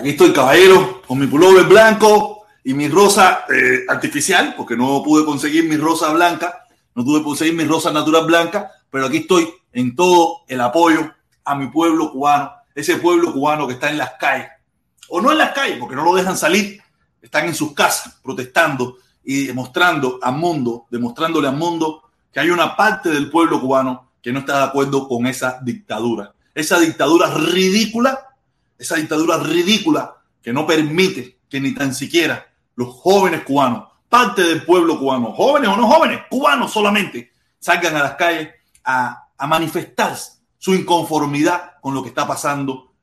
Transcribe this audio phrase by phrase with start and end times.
[0.00, 5.26] Aquí estoy, caballero, con mi pullover blanco y mi rosa eh, artificial, porque no pude
[5.26, 6.64] conseguir mi rosa blanca,
[6.94, 11.12] no pude conseguir mi rosa natural blanca, pero aquí estoy en todo el apoyo
[11.44, 14.48] a mi pueblo cubano, ese pueblo cubano que está en las calles,
[15.10, 16.80] o no en las calles, porque no lo dejan salir,
[17.20, 22.74] están en sus casas protestando y demostrando al mundo, demostrándole al mundo que hay una
[22.74, 28.28] parte del pueblo cubano que no está de acuerdo con esa dictadura, esa dictadura ridícula
[28.80, 34.64] esa dictadura ridícula que no permite que ni tan siquiera los jóvenes cubanos, parte del
[34.64, 38.48] pueblo cubano, jóvenes o no jóvenes, cubanos solamente, salgan a las calles
[38.82, 40.16] a, a manifestar
[40.56, 42.94] su inconformidad con lo que está pasando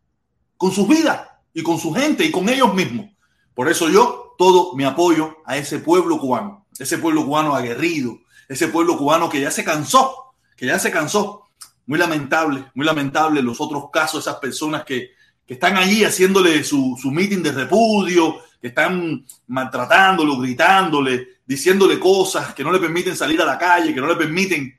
[0.58, 3.12] con sus vidas y con su gente y con ellos mismos.
[3.54, 8.18] Por eso yo todo mi apoyo a ese pueblo cubano, ese pueblo cubano aguerrido,
[8.50, 11.44] ese pueblo cubano que ya se cansó, que ya se cansó.
[11.86, 15.12] Muy lamentable, muy lamentable los otros casos, esas personas que,
[15.48, 22.54] que están allí haciéndole su, su meeting de repudio, que están maltratándolo, gritándole, diciéndole cosas
[22.54, 24.78] que no le permiten salir a la calle, que no le permiten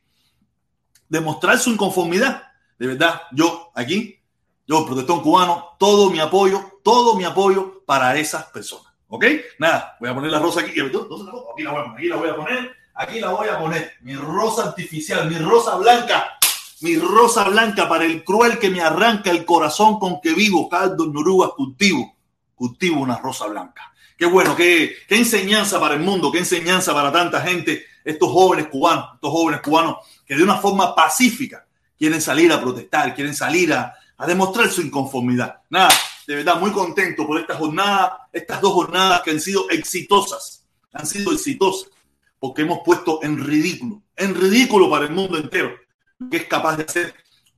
[1.09, 2.43] demostrar su inconformidad.
[2.79, 4.21] De verdad, yo aquí,
[4.67, 8.93] yo, protestón cubano, todo mi apoyo, todo mi apoyo para esas personas.
[9.09, 9.25] ¿Ok?
[9.59, 10.79] Nada, voy a poner la rosa aquí.
[10.79, 13.93] Aquí la voy a poner, aquí la voy a poner.
[14.03, 16.38] Mi rosa artificial, mi rosa blanca
[16.81, 21.07] mi rosa blanca para el cruel que me arranca el corazón con que vivo, caldo
[21.07, 22.17] norugas cultivo,
[22.55, 23.93] cultivo una rosa blanca.
[24.17, 28.67] Qué bueno, qué, qué enseñanza para el mundo, qué enseñanza para tanta gente, estos jóvenes
[28.67, 29.97] cubanos, estos jóvenes cubanos
[30.27, 31.67] que de una forma pacífica
[31.97, 35.61] quieren salir a protestar, quieren salir a, a demostrar su inconformidad.
[35.71, 35.91] Nada,
[36.27, 41.07] de verdad, muy contento por esta jornada, estas dos jornadas que han sido exitosas, han
[41.07, 41.91] sido exitosas,
[42.39, 45.88] porque hemos puesto en ridículo, en ridículo para el mundo entero
[46.31, 47.15] que es capaz de hacer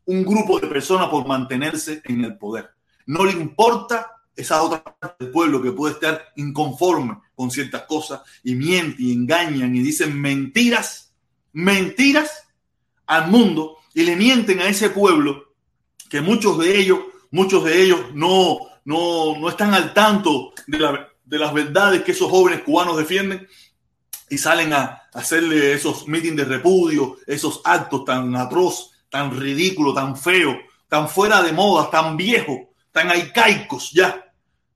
[0.06, 2.70] un grupo de personas por mantenerse en el poder.
[3.06, 8.20] No le importa esa otra parte del pueblo que puede estar inconforme con ciertas cosas
[8.42, 11.12] y mienten y engañan y dicen mentiras,
[11.52, 12.48] mentiras
[13.06, 15.54] al mundo y le mienten a ese pueblo
[16.08, 16.98] que muchos de ellos,
[17.30, 22.62] muchos de ellos no, no, no están al tanto de las verdades que esos jóvenes
[22.62, 23.46] cubanos defienden
[24.30, 30.16] y salen a hacerle esos mítines de repudio, esos actos tan atroz, tan ridículos, tan
[30.16, 30.56] feos,
[30.88, 32.58] tan fuera de moda, tan viejos,
[32.92, 34.24] tan arcaicos ya.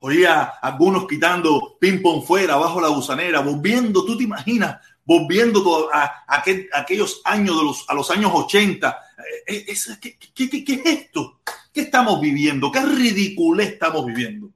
[0.00, 7.22] Oía algunos quitando ping-pong fuera, bajo la gusanera, volviendo, tú te imaginas, volviendo a, aquellos
[7.24, 8.98] años, de los, a los años 80.
[9.46, 11.38] Eh, eh, ¿Qué, qué, qué es esto?
[11.72, 12.72] ¿Qué estamos viviendo?
[12.72, 14.50] ¿Qué ridiculez estamos viviendo?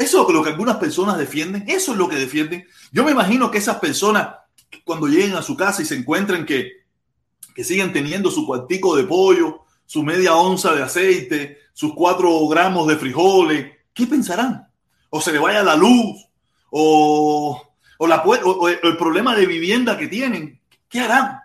[0.00, 2.66] Eso es lo que algunas personas defienden, eso es lo que defienden.
[2.90, 4.30] Yo me imagino que esas personas,
[4.82, 6.86] cuando lleguen a su casa y se encuentren que,
[7.54, 12.88] que siguen teniendo su cuartico de pollo, su media onza de aceite, sus cuatro gramos
[12.88, 14.66] de frijoles, ¿qué pensarán?
[15.10, 16.16] O se le vaya la luz,
[16.70, 17.62] o,
[17.98, 21.40] o, la, o el problema de vivienda que tienen, ¿qué harán?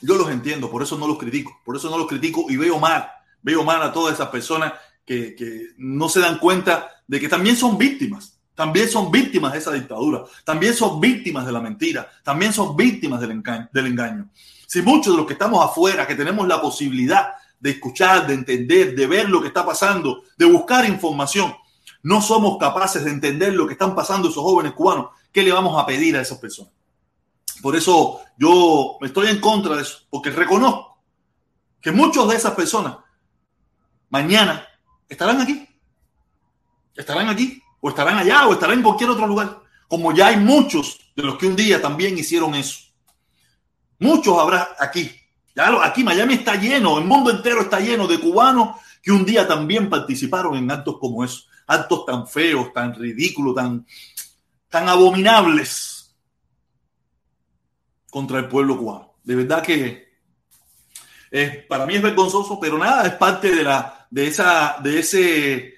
[0.00, 2.80] Yo los entiendo, por eso no los critico, por eso no los critico y veo
[2.80, 3.08] mal,
[3.42, 4.72] veo mal a todas esas personas
[5.04, 9.72] que, no se dan cuenta de que también son víctimas, también son víctimas de esa
[9.72, 13.68] dictadura, también son víctimas de la mentira, también son víctimas del engaño.
[13.72, 14.28] Del engaño.
[14.66, 18.94] Si muchos de los que estamos afuera, que tenemos la posibilidad de escuchar, de entender,
[18.94, 21.54] de ver lo que está pasando, de buscar información,
[22.02, 25.80] no somos capaces de entender lo que están pasando esos jóvenes cubanos, ¿qué le vamos
[25.80, 26.72] a pedir a esas personas?
[27.62, 30.98] Por eso yo estoy en contra de eso, porque reconozco
[31.80, 32.96] que muchos de esas personas
[34.10, 34.66] mañana
[35.08, 35.68] estarán aquí
[36.96, 39.62] estarán aquí, o estarán allá, o estarán en cualquier otro lugar.
[39.88, 42.78] Como ya hay muchos de los que un día también hicieron eso.
[43.98, 45.10] Muchos habrá aquí.
[45.54, 49.46] Ya aquí Miami está lleno, el mundo entero está lleno de cubanos que un día
[49.46, 51.48] también participaron en actos como esos.
[51.66, 53.86] Actos tan feos, tan ridículos, tan,
[54.68, 56.14] tan abominables
[58.10, 59.14] contra el pueblo cubano.
[59.22, 60.08] De verdad que
[61.30, 65.74] es, para mí es vergonzoso, pero nada, es parte de, la, de, esa, de ese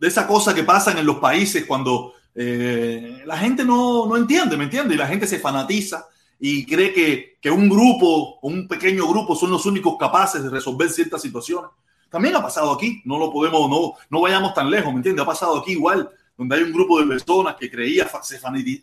[0.00, 4.56] de esa cosa que pasan en los países cuando eh, la gente no, no, entiende,
[4.56, 4.96] ¿me entiende?
[4.96, 6.08] Y la gente se fanatiza
[6.40, 10.90] y cree que, que un grupo, un pequeño grupo son los únicos capaces de resolver
[10.90, 11.70] ciertas situaciones.
[12.10, 15.22] También ha pasado aquí, no lo podemos, no, no vayamos tan lejos, ¿me entiende?
[15.22, 18.10] Ha pasado aquí igual, donde hay un grupo de personas que creía,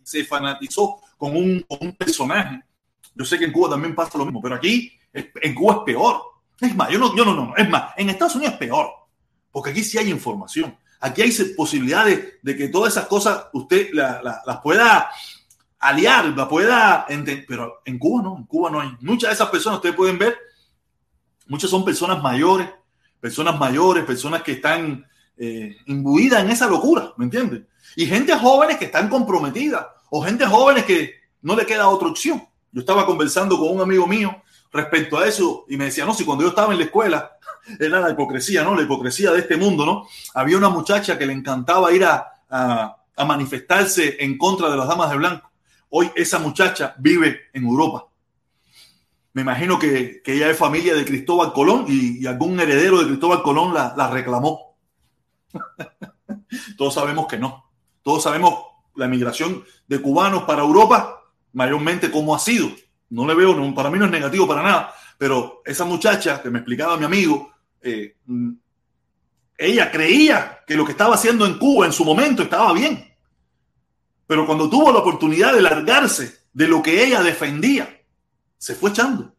[0.03, 2.63] se, fanatizó con un, con un personaje.
[3.13, 6.34] Yo sé que en Cuba también pasa lo mismo, pero aquí en Cuba es peor.
[6.59, 8.89] Es más, yo no, yo no, no, es más, en Estados Unidos es peor,
[9.51, 10.77] porque aquí sí hay información.
[10.99, 15.09] Aquí hay posibilidades de que todas esas cosas usted las pueda
[15.79, 18.91] aliar, las pueda entender, pero en Cuba no, en Cuba no hay.
[19.01, 20.35] Muchas de esas personas, ustedes pueden ver,
[21.47, 22.69] muchas son personas mayores,
[23.19, 25.05] personas mayores, personas que están
[25.37, 27.63] eh, imbuida en esa locura, ¿me entiendes?
[27.95, 32.47] Y gente jóvenes que están comprometidas o gente jóvenes que no le queda otra opción.
[32.71, 34.43] Yo estaba conversando con un amigo mío
[34.75, 37.31] respecto a eso y me decía, no, si cuando yo estaba en la escuela
[37.79, 38.75] era la hipocresía, ¿no?
[38.75, 40.07] La hipocresía de este mundo, ¿no?
[40.33, 42.31] Había una muchacha que le encantaba ir a,
[43.17, 45.49] manifestarse en contra de las damas de blanco.
[45.89, 48.07] Hoy esa muchacha vive en Europa.
[49.31, 53.41] Me imagino que, que ella es familia de Cristóbal Colón y, algún heredero de Cristóbal
[53.41, 54.77] Colón la, la reclamó.
[56.77, 57.71] Todos sabemos que no.
[58.03, 58.59] Todos sabemos
[58.95, 61.21] la migración de cubanos para Europa,
[61.53, 62.69] mayormente cómo ha sido.
[63.09, 66.59] No le veo, para mí no es negativo para nada, pero esa muchacha que me
[66.59, 68.51] explicaba mi amigo, eh, mm,
[69.57, 73.13] ella creía que lo que estaba haciendo en Cuba en su momento estaba bien.
[74.27, 78.01] Pero cuando tuvo la oportunidad de largarse de lo que ella defendía,
[78.57, 79.33] se fue echando.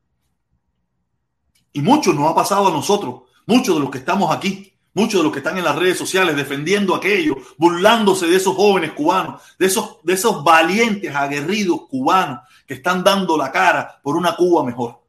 [1.72, 5.24] Y mucho nos ha pasado a nosotros, muchos de los que estamos aquí, muchos de
[5.24, 9.66] los que están en las redes sociales defendiendo aquello, burlándose de esos jóvenes cubanos, de
[9.66, 15.00] esos valientes, aguerridos cubanos que están dando la cara por una Cuba mejor.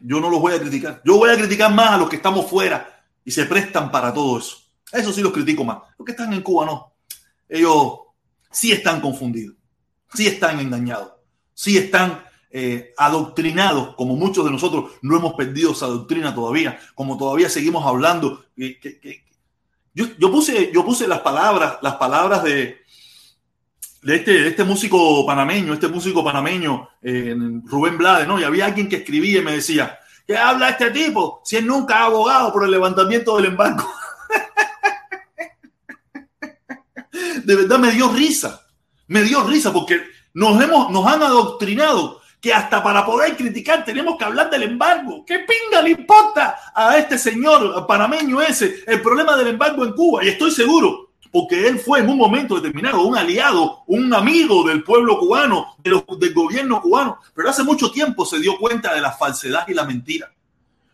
[0.00, 1.00] Yo no los voy a criticar.
[1.04, 4.38] Yo voy a criticar más a los que estamos fuera y se prestan para todo
[4.38, 4.56] eso.
[4.90, 5.78] Eso sí los critico más.
[5.98, 6.92] Los que están en Cuba no.
[7.48, 7.98] Ellos
[8.50, 9.56] sí están confundidos,
[10.12, 11.12] sí están engañados,
[11.54, 17.16] sí están eh, adoctrinados, como muchos de nosotros no hemos perdido esa doctrina todavía, como
[17.16, 18.44] todavía seguimos hablando.
[19.94, 22.81] yo, puse, yo puse las palabras, las palabras de,
[24.02, 28.38] de este, este músico panameño, este músico panameño, eh, Rubén Blades, ¿no?
[28.38, 31.40] Y había alguien que escribía y me decía, ¿qué habla este tipo?
[31.44, 33.88] Si él nunca abogado por el levantamiento del embargo.
[37.44, 38.66] de verdad me dio risa,
[39.06, 40.02] me dio risa porque
[40.34, 45.24] nos, hemos, nos han adoctrinado que hasta para poder criticar tenemos que hablar del embargo.
[45.24, 50.24] ¿Qué pinga le importa a este señor panameño ese el problema del embargo en Cuba?
[50.24, 54.84] Y estoy seguro porque él fue en un momento determinado un aliado, un amigo del
[54.84, 59.66] pueblo cubano, del gobierno cubano, pero hace mucho tiempo se dio cuenta de la falsedad
[59.66, 60.30] y la mentira.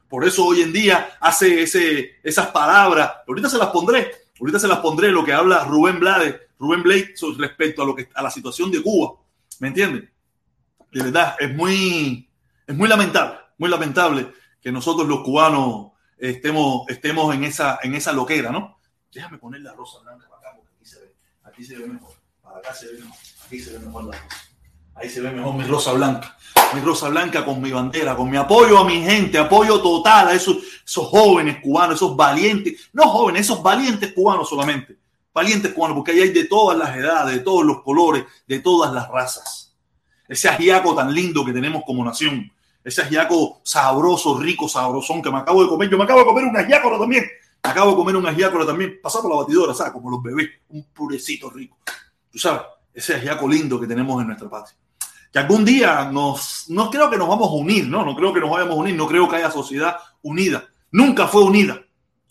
[0.08, 1.64] Por eso hoy en día hace
[2.22, 6.36] esas palabras, ahorita se las pondré, ahorita se las pondré lo que habla Rubén Blades,
[6.56, 9.14] Rubén Blake respecto a, la situación de Cuba,
[9.58, 10.08] ¿me entienden?
[10.92, 12.28] De verdad, es muy,
[12.68, 18.78] lamentable, muy lamentable que nosotros los cubanos estemos, estemos en, esa, en esa loquera, ¿no?
[19.12, 21.14] Déjame poner la rosa blanca para acá porque aquí se ve.
[21.58, 22.10] Aquí se ve mejor.
[22.40, 23.16] Para acá se ve mejor.
[23.44, 24.16] Aquí se ve mejor la.
[24.94, 26.38] Ahí se ve mejor mi rosa blanca.
[26.72, 30.34] Mi rosa blanca con mi bandera, con mi apoyo a mi gente, apoyo total a
[30.34, 34.98] esos, esos jóvenes cubanos, esos valientes, no jóvenes, esos valientes cubanos solamente.
[35.34, 38.92] Valientes cubanos, porque ahí hay de todas las edades, de todos los colores, de todas
[38.92, 39.74] las razas.
[40.28, 42.52] Ese ajiaco tan lindo que tenemos como nación.
[42.84, 45.90] Ese ajiaco sabroso, rico, sabrosón que me acabo de comer.
[45.90, 47.24] Yo me acabo de comer un ajiaco también
[47.62, 49.92] Acabo de comer un ajiaco también, pasado por la batidora, ¿sabes?
[49.92, 51.78] Como los bebés, un purecito rico.
[52.30, 52.62] Tú sabes,
[52.94, 54.76] ese ajiaco lindo que tenemos en nuestra patria.
[55.32, 58.04] Que algún día nos, no creo que nos vamos a unir, ¿no?
[58.04, 60.68] No creo que nos vayamos a unir, no creo que haya sociedad unida.
[60.90, 61.82] Nunca fue unida.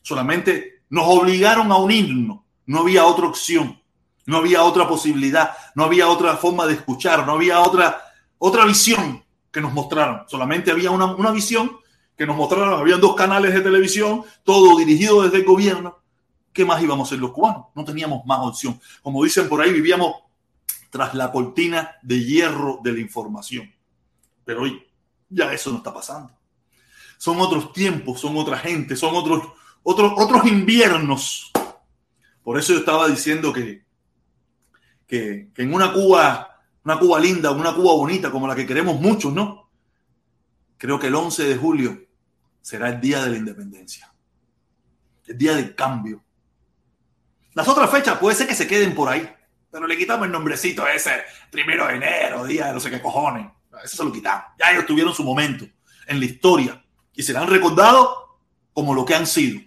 [0.01, 2.39] Solamente nos obligaron a unirnos.
[2.65, 3.81] No había otra opción.
[4.25, 5.51] No había otra posibilidad.
[5.75, 7.25] No había otra forma de escuchar.
[7.25, 8.01] No había otra,
[8.39, 10.23] otra visión que nos mostraron.
[10.27, 11.77] Solamente había una, una visión
[12.17, 15.99] que nos mostraron, habían dos canales de televisión, todo dirigido desde el gobierno.
[16.51, 17.67] ¿Qué más íbamos a ser los cubanos?
[17.75, 18.79] No teníamos más opción.
[19.03, 20.15] Como dicen por ahí, vivíamos
[20.89, 23.71] tras la cortina de hierro de la información.
[24.43, 24.83] Pero hoy
[25.29, 26.33] ya eso no está pasando.
[27.19, 29.43] Son otros tiempos, son otra gente, son otros,
[29.83, 31.51] otros, otros inviernos.
[32.41, 33.85] Por eso yo estaba diciendo que,
[35.05, 38.99] que, que en una Cuba, una Cuba linda, una Cuba bonita como la que queremos
[38.99, 39.69] muchos, ¿no?
[40.79, 42.06] Creo que el 11 de julio
[42.67, 44.13] será el día de la independencia,
[45.25, 46.21] el día del cambio.
[47.53, 49.25] Las otras fechas puede ser que se queden por ahí,
[49.71, 51.11] pero le quitamos el nombrecito ese,
[51.49, 53.47] primero de enero, día de no sé qué cojones.
[53.81, 54.47] Eso se lo quitamos.
[54.59, 55.65] Ya ellos tuvieron su momento
[56.07, 56.83] en la historia
[57.13, 58.09] y serán recordados
[58.73, 59.61] como lo que han sido.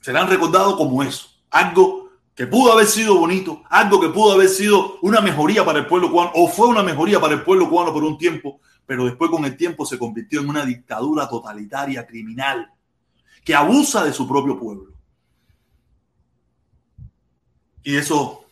[0.00, 1.28] Serán recordados como eso.
[1.50, 5.86] Algo que pudo haber sido bonito, algo que pudo haber sido una mejoría para el
[5.86, 9.30] pueblo cubano, o fue una mejoría para el pueblo cubano por un tiempo, pero después
[9.30, 12.70] con el tiempo se convirtió en una dictadura totalitaria, criminal,
[13.44, 14.92] que abusa de su propio pueblo.
[17.82, 18.46] Y eso,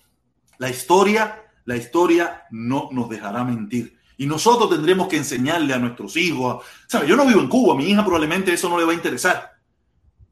[0.59, 3.99] la historia, la historia no nos dejará mentir.
[4.19, 6.65] Y nosotros tendremos que enseñarle a nuestros hijos.
[6.87, 7.09] ¿Sabes?
[7.09, 9.53] Yo no vivo en Cuba, mi hija probablemente eso no le va a interesar.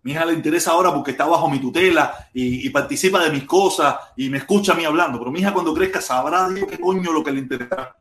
[0.02, 3.96] Mi hija le interesa ahora porque está bajo mi tutela y, participa de mis cosas
[4.16, 5.18] y me escucha a mí hablando.
[5.18, 7.96] Pero mi hija cuando crezca sabrá Dios qué coño lo que le interesa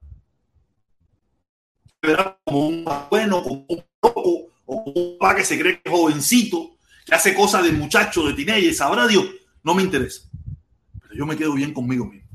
[2.44, 7.16] como un bueno, como un loco, o como un papá que se cree jovencito, que
[7.16, 9.26] hace cosas de muchacho, de teenager, sabrá Dios,
[9.64, 10.22] no me interesa.
[11.02, 12.30] Pero yo me quedo bien conmigo mismo.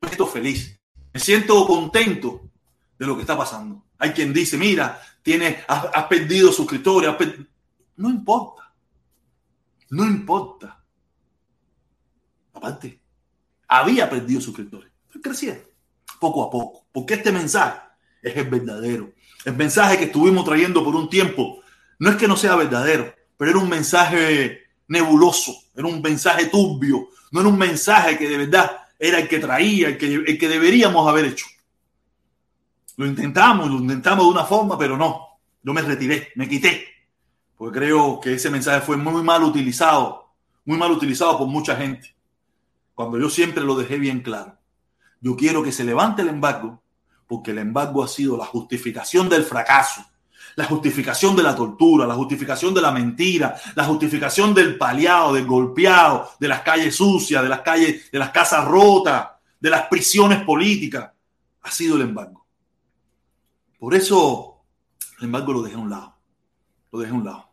[0.00, 0.78] Me siento feliz.
[1.12, 2.50] Me siento contento
[2.98, 3.84] de lo que está pasando.
[3.98, 7.10] Hay quien dice, mira, tiene, has, perdido suscriptores.
[7.96, 8.72] No importa.
[9.90, 10.82] No importa.
[12.54, 13.00] Aparte,
[13.68, 14.90] había perdido suscriptores.
[15.22, 15.62] Crecía
[16.18, 16.86] poco a poco.
[16.90, 17.80] Porque este mensaje
[18.22, 19.12] es el verdadero.
[19.44, 21.62] El mensaje que estuvimos trayendo por un tiempo
[21.98, 27.08] no es que no sea verdadero, pero era un mensaje nebuloso, era un mensaje turbio,
[27.32, 30.48] no era un mensaje que de verdad era el que traía, el que, el que
[30.48, 31.46] deberíamos haber hecho.
[32.96, 35.28] Lo intentamos, lo intentamos de una forma, pero no.
[35.62, 36.86] Yo me retiré, me quité,
[37.56, 42.14] porque creo que ese mensaje fue muy mal utilizado, muy mal utilizado por mucha gente.
[42.94, 44.58] Cuando yo siempre lo dejé bien claro.
[45.20, 46.81] Yo quiero que se levante el embargo,
[47.32, 50.04] porque el embargo ha sido la justificación del fracaso,
[50.54, 55.46] la justificación de la tortura, la justificación de la mentira, la justificación del paliado, del
[55.46, 60.44] golpeado, de las calles sucias, de las calles, de las casas rotas, de las prisiones
[60.44, 61.10] políticas.
[61.62, 62.46] Ha sido el embargo.
[63.78, 64.62] Por eso
[65.18, 66.14] el embargo lo dejé a un lado.
[66.92, 67.50] Lo dejé a un lado.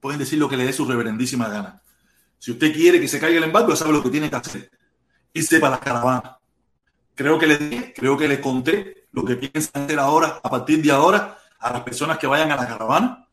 [0.00, 1.80] Pueden decir lo que le dé su reverendísima gana.
[2.38, 4.70] Si usted quiere que se caiga el embargo, sabe lo que tiene que hacer.
[5.32, 6.38] Irse para la caravana.
[7.14, 10.90] Creo que le creo que le conté lo que piensan hacer ahora, a partir de
[10.90, 13.28] ahora, a las personas que vayan a la caravana.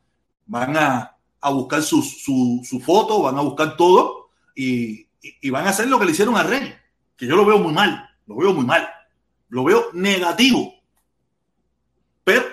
[0.46, 1.16] Van a,
[1.52, 6.04] buscar su, su, foto, van a buscar todo y, y, van a hacer lo que
[6.04, 6.72] le hicieron a Rey,
[7.16, 8.88] que yo lo veo muy mal, lo veo muy mal,
[9.48, 10.72] lo veo negativo.
[12.22, 12.44] Pero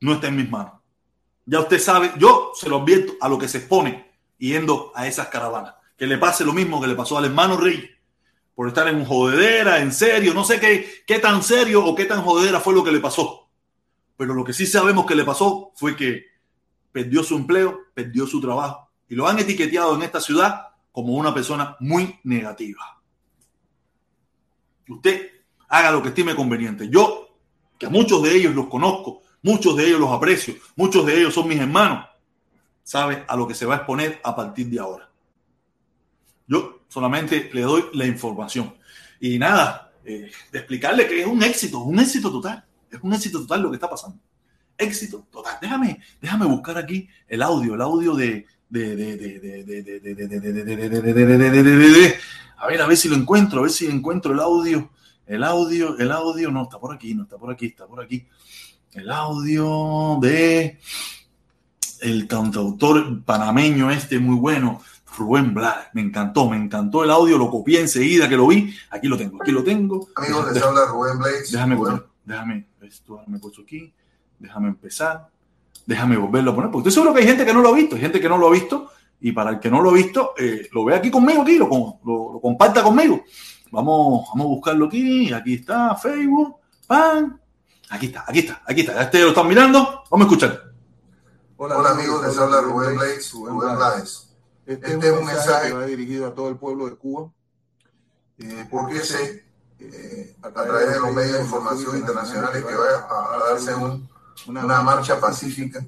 [0.00, 0.74] no está en mis manos.
[1.46, 5.28] Ya usted sabe, yo se lo advierto a lo que se expone yendo a esas
[5.28, 5.74] caravanas.
[5.96, 7.88] Que le pase lo mismo que le pasó al hermano Rey
[8.54, 12.22] por estar en jodedera, en serio, no sé qué, qué tan serio o qué tan
[12.22, 13.48] jodedera fue lo que le pasó.
[14.16, 16.24] Pero lo que sí sabemos que le pasó fue que
[16.92, 21.32] perdió su empleo, perdió su trabajo y lo han etiqueteado en esta ciudad como una
[21.32, 23.00] persona muy negativa.
[24.88, 25.30] Usted
[25.68, 26.88] haga lo que estime conveniente.
[26.88, 27.36] Yo,
[27.78, 31.32] que a muchos de ellos los conozco, muchos de ellos los aprecio, muchos de ellos
[31.32, 32.06] son mis hermanos,
[32.82, 35.10] sabe a lo que se va a exponer a partir de ahora.
[36.46, 38.74] Yo solamente le doy la información.
[39.20, 42.64] Y nada, eh, de explicarle que es un éxito, un éxito total.
[42.90, 44.18] Es un éxito total lo que está pasando.
[44.76, 45.56] Éxito total.
[45.62, 48.46] Déjame, déjame buscar aquí el audio, el audio de,
[52.56, 54.90] a ver, a ver si lo encuentro, a ver si encuentro el audio.
[55.26, 58.26] El audio, el audio, no, está por aquí, no está por aquí, está por aquí.
[58.92, 60.80] El audio de
[62.00, 64.82] el cantautor panameño este muy bueno,
[65.20, 65.88] Rubén Blades.
[65.92, 68.74] Me encantó, me encantó el audio, lo copié enseguida que lo vi.
[68.90, 70.08] Aquí lo tengo, aquí lo tengo.
[70.16, 71.52] Amigos, les habla Rubén Blades.
[71.52, 73.92] Déjame, poner, déjame, esto me puesto aquí.
[74.38, 75.28] Déjame empezar.
[75.86, 77.96] Déjame volverlo a poner, porque estoy seguro que hay gente que no lo ha visto,
[77.96, 78.90] hay gente que no lo ha visto.
[79.20, 81.68] Y para el que no lo ha visto, eh, lo ve aquí conmigo, aquí, lo,
[82.04, 83.22] lo, comparta conmigo.
[83.70, 85.32] Vamos, vamos a buscarlo aquí.
[85.32, 86.56] Aquí está, Facebook.
[86.86, 87.38] ¡Pam!
[87.90, 89.02] Aquí está, aquí está, aquí está.
[89.02, 90.04] Este lo están mirando.
[90.10, 90.70] Vamos a escuchar.
[91.56, 93.32] Hola, amigos, les habla Rubén Blades.
[93.32, 94.29] Rubén Blades.
[94.70, 97.28] Este, este, es un mensaje que va dirigido a todo el pueblo de Cuba.
[98.38, 99.44] Eh, porque sé,
[99.80, 103.74] eh, a través de los medios de información internacionales, que va a, darse
[104.46, 105.84] una, marcha pacífica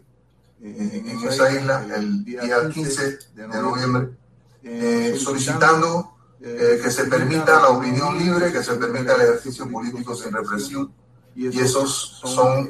[0.61, 4.17] en, esa isla el día 15 de noviembre,
[4.65, 10.33] eh, solicitando que se permita la opinión libre, que se permita el ejercicio político sin
[10.33, 10.93] represión.
[11.37, 12.69] Y esos son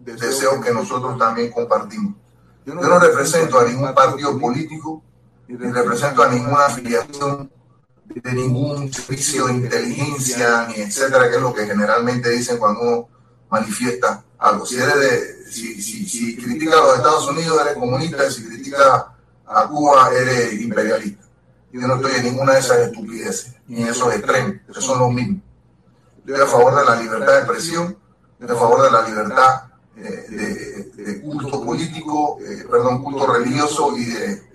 [0.00, 2.16] deseos que nosotros también compartimos.
[2.66, 5.04] Yo no represento a ningún partido político,
[5.48, 7.50] ni represento a ninguna afiliación
[8.04, 13.08] de ningún servicio de inteligencia, ni etcétera, que es lo que generalmente dicen cuando uno
[13.50, 14.66] manifiesta algo.
[14.66, 19.14] Si, eres de, si, si, si critica a los Estados Unidos, eres comunista, si critica
[19.46, 21.24] a Cuba, eres imperialista.
[21.72, 25.12] Yo no estoy en ninguna de esas estupideces, ni en esos extremos, que son los
[25.12, 25.42] mismos.
[26.18, 27.98] Estoy a favor de la libertad de expresión,
[28.38, 29.62] estoy a favor de la libertad
[29.96, 34.47] eh, de, culto político, eh, perdón, culto religioso y de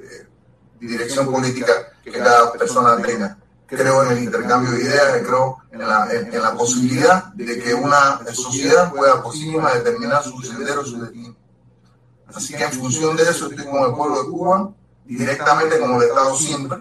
[0.87, 3.37] dirección política que cada persona tenga.
[3.65, 8.19] Creo en el intercambio de ideas, creo en la, en, la posibilidad de que una
[8.33, 11.35] sociedad pueda por sí misma determinar su sendero, su destino.
[12.27, 14.71] Así que en función de eso estoy con el pueblo de Cuba,
[15.05, 16.79] directamente como he estado siempre,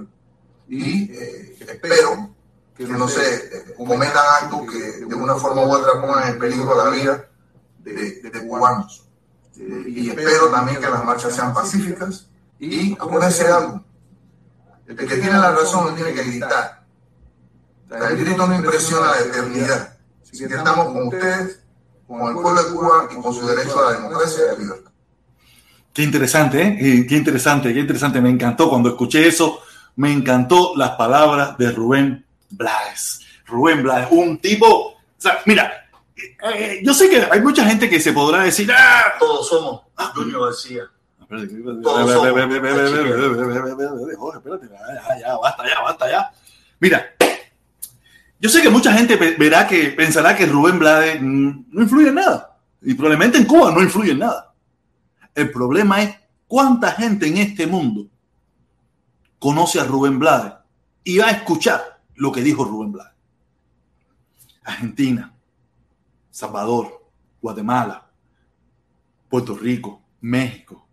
[0.69, 2.35] y eh, espero
[2.77, 6.91] que no se cometan actos que de una forma u otra pongan en peligro la
[6.91, 7.29] vida
[7.79, 9.07] de, de, cubanos.
[9.55, 12.27] y espero también que las marchas sean pacíficas
[12.59, 13.85] y acuérdense algo,
[14.87, 16.83] el que tiene la razón no tiene que gritar.
[17.91, 19.97] el grito no impresiona la eternidad.
[20.23, 21.61] Así que estamos con ustedes,
[22.07, 24.59] con el pueblo de Cuba y con su derecho a la democracia y a la
[24.59, 24.93] libertad.
[25.93, 27.07] Qué interesante, ¿eh?
[27.07, 28.21] Qué interesante, qué interesante.
[28.21, 29.61] Me encantó cuando escuché eso.
[29.97, 33.21] Me encantó las palabras de Rubén Blades.
[33.45, 34.67] Rubén Blades, un tipo.
[34.67, 35.71] O sea, mira,
[36.17, 39.83] eh, yo sé que hay mucha gente que se podrá decir, ah, todos somos
[40.15, 40.85] Junior García.
[44.37, 46.31] Espérate, ya, ya, basta, ya, basta, ya.
[46.81, 47.07] Mira,
[48.41, 52.59] yo sé que mucha gente verá que pensará que Rubén Blades no influye en nada.
[52.83, 54.53] Y probablemente en Cuba no influye en nada.
[55.35, 56.17] El problema es
[56.47, 58.07] cuánta gente en este mundo
[59.39, 60.55] conoce a Rubén Blades
[61.05, 63.13] y va a escuchar lo que dijo Rubén Blades.
[64.65, 65.33] Argentina,
[66.31, 67.09] Salvador,
[67.41, 68.07] Guatemala,
[69.29, 70.87] Puerto Rico, México,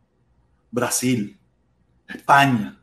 [0.72, 1.40] Brasil,
[2.08, 2.80] España,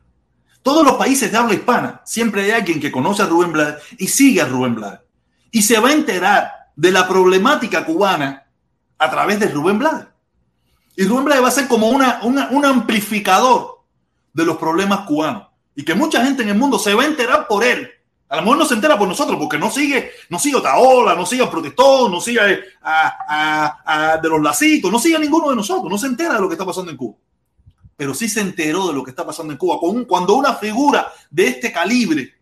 [0.61, 4.07] todos los países de habla hispana, siempre hay alguien que conoce a Rubén Blades y
[4.07, 4.99] sigue a Rubén Blades.
[5.51, 8.47] Y se va a enterar de la problemática cubana
[8.97, 10.07] a través de Rubén Blades.
[10.95, 13.81] Y Rubén Blades va a ser como una, un amplificador
[14.33, 15.47] de los problemas cubanos.
[15.73, 17.89] Y que mucha gente en el mundo se va a enterar por él.
[18.29, 21.25] A lo mejor no se entera por nosotros, porque no sigue, no sigue Otaola, no
[21.25, 22.41] sigue a Protestón, no sigue
[22.83, 26.49] a, de los lacitos, no sigue a ninguno de nosotros, no se entera de lo
[26.49, 27.15] que está pasando en Cuba.
[27.97, 29.79] Pero sí se enteró de lo que está pasando en Cuba.
[30.07, 32.35] Cuando una figura de este calibre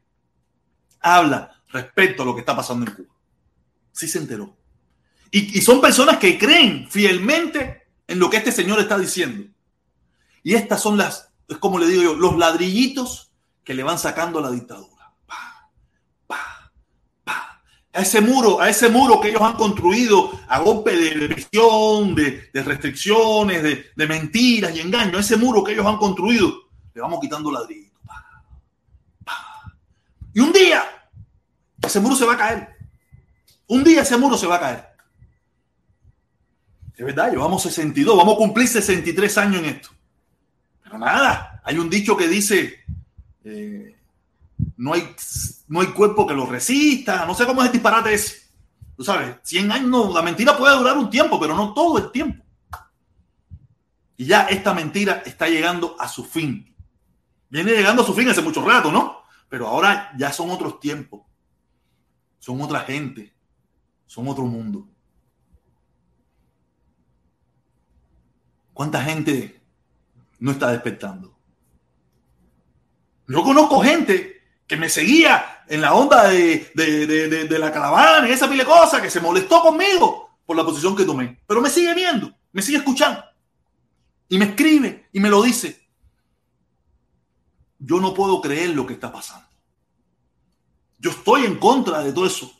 [1.00, 3.15] habla respecto a lo que está pasando en Cuba.
[3.94, 4.56] Sí se enteró.
[5.32, 9.50] Y, son personas que creen fielmente en lo que este señor está diciendo.
[10.44, 13.32] Y estas son las, es como le digo yo, los ladrillitos
[13.63, 15.13] que le van sacando a la dictadura.
[15.26, 15.72] Pa,
[16.28, 16.72] pa,
[17.24, 17.62] pa.
[17.95, 22.49] A ese muro, a ese muro que ellos han construido a golpe de represión, de,
[22.53, 27.51] restricciones, de, mentiras y engaños, a ese muro que ellos han construido, le vamos quitando
[27.51, 27.95] ladrillitos.
[30.34, 30.84] Y un día,
[31.81, 32.75] ese muro se va a caer.
[33.67, 34.86] Un día ese muro se va a caer.
[36.97, 39.89] Es verdad, llevamos 62, vamos a cumplir 63 años en esto.
[40.84, 42.84] Pero nada, hay un dicho que dice,
[43.43, 43.94] eh,
[44.77, 45.15] no, hay,
[45.67, 48.45] no hay cuerpo que lo resista, no sé cómo es el disparate ese.
[48.95, 52.11] Tú sabes, 100 años, no, la mentira puede durar un tiempo, pero no todo el
[52.11, 52.43] tiempo.
[54.17, 56.73] Y ya esta mentira está llegando a su fin.
[57.49, 59.23] Viene llegando a su fin hace mucho rato, ¿no?
[59.49, 61.21] Pero ahora ya son otros tiempos.
[62.39, 63.35] Son otra gente.
[64.05, 64.88] Son otro mundo.
[68.73, 69.61] ¿Cuánta gente
[70.39, 71.38] no está despertando?
[73.27, 74.35] Yo conozco gente
[74.67, 79.10] que me seguía en la onda de, la caravana y esa pile de cosas, que
[79.10, 81.39] se molestó conmigo por la posición que tomé.
[81.45, 83.23] Pero me sigue viendo, me sigue escuchando.
[84.28, 85.88] Y me escribe y me lo dice.
[87.78, 89.47] Yo no puedo creer lo que está pasando.
[90.97, 92.51] Yo estoy en contra de todo eso,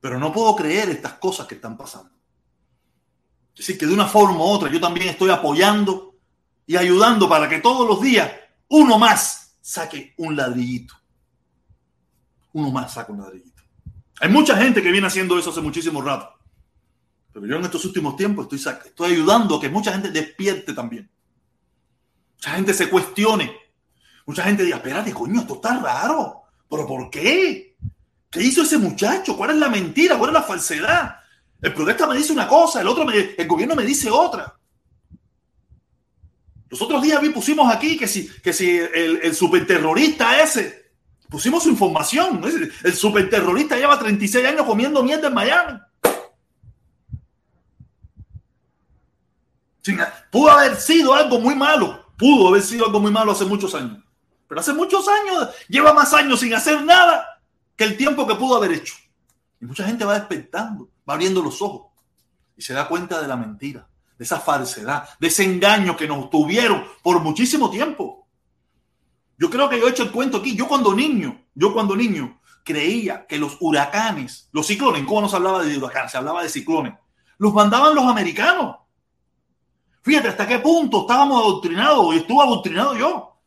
[0.00, 2.10] pero no puedo creer estas cosas que están pasando.
[3.54, 6.14] Es decir, que de una forma u otra yo también estoy apoyando
[6.66, 8.30] y ayudando para que todos los días
[8.68, 10.99] uno más saque un ladrillito.
[12.52, 13.62] Uno más saque un ladrillito.
[14.20, 16.28] Hay mucha gente que viene haciendo eso hace muchísimo rato.
[17.32, 21.08] Pero yo en estos últimos tiempos estoy, estoy ayudando a que mucha gente despierte también.
[22.36, 23.52] Mucha gente se cuestione.
[24.26, 26.42] Mucha gente diga, espérate, coño, esto está raro.
[26.68, 27.76] ¿Pero por qué?
[28.30, 29.36] ¿Qué hizo ese muchacho?
[29.36, 30.18] ¿Cuál es la mentira?
[30.18, 31.16] ¿Cuál es la falsedad?
[31.60, 34.56] El protesta me dice una cosa, el otro el gobierno me dice otra.
[36.68, 40.79] Los otros días vi, pusimos aquí que si, que si el, el superterrorista ese,
[41.30, 42.42] pusimos su información.
[42.84, 45.80] El superterrorista lleva 36 años comiendo mierda en Miami.
[50.30, 52.06] Pudo haber sido algo muy malo.
[52.18, 54.04] Pudo haber sido algo muy malo hace muchos años.
[54.46, 57.40] Pero hace muchos años, lleva más años sin hacer nada
[57.76, 58.94] que el tiempo que pudo haber hecho.
[59.60, 61.92] Y mucha gente va despertando abriendo los ojos
[62.56, 66.30] y se da cuenta de la mentira, de esa falsedad, de ese engaño que nos
[66.30, 68.19] tuvieron por muchísimo tiempo.
[69.40, 70.54] Yo creo que yo he hecho el cuento aquí.
[70.54, 75.36] Yo cuando niño, yo cuando niño creía que los huracanes, los ciclones, ¿cómo no se
[75.36, 76.12] hablaba de huracanes?
[76.12, 76.92] Se hablaba de ciclones.
[77.38, 78.76] Los mandaban los americanos.
[80.02, 83.38] Fíjate hasta qué punto estábamos adoctrinados y estuve adoctrinado yo.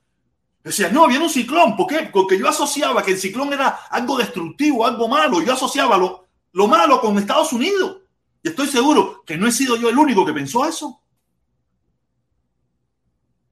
[0.63, 1.77] Decía, no, viene un ciclón.
[1.77, 2.09] ¿Por qué?
[2.11, 5.43] Porque yo asociaba que el ciclón era algo destructivo, algo malo.
[5.43, 7.97] Yo asociaba lo, lo malo con Estados Unidos.
[8.41, 11.02] Y estoy seguro que no he sido yo el único que pensó eso.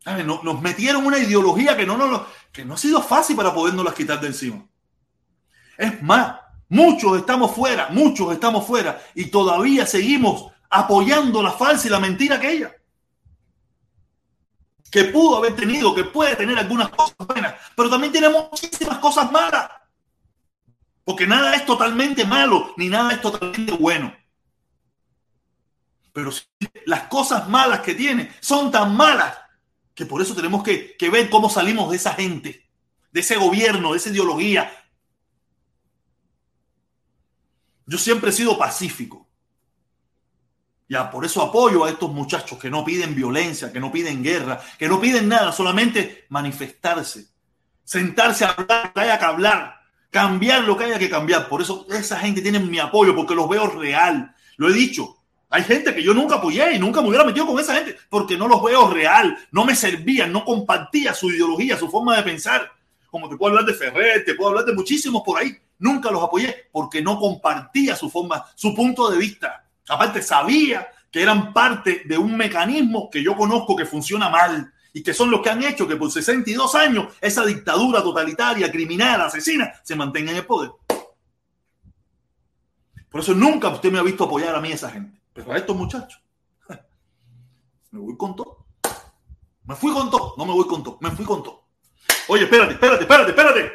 [0.05, 4.19] Nos, metieron una ideología que no, no, que no ha sido fácil para podernos quitar
[4.19, 4.65] de encima.
[5.77, 6.37] Es más,
[6.69, 12.37] muchos estamos fuera, muchos estamos fuera y todavía seguimos apoyando la falsa y la mentira
[12.37, 12.75] aquella.
[14.89, 19.31] Que pudo haber tenido, que puede tener algunas cosas buenas, pero también tiene muchísimas cosas
[19.31, 19.69] malas.
[21.03, 24.13] Porque nada es totalmente malo, ni nada es totalmente bueno.
[26.11, 26.31] Pero
[26.85, 29.40] las cosas malas que tiene son tan malas
[30.05, 32.67] Por eso tenemos que, que ver cómo salimos de esa gente,
[33.11, 34.71] de ese gobierno, de esa ideología.
[37.85, 39.27] Yo siempre he sido pacífico.
[40.87, 44.59] Ya, por eso apoyo a estos muchachos que no piden violencia, que no piden guerra,
[44.77, 47.27] que no piden nada, solamente manifestarse,
[47.85, 51.47] sentarse a hablar que haya que hablar, cambiar lo que haya que cambiar.
[51.47, 54.35] Por eso esa gente tiene mi apoyo, porque los veo real.
[54.57, 55.20] Lo he dicho.
[55.53, 58.37] Hay gente que yo nunca apoyé y nunca me hubiera metido con esa gente porque
[58.37, 62.71] no los veo real, no me servían, no compartía su ideología, su forma de pensar.
[63.09, 65.53] Como te puedo hablar de Ferrer, te puedo hablar de muchísimos por ahí.
[65.79, 69.65] Nunca los apoyé porque no compartía su forma, su punto de vista.
[69.89, 75.03] Aparte, sabía que eran parte de un mecanismo que yo conozco que funciona mal y
[75.03, 79.73] que son los que han hecho que por 62 años esa dictadura totalitaria, criminal, asesina,
[79.83, 80.71] se mantenga en el poder.
[83.09, 85.20] Por eso nunca usted me ha visto apoyar a mí esa gente.
[85.55, 86.21] Estos muchachos,
[87.91, 88.65] me voy con todo.
[89.63, 90.33] Me fui con todo.
[90.37, 90.97] No me voy con todo.
[91.01, 91.63] Me fui con todo.
[92.27, 93.71] Oye, espérate, espérate, espérate, espérate.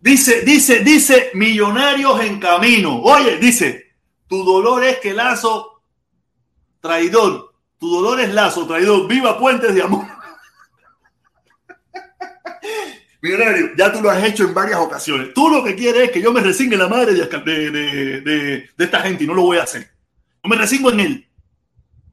[0.00, 3.00] Dice, dice, dice, millonarios en camino.
[3.02, 3.94] Oye, dice,
[4.26, 5.82] tu dolor es que Lazo,
[6.80, 7.54] traidor.
[7.78, 9.06] Tu dolor es Lazo, traidor.
[9.06, 10.21] Viva Puentes de Amor.
[13.22, 15.32] Millonario, ya tú lo has hecho en varias ocasiones.
[15.32, 19.26] Tú lo que quieres es que yo me resigne la madre de, esta gente y
[19.28, 19.88] no lo voy a hacer.
[20.42, 21.28] No me resigno en él.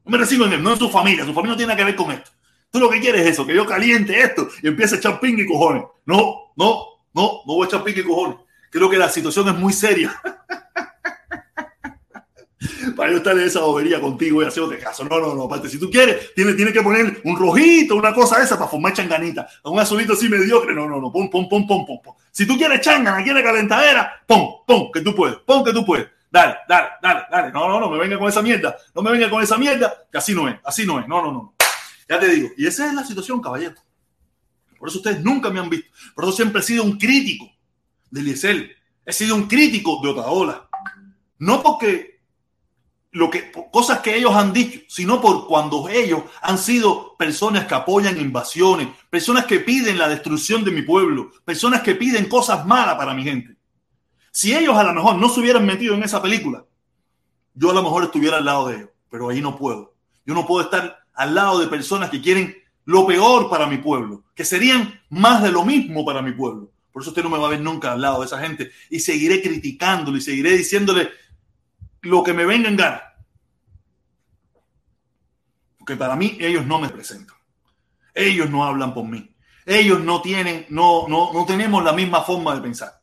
[0.04, 1.24] No me resigno en él, no en su familia.
[1.24, 2.30] Su familia no tiene nada que ver con esto.
[2.70, 5.36] Tú lo que quieres es eso, que yo caliente esto y empiece a echar ping
[5.36, 5.82] y cojones.
[6.06, 8.36] No, no, no, no voy a echar ping y cojones.
[8.70, 10.14] Creo que la situación es muy seria.
[12.94, 15.04] para yo estar en esa bobería contigo y hacerte caso.
[15.04, 15.44] No, no, no.
[15.44, 18.92] Aparte, si tú quieres, tienes tiene que poner un rojito, una cosa esa para formar
[18.92, 19.48] changanita.
[19.64, 20.74] Un azulito así mediocre.
[20.74, 21.12] No, no, no.
[21.12, 22.14] Pon, pon, pon, pon, pon.
[22.30, 25.36] Si tú quieres changana, quieres calentadera, pon, pon, que tú puedes.
[25.38, 26.08] Pon que tú puedes.
[26.30, 27.52] Dale, dale, dale, dale.
[27.52, 28.76] No, no, no, me venga con esa mierda.
[28.94, 30.56] No me venga con esa mierda, que así no es.
[30.64, 31.08] Así no es.
[31.08, 31.54] No, no, no.
[32.08, 32.50] Ya te digo.
[32.56, 33.74] Y esa es la situación, caballero.
[34.78, 35.90] Por eso ustedes nunca me han visto.
[36.14, 37.50] Por eso siempre he sido un crítico
[38.10, 38.76] de Liesel.
[39.04, 40.68] He sido un crítico de Otaola.
[41.38, 42.09] No porque
[43.12, 47.74] lo que cosas que ellos han dicho, sino por cuando ellos han sido personas que
[47.74, 52.94] apoyan invasiones, personas que piden la destrucción de mi pueblo, personas que piden cosas malas
[52.94, 53.56] para mi gente.
[54.30, 56.64] Si ellos a lo mejor no se hubieran metido en esa película,
[57.54, 59.94] yo a lo mejor estuviera al lado de ellos, pero ahí no puedo.
[60.24, 64.22] Yo no puedo estar al lado de personas que quieren lo peor para mi pueblo,
[64.34, 66.70] que serían más de lo mismo para mi pueblo.
[66.92, 69.00] Por eso usted no me va a ver nunca al lado de esa gente y
[69.00, 71.10] seguiré criticándolo y seguiré diciéndole
[72.02, 73.02] lo que me venga en gana.
[75.78, 77.36] Porque para mí ellos no me presentan.
[78.14, 79.34] Ellos no hablan por mí.
[79.66, 83.00] Ellos no tienen, no, no, no tenemos la misma forma de pensar.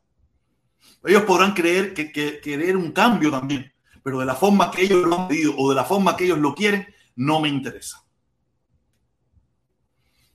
[1.04, 3.72] Ellos podrán creer que, que querer un cambio también,
[4.04, 6.40] pero de la forma que ellos lo han pedido o de la forma que ellos
[6.40, 8.04] lo quieren, no me interesa.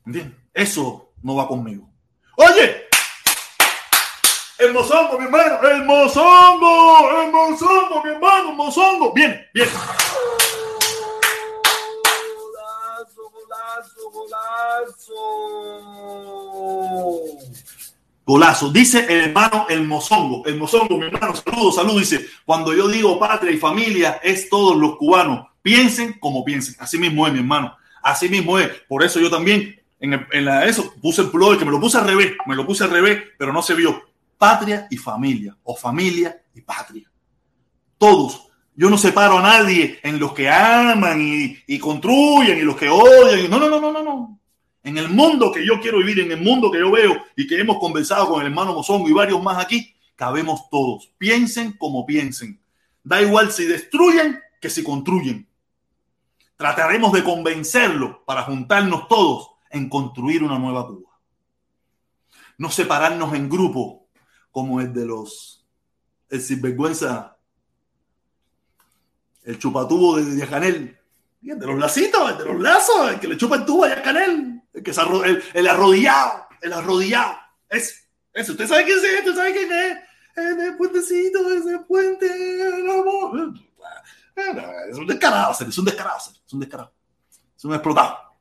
[0.07, 0.37] ¿Entiendes?
[0.53, 1.91] Eso no va conmigo.
[2.37, 2.82] Oye,
[4.63, 9.13] el mozongo, mi hermano, el mozongo, el mozongo, mi hermano, el mozongo.
[9.13, 9.69] Bien, bien.
[13.09, 15.13] Golazo, golazo,
[18.25, 18.71] Golazo.
[18.71, 20.47] Dice el hermano el mozongo.
[20.47, 22.01] El mozongo, mi hermano, saludos, saludos.
[22.01, 25.49] Dice, cuando yo digo patria y familia, es todos los cubanos.
[25.61, 26.77] Piensen como piensen.
[26.79, 27.77] Así mismo es, mi hermano.
[28.03, 28.69] Así mismo es.
[28.89, 32.07] Por eso yo también en, la, eso puse el plural, que me lo puse al
[32.07, 32.33] revés.
[32.47, 34.12] Me lo puse al revés, pero no se vio.
[34.43, 35.57] Patria y familia.
[35.63, 37.09] O familia y patria.
[37.97, 38.49] Todos.
[38.75, 41.21] Yo no separo a nadie en los que aman
[41.65, 43.49] y, construyen y los que odian.
[43.49, 44.41] No, no, no, no, no, no.
[44.83, 47.61] En el mundo que yo quiero vivir, en el mundo que yo veo y que
[47.61, 51.13] hemos conversado con el hermano Mozongo y varios más aquí, cabemos todos.
[51.19, 52.61] Piensen como piensen.
[53.05, 55.49] Da igual si destruyen que si construyen.
[56.57, 61.11] Trataremos de convencerlo para juntarnos todos en construir una nueva Cuba.
[62.59, 64.02] No separarnos en grupos
[64.53, 65.67] como el de los,
[66.29, 67.37] el sinvergüenza,
[69.43, 70.99] el chupatubo de, de Canel,
[71.43, 74.03] el de los lacitos, el de los lazos, el que le chupa el tubo a
[74.03, 77.35] Canel, el que se el, el, arrodillado, el arrodillado,
[77.69, 77.95] ese,
[78.33, 79.99] ese, usted sabe quién es, usted sabe quién es,
[80.37, 83.55] el puentecito, ese puente, el amor.
[84.89, 86.93] Es un descarado, es un descarado, es un descarado,
[87.57, 88.32] es un explotado.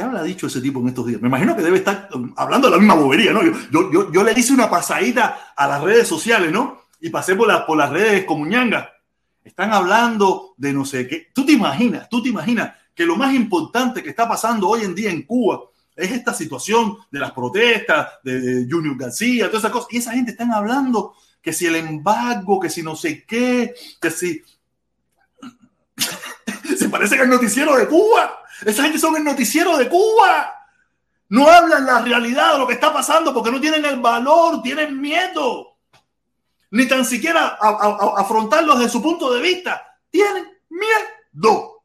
[0.00, 1.20] ¿Qué habrá dicho ese tipo en estos días?
[1.20, 3.42] Me imagino que debe estar hablando de la misma bobería, ¿no?
[3.70, 6.84] Yo, le hice una pasadita a las redes sociales, ¿no?
[7.02, 8.94] Y pasé por, la, por las redes como ñanga.
[9.44, 11.28] Están hablando de no sé qué.
[11.34, 14.94] Tú te imaginas, tú te imaginas que lo más importante que está pasando hoy en
[14.94, 15.60] día en Cuba
[15.94, 19.88] es esta situación de las protestas, de, Junior García, todas esas cosas.
[19.92, 24.10] Y esa gente están hablando que si el embargo, que si no sé qué, que
[24.10, 24.42] si...
[26.78, 28.40] Se parece que el noticiero de Cuba.
[28.64, 30.54] Esa gente son el noticiero de Cuba.
[31.28, 35.00] No hablan la realidad de lo que está pasando porque no tienen el valor, tienen
[35.00, 35.76] miedo.
[36.72, 39.82] Ni tan siquiera afrontarlo desde su punto de vista.
[40.10, 41.84] Tienen miedo.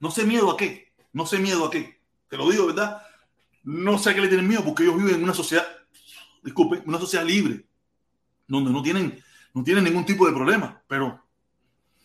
[0.00, 0.92] No sé miedo a qué.
[1.12, 2.00] No sé miedo a qué.
[2.28, 3.02] Te lo digo, ¿verdad?
[3.62, 5.64] No sé a qué le tienen miedo porque ellos viven en una sociedad,
[6.42, 7.64] disculpe, una sociedad libre,
[8.48, 9.22] donde no tienen,
[9.54, 10.82] no tienen ningún tipo de problema.
[10.88, 11.24] Pero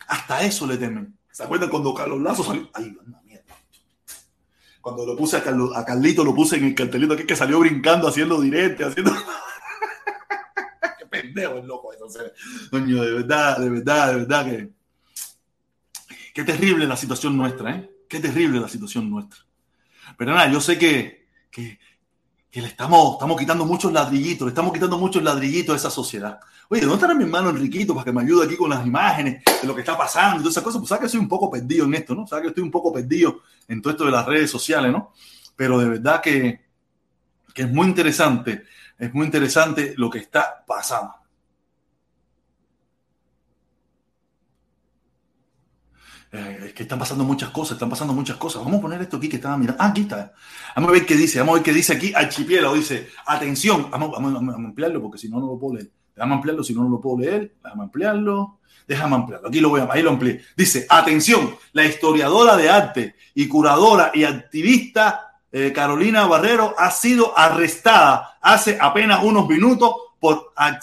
[0.07, 1.16] hasta eso le temen.
[1.37, 2.67] ¿Se acuerdan cuando Carlos Lazo salió?
[2.73, 2.97] Ay,
[4.81, 5.43] cuando lo puse a,
[5.75, 9.11] a Carlito, lo puse en el cartelito aquí que salió brincando, haciendo directo, haciendo.
[10.97, 12.07] Qué pendejo el loco eso.
[12.71, 14.69] Coño, de verdad, de verdad, de verdad que.
[16.33, 17.91] Qué terrible la situación nuestra, ¿eh?
[18.09, 19.39] Qué terrible la situación nuestra.
[20.17, 21.77] Pero nada, yo sé que, que,
[22.49, 26.39] que le estamos, estamos quitando muchos ladrillitos, le estamos quitando muchos ladrillitos a esa sociedad.
[26.69, 29.67] Oye, ¿dónde estará mi hermano Enriquito para que me ayude aquí con las imágenes de
[29.67, 30.79] lo que está pasando y todas esas cosas?
[30.79, 32.27] Pues sabes que soy un poco perdido en esto, ¿no?
[32.27, 35.13] Sabes que estoy un poco perdido en todo esto de las redes sociales, ¿no?
[35.55, 36.61] Pero de verdad que,
[37.53, 38.63] que es muy interesante,
[38.97, 41.13] es muy interesante lo que está pasando.
[46.29, 48.63] Eh, que están pasando muchas cosas, están pasando muchas cosas.
[48.63, 49.81] Vamos a poner esto aquí que estaba mirando.
[49.81, 50.33] Ah, aquí está.
[50.75, 52.13] Vamos a ver qué dice, vamos a ver qué dice aquí.
[52.13, 55.89] Archipiélago dice, atención, vamos, a ampliarlo porque si no, no lo puedo leer.
[56.15, 57.55] Déjame ampliarlo si no, no lo puedo leer.
[57.63, 58.59] Déjame ampliarlo.
[58.87, 59.47] Déjame ampliarlo.
[59.47, 60.41] Aquí lo voy a, ahí lo amplié.
[60.55, 67.37] Dice, atención, la historiadora de arte y curadora y activista eh, Carolina Barrero ha sido
[67.37, 70.77] arrestada hace apenas unos minutos por a,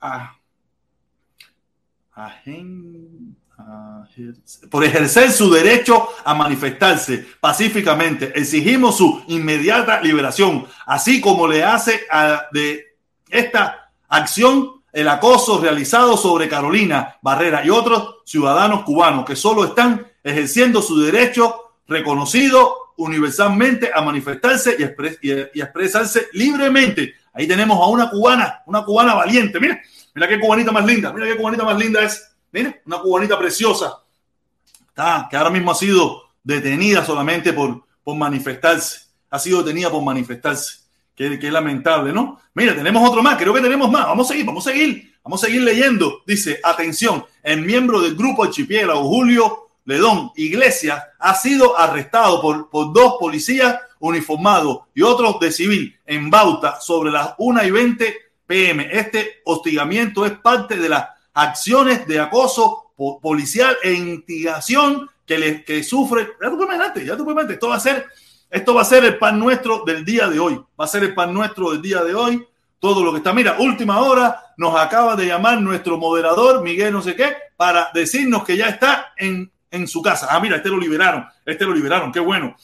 [0.00, 0.38] a,
[4.70, 8.32] por ejercer su derecho a manifestarse pacíficamente.
[8.34, 12.02] Exigimos su inmediata liberación, así como le hace
[12.52, 12.96] de
[13.28, 20.06] esta acción el acoso realizado sobre Carolina Barrera y otros ciudadanos cubanos que solo están
[20.24, 27.14] ejerciendo su derecho reconocido universalmente a manifestarse y, y, expresarse libremente.
[27.32, 29.60] Ahí tenemos a una cubana, una cubana valiente.
[29.60, 29.80] Mira,
[30.14, 32.24] mira qué cubanita más linda, mira qué cubanita más linda es.
[32.52, 34.02] Mira, una cubanita preciosa.
[34.88, 39.00] Está, que ahora mismo ha sido detenida solamente por, por manifestarse.
[39.30, 40.78] Ha sido detenida por manifestarse.
[41.14, 42.40] Qué, qué, lamentable, ¿no?
[42.54, 44.06] Mira, tenemos otro más, creo que tenemos más.
[44.06, 46.22] Vamos a seguir, vamos a seguir, vamos a seguir leyendo.
[46.26, 52.92] Dice, atención, el miembro del grupo Archipiélago, Julio Ledón Iglesias, ha sido arrestado por, por
[52.92, 58.88] dos policías uniformados y otros de civil en Bauta sobre las 1 y 20 pm.
[58.92, 65.84] Este hostigamiento es parte de la acciones de acoso policial e intimidación que, le, que
[65.84, 66.28] sufre.
[66.40, 68.06] Ya tú ya tú esto va a ser,
[68.50, 70.60] esto va a ser el pan nuestro del día de hoy.
[70.78, 72.44] Va a ser el pan nuestro del día de hoy.
[72.80, 73.32] Todo lo que está.
[73.32, 78.44] Mira, última hora nos acaba de llamar nuestro moderador, Miguel no sé qué, para decirnos
[78.44, 80.28] que ya está en, en su casa.
[80.30, 81.24] Ah, mira, este lo liberaron.
[81.44, 82.10] Este lo liberaron.
[82.10, 82.56] Qué bueno.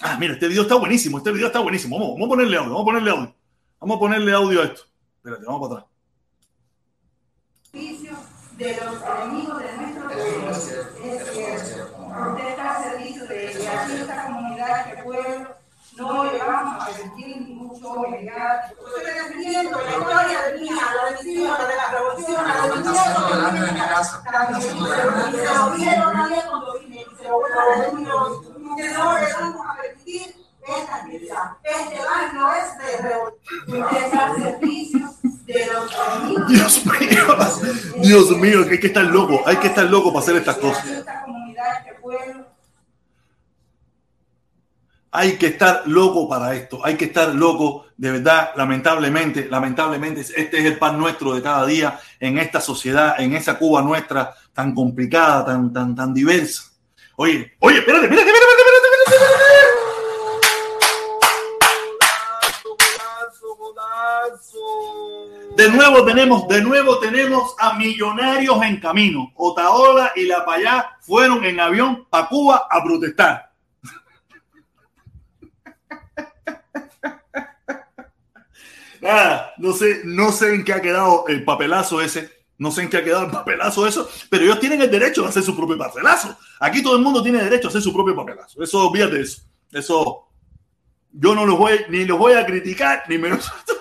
[0.00, 1.18] Ah, mira, este video está buenísimo.
[1.18, 1.98] Este video está buenísimo.
[1.98, 2.70] Vamos, vamos a ponerle audio.
[2.70, 3.34] Vamos a ponerle audio.
[3.78, 4.82] Vamos a ponerle audio a esto.
[5.18, 5.89] Espérate, vamos para atrás
[7.72, 10.50] de los enemigos de nuestro pueblo.
[10.50, 11.96] Es cierto.
[12.30, 15.56] Usted está al servicio de, de aquí esta comunidad, este pueblo.
[15.96, 18.74] No le vamos a permitir mucho negar.
[18.78, 20.68] Usted está defendiendo la historia de la de mi
[21.44, 23.50] la de la revolución, la de mi tierra.
[23.50, 24.22] de mi casa.
[24.60, 28.08] Se lo vieron nadie cuando vine, se lo a decir.
[28.76, 31.52] Que no le vamos a permitir esta actividad.
[31.62, 33.82] Este baño es de revolución.
[33.82, 35.10] Usted está al servicio
[36.48, 37.36] Dios mío,
[37.96, 40.84] Dios mío, hay que estar loco, hay que estar loco para hacer estas cosas.
[45.12, 50.58] Hay que estar loco para esto, hay que estar loco, de verdad, lamentablemente, lamentablemente, este
[50.58, 54.72] es el pan nuestro de cada día en esta sociedad, en esa Cuba nuestra tan
[54.72, 56.70] complicada, tan, tan, tan diversa.
[57.16, 59.49] Oye, oye, espérate, espérate, espérate, espérate, espérate.
[65.60, 69.30] De nuevo tenemos, de nuevo tenemos a millonarios en camino.
[69.36, 73.52] Otaola y La Payá fueron en avión para Cuba a protestar.
[79.58, 82.30] No sé, no sé en qué ha quedado el papelazo ese.
[82.56, 85.28] No sé en qué ha quedado el papelazo eso, pero ellos tienen el derecho a
[85.28, 86.38] hacer su propio papelazo.
[86.58, 88.62] Aquí todo el mundo tiene derecho a hacer su propio papelazo.
[88.62, 89.42] Eso, olvídate eso.
[89.70, 90.26] Eso,
[91.12, 93.52] yo no los voy, ni los voy a criticar, ni menos.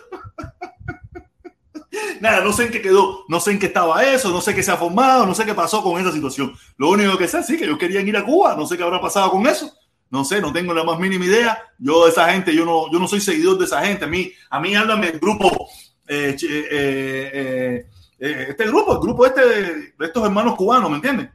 [2.21, 4.63] Nada, no sé en qué quedó, no sé en qué estaba eso, no sé qué
[4.63, 6.53] se ha formado, no sé qué pasó con esa situación.
[6.77, 8.99] Lo único que sé, sí, que ellos querían ir a Cuba, no sé qué habrá
[8.99, 9.71] pasado con eso,
[10.09, 11.57] no sé, no tengo la más mínima idea.
[11.77, 14.05] Yo de esa gente, yo no, yo no soy seguidor de esa gente.
[14.05, 15.69] A mí, a mí háblame el grupo,
[16.07, 17.85] eh, eh,
[18.19, 21.29] eh, este grupo, el grupo este de, estos hermanos cubanos, ¿me entiendes?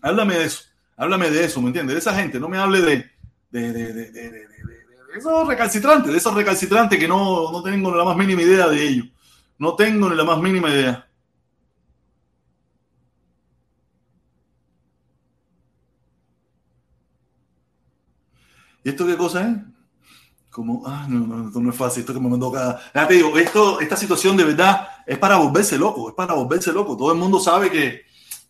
[0.00, 0.64] Háblame de eso,
[0.96, 1.94] háblame de eso, ¿me entiendes?
[1.94, 3.10] De esa gente, no me hable de,
[3.50, 4.48] de, de,
[5.16, 9.06] esos recalcitrantes, de esos recalcitrantes que no, no tengo la más mínima idea de ellos.
[9.62, 11.08] No tengo ni la más mínima idea.
[18.82, 19.56] ¿Y esto qué cosa es?
[20.50, 22.80] Como, ah, no, no, esto no es fácil, esto que me mandó cada.
[22.92, 26.72] Ya te digo, esto, esta situación de verdad es para volverse loco, es para volverse
[26.72, 26.96] loco.
[26.96, 28.02] Todo el mundo sabe que,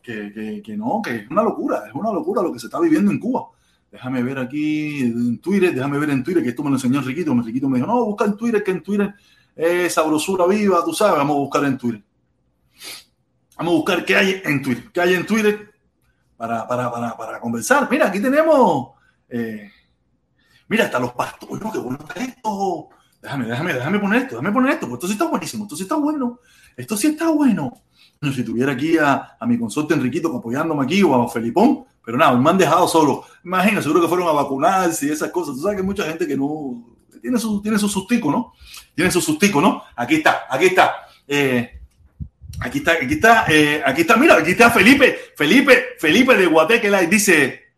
[0.03, 2.81] que, que, que no, que es una locura, es una locura lo que se está
[2.81, 3.49] viviendo en Cuba.
[3.91, 7.33] Déjame ver aquí en Twitter, déjame ver en Twitter, que esto me lo enseñó Enriquito.
[7.33, 9.15] Enriquito me dijo, no, busca en Twitter, que en Twitter
[9.57, 12.03] es sabrosura viva, tú sabes, vamos a buscar en Twitter.
[13.57, 15.73] Vamos a buscar qué hay en Twitter, qué hay en Twitter
[16.37, 17.89] para, para, para, para conversar.
[17.91, 18.91] Mira, aquí tenemos,
[19.29, 19.71] eh,
[20.69, 22.89] mira, hasta los pastores, qué bueno está esto.
[23.21, 25.83] Déjame, déjame, déjame poner esto, déjame poner esto, pues esto sí está buenísimo, esto sí
[25.85, 26.41] está bueno,
[26.77, 27.73] esto sí está bueno.
[28.21, 32.37] Si tuviera aquí a, a mi consorte Enriquito apoyándome aquí o a Felipón, pero nada,
[32.37, 33.25] me han dejado solo.
[33.45, 35.55] Imagina, seguro que fueron a vacunarse y esas cosas.
[35.55, 36.85] Tú sabes que hay mucha gente que no
[37.21, 38.53] tiene su, tiene su sustico, ¿no?
[38.95, 39.85] Tiene su sustico, ¿no?
[39.97, 41.07] Aquí está, aquí está.
[41.27, 41.81] Eh,
[42.61, 47.01] aquí está, aquí está, eh, aquí está, mira, aquí está Felipe, Felipe, Felipe de Guatequela
[47.03, 47.73] dice,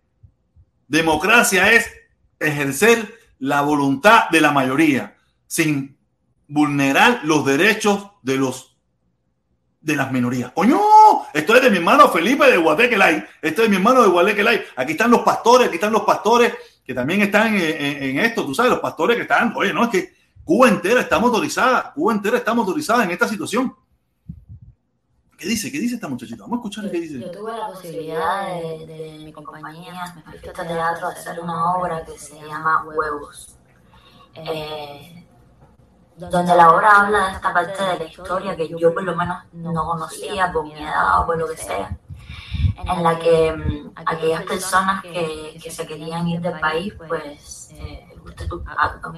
[0.88, 1.90] democracia es
[2.38, 5.96] ejercer la voluntad de la mayoría sin
[6.48, 8.74] vulnerar los derechos de los
[9.80, 10.50] de las minorías.
[10.52, 10.80] ¡Coño!
[11.34, 13.22] Esto es de mi hermano Felipe de Guatequelay.
[13.42, 14.64] Esto es de mi hermano de Guatequelay.
[14.76, 16.54] Aquí están los pastores, aquí están los pastores
[16.86, 18.46] que también están en, esto.
[18.46, 19.52] Tú sabes, los pastores que están.
[19.54, 20.13] Oye, no, es que
[20.44, 21.92] Cuba entera está motorizada.
[21.92, 23.74] Cuba entera está motorizada en esta situación.
[25.38, 25.70] ¿Qué dice?
[25.72, 26.42] ¿Qué dice esta muchachita?
[26.42, 27.20] Vamos a escuchar qué dice.
[27.20, 31.74] Yo tuve la posibilidad de, de mi compañía, me fui a este teatro hacer una
[31.74, 33.56] obra que se llama Huevos.
[34.34, 35.24] Eh,
[36.16, 39.38] donde la obra habla de esta parte de la historia que yo por lo menos
[39.52, 41.98] no conocía por mi edad o por lo que sea,
[42.84, 48.13] en la que mm, aquellas personas que, que se querían ir del país, pues eh,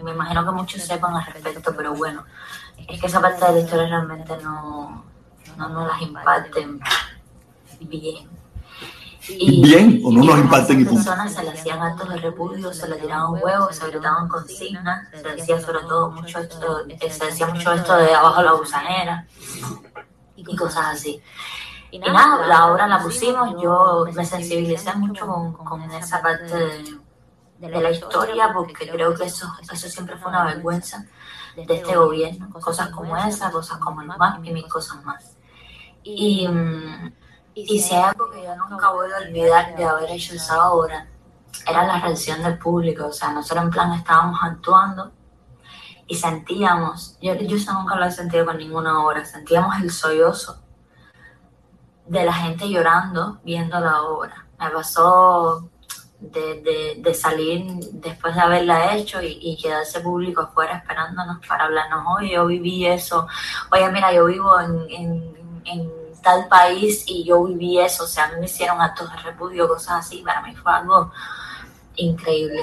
[0.02, 2.24] me imagino que muchos sepan al respecto, pero bueno,
[2.88, 5.04] es que esa parte de la historia realmente no,
[5.56, 6.80] no, no las imparten
[7.80, 8.28] bien.
[9.62, 12.96] bien o no nos imparten y personas se le hacían actos de repudio, se le
[12.96, 17.72] tiraban huevos, se gritaban consignas, se decía sobre todo mucho esto, eh, se decía mucho
[17.72, 19.26] esto de abajo la gusanera
[20.36, 21.20] y cosas así.
[21.90, 27.05] Y nada, la obra la pusimos, yo me sensibilicé mucho con, con esa parte de,
[27.58, 31.04] de, la historia porque creo que eso, eso siempre fue una vergüenza
[31.54, 35.36] de este gobierno, cosas como esa, cosas como el MAP y mil cosas más.
[36.02, 36.46] Y...
[36.48, 37.12] Mm,
[37.58, 41.08] y si hay algo que yo nunca voy a olvidar de haber hecho esa obra,
[41.66, 43.06] era la reacción del público.
[43.06, 45.10] O sea, nosotros en plan estábamos actuando
[46.06, 50.62] y sentíamos, yo, yo eso nunca lo he sentido con ninguna obra, sentíamos el sollozo
[52.04, 54.46] de la gente llorando viendo la obra.
[54.58, 55.70] Me pasó
[56.20, 61.64] de, de, de salir después de haberla hecho y, y, quedarse público afuera esperándonos para
[61.64, 63.26] hablarnos, oye, yo viví eso,
[63.70, 65.92] oye, mira, yo vivo en, en, en
[66.22, 69.68] tal país y yo viví eso, o sea, a mí me hicieron actos de repudio,
[69.68, 71.12] cosas así, para mí fue algo
[71.96, 72.62] increíble.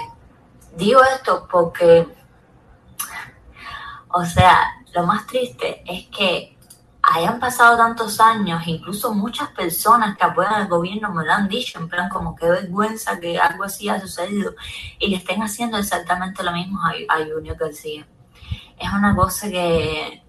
[0.76, 2.08] Digo esto porque,
[4.10, 6.53] o sea, lo más triste es que
[7.04, 11.78] hayan pasado tantos años, incluso muchas personas que apoyan al gobierno me lo han dicho,
[11.78, 14.56] en plan como qué vergüenza que algo así ha sucedido
[15.00, 18.08] y le estén haciendo exactamente lo mismo a, a Junior García.
[18.78, 20.24] Es una cosa que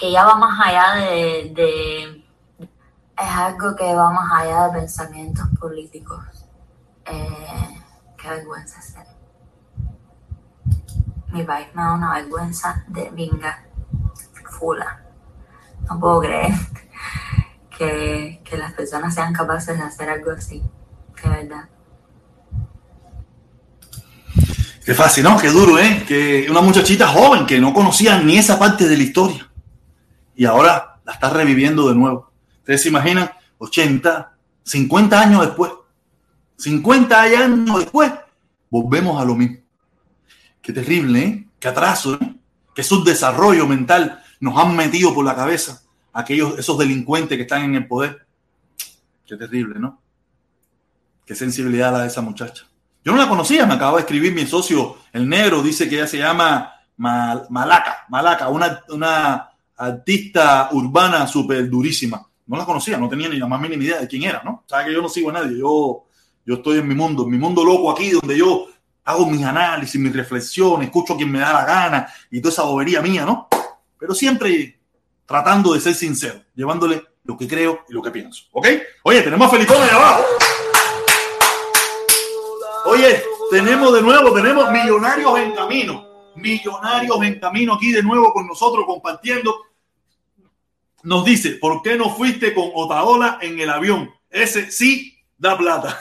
[0.00, 2.24] que ya va más allá de, de,
[2.58, 6.24] es algo que va más allá de pensamientos políticos.
[7.04, 7.82] Eh,
[8.16, 9.06] qué vergüenza ser.
[11.28, 13.62] Mi país me da una vergüenza de vinga,
[14.58, 15.09] fula.
[15.90, 16.22] No puedo
[17.76, 20.62] que las personas sean capaces de hacer algo así.
[21.22, 21.68] De verdad.
[24.84, 25.38] Qué fácil, ¿no?
[25.38, 26.04] Qué duro, ¿eh?
[26.06, 29.50] Que una muchachita joven que no conocía ni esa parte de la historia
[30.34, 32.32] y ahora la está reviviendo de nuevo.
[32.60, 34.32] Ustedes se imaginan 80,
[34.64, 35.72] 50 años después,
[36.56, 38.12] 50 años después,
[38.70, 39.58] volvemos a lo mismo.
[40.62, 41.46] Qué terrible, ¿eh?
[41.58, 42.36] Qué atraso, ¿eh?
[42.74, 45.82] Qué subdesarrollo mental nos han metido por la cabeza
[46.12, 48.26] aquellos, esos delincuentes que están en el poder.
[49.26, 50.00] Qué terrible, ¿no?
[51.24, 52.64] Qué sensibilidad la de esa muchacha.
[53.04, 56.06] Yo no la conocía, me acaba de escribir mi socio, el negro, dice que ella
[56.06, 62.26] se llama Malaca, Malaca, una, una artista urbana súper durísima.
[62.46, 64.64] No la conocía, no tenía ni la más mínima idea de quién era, ¿no?
[64.66, 66.04] Sabes que yo no sigo a nadie, yo
[66.44, 68.66] Yo estoy en mi mundo, en mi mundo loco aquí, donde yo
[69.04, 72.64] hago mis análisis, mis reflexiones, escucho a quien me da la gana y toda esa
[72.64, 73.49] bobería mía, ¿no?
[74.00, 74.80] Pero siempre
[75.26, 78.44] tratando de ser sincero, llevándole lo que creo y lo que pienso.
[78.50, 78.66] ¿Ok?
[79.04, 80.24] Oye, tenemos a Felipón allá abajo.
[82.86, 86.08] Oye, tenemos de nuevo, tenemos millonarios en camino.
[86.34, 89.54] Millonarios en camino aquí de nuevo con nosotros compartiendo.
[91.02, 94.10] Nos dice, ¿por qué no fuiste con Otaola en el avión?
[94.28, 95.98] Ese sí da plata.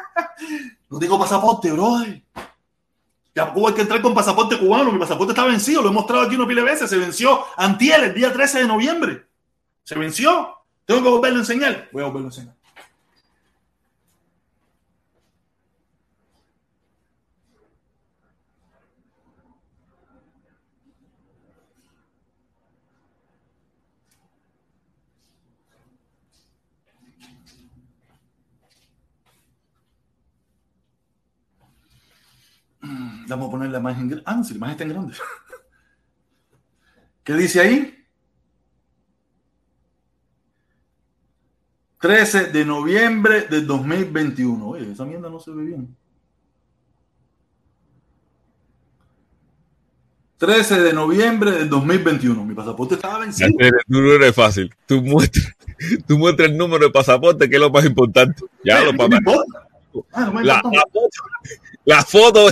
[0.90, 1.98] no tengo pasaporte, bro.
[3.34, 4.92] Ya hay que entrar con pasaporte cubano.
[4.92, 5.82] Mi pasaporte está vencido.
[5.82, 6.90] Lo he mostrado aquí pila de veces.
[6.90, 9.26] Se venció antier, el día 13 de noviembre.
[9.84, 10.56] Se venció.
[10.84, 11.88] Tengo que volverlo a enseñar.
[11.92, 12.61] Voy a volverlo a enseñar.
[33.28, 34.24] Vamos a poner la imagen grande.
[34.26, 35.14] Ah, no, si la imagen está en grande.
[37.24, 37.98] ¿Qué dice ahí?
[42.00, 44.68] 13 de noviembre del 2021.
[44.68, 45.96] Oye, esa mierda no se ve bien.
[50.38, 52.44] 13 de noviembre del 2021.
[52.44, 53.50] Mi pasaporte estaba vencido.
[53.86, 54.74] Tú no eres fácil.
[54.86, 55.54] Tú muestras,
[56.08, 58.42] tú muestras el número de pasaporte, que es lo más importante.
[58.64, 58.90] Ya lo.
[60.12, 60.62] Ah, no la,
[61.84, 62.48] la foto,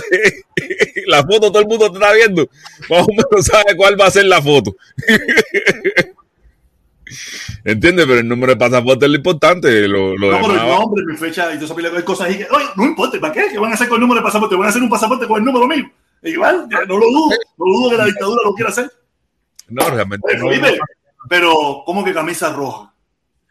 [1.07, 2.49] la foto todo el mundo te está viendo.
[2.89, 4.75] Más o menos sabe cuál va a ser la foto.
[7.63, 8.05] ¿Entiendes?
[8.05, 9.87] Pero el número de pasaporte es lo importante.
[9.87, 12.47] Lo, lo No, pero el nombre, mi fecha y sabía que hay cosas ahí que,
[12.49, 13.49] oye, no importa, ¿para qué?
[13.51, 14.55] ¿Qué van a hacer con el número de pasaporte?
[14.55, 15.89] ¿Van a hacer un pasaporte con el número mío?
[16.23, 18.91] Igual, no lo dudo, no dudo que la dictadura lo quiera hacer.
[19.69, 20.67] no, realmente Oye, no.
[21.29, 22.93] Pero, ¿cómo que camisa roja?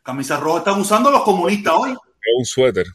[0.02, 1.90] Camisa roja están usando los comunistas hoy.
[1.90, 2.86] Es un suéter.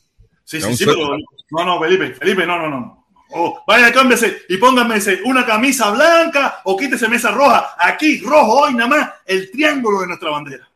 [0.46, 1.18] Sí, sí, pero
[1.52, 3.06] no, no, Felipe, Felipe, no, no, no.
[3.32, 7.76] Oh, vaya, cámbiese y póngame ese, una camisa blanca o quítese esa roja.
[7.80, 10.70] Aquí, rojo hoy nada más, el triángulo de nuestra bandera.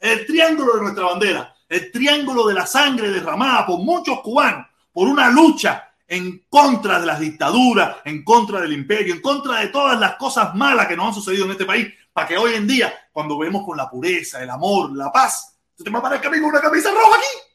[0.00, 1.54] El triángulo de nuestra bandera.
[1.68, 7.06] El triángulo de la sangre derramada por muchos cubanos por una lucha en contra de
[7.06, 11.08] las dictaduras, en contra del imperio, en contra de todas las cosas malas que nos
[11.08, 14.42] han sucedido en este país, para que hoy en día, cuando vemos con la pureza,
[14.42, 17.49] el amor, la paz, ¿tú te aparezca a mí con una camisa roja aquí?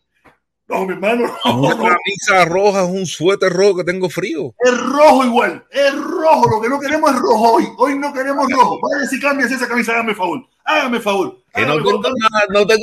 [0.68, 1.58] No, mi hermano, no.
[1.60, 4.54] Una camisa roja es un suéter rojo que tengo frío.
[4.60, 6.50] Es rojo igual, es rojo.
[6.50, 7.68] Lo que no queremos es rojo hoy.
[7.78, 8.80] Hoy no queremos rojo.
[8.82, 10.42] Vaya si cambias esa camisa, hágame favor.
[10.64, 11.38] Hágame favor.
[11.54, 12.02] Que no tengo,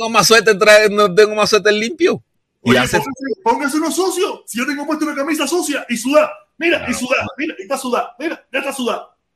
[0.05, 2.23] no más suéter, trae- no tengo más suéter limpio.
[2.63, 4.43] Y Oye, hace póngase, póngase uno sucio.
[4.47, 7.77] Si yo tengo puesto una camisa sucia y sudada, mira, y sudada, mira, y está
[7.77, 8.71] sudada, mira, ya está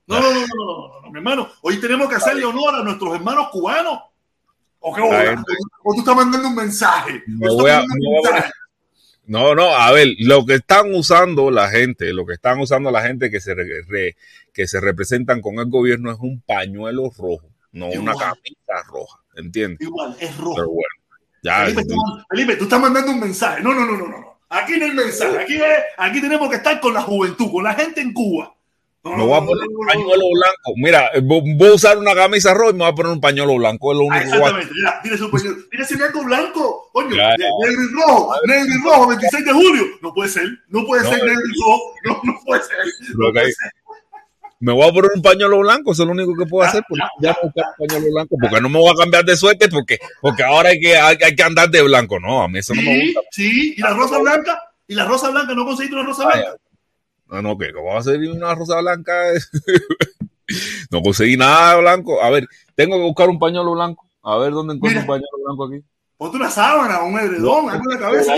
[0.08, 1.50] no, no, no, no, no, no, mi hermano.
[1.62, 4.00] Hoy tenemos que hacerle honor a nuestros hermanos cubanos.
[4.80, 5.02] ¿O qué.
[5.02, 7.24] O tú estás mandando un mensaje.
[7.28, 8.52] Me O tú voy a- mensaje.
[9.26, 13.02] No, no, a ver, lo que están usando la gente, lo que están usando la
[13.02, 14.16] gente que se, re-
[14.54, 19.82] que se representan con el gobierno es un pañuelo rojo, no una camisa roja, ¿entiendes?
[19.86, 20.56] Igual, es rojo.
[20.56, 20.96] Pero bueno,
[21.44, 21.66] ya.
[21.66, 21.96] Felipe, tú,
[22.30, 23.62] Felipe, tú estás mandando un mensaje.
[23.62, 24.18] No, no, no, no, no.
[24.18, 24.40] no.
[24.50, 25.40] Aquí no hay mensaje.
[25.40, 25.60] Aquí,
[25.98, 28.56] aquí tenemos que estar con la juventud, con la gente en Cuba.
[29.16, 30.74] Me voy a poner un pañuelo blanco.
[30.76, 33.22] Mira, eh, vo- voy a usar una camisa roja y me voy a poner un
[33.22, 33.92] pañuelo blanco.
[33.92, 34.62] Es lo Ah, único que voy a hacer.
[34.62, 35.58] exactamente, ya, tienes un pañuelo.
[35.70, 39.84] Tienes ese blanco blanco, coño, negro y rojo, negro y rojo, 26 de julio.
[40.02, 42.78] No puede ser, no puede No, ser es- negro y rojo, no, no puede ser.
[43.16, 43.72] No puede ser.
[44.60, 46.84] Me voy a poner un pañuelo blanco, eso es lo único que puedo hacer.
[46.90, 49.68] Porque ya no buscar un pañuelo blanco, porque no me voy a cambiar de suerte,
[49.70, 52.20] porque, porque ahora hay que, hay, hay que andar de blanco.
[52.20, 53.20] No, a mí eso no me gusta.
[53.32, 56.42] sí, y la rosa blanca, y la rosa blanca, no conseguiste una rosa Vaya.
[56.42, 56.58] blanca.
[57.30, 59.14] No, no, que ¿cómo va a ser una rosa blanca?
[60.92, 62.22] no conseguí nada blanco.
[62.22, 64.06] A ver, tengo que buscar un pañuelo blanco.
[64.24, 65.14] A ver dónde encuentro Mira.
[65.14, 65.86] un pañuelo blanco aquí.
[66.18, 68.34] Ponte una sábana, un edredón, algo en la cabeza.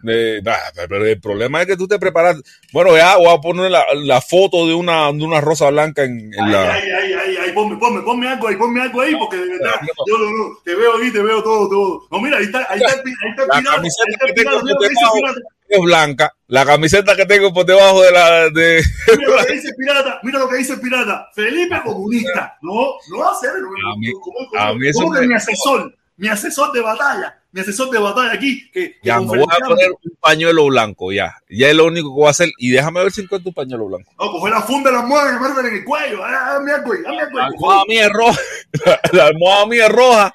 [0.00, 0.54] De- nah,
[0.88, 2.40] pero el problema es que tú te preparas.
[2.72, 6.32] Bueno, ya voy a poner la, la foto de una, de una rosa blanca en,
[6.32, 6.72] en Ay, la.
[6.74, 9.72] ay, ay, ay, ay, ponme, ponme, ponme algo ahí, ponme algo ahí, porque de verdad,
[9.82, 9.88] No.
[10.06, 12.02] yo no, no, te veo aquí, te veo todo, todo.
[12.12, 15.74] No, mira, ahí está, ahí está, ahí está el La pirata, ahí está pirata, que
[15.74, 16.34] el Es blanca.
[16.48, 18.48] La camiseta que tengo por debajo de la.
[18.50, 18.82] De,
[19.18, 21.28] mira lo que dice el pirata, mira lo que dice el pirata.
[21.34, 25.20] Felipe comunista, no, no va a ser, A mí- como, a mí eso como que
[25.20, 29.20] me- mi asesor, mi asesor de batalla, mi asesor de batalla aquí, que, que ya
[29.20, 31.34] me voy a poner un pañuelo blanco, ya.
[31.50, 32.48] Ya es lo único que voy a hacer.
[32.58, 34.10] Y déjame ver si encuentro un pañuelo blanco.
[34.18, 37.20] No, coger la funda de la almohada me en el cuello, dame algo ahí, dame
[37.22, 37.52] algo La ahí.
[37.54, 38.40] almohada mía es roja.
[39.12, 40.34] La almohada mía es roja.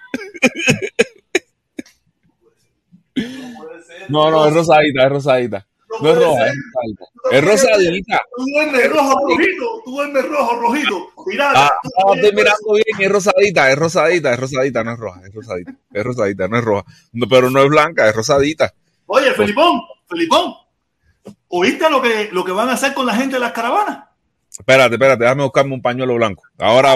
[4.10, 5.68] No, no, es rosadita, es rosadita.
[6.02, 7.06] No es roja, es rosadita.
[7.32, 8.22] Es rosadita.
[8.36, 11.68] Tú duermes rojo, rojito, tú duermes rojo, rojito, pirata.
[11.68, 15.34] Ah, no, estoy mirando bien, es rosadita, es rosadita, es rosadita, no es roja, es
[15.34, 16.86] rosadita, es rosadita, no es roja.
[17.12, 18.74] No, pero no es blanca, es rosadita.
[19.06, 20.54] Oye, Felipón, Felipón,
[21.50, 24.06] ¿oíste lo que, lo que van a hacer con la gente de las caravanas?
[24.58, 26.44] Espérate, espérate, déjame buscarme un pañuelo blanco.
[26.60, 26.92] Ahora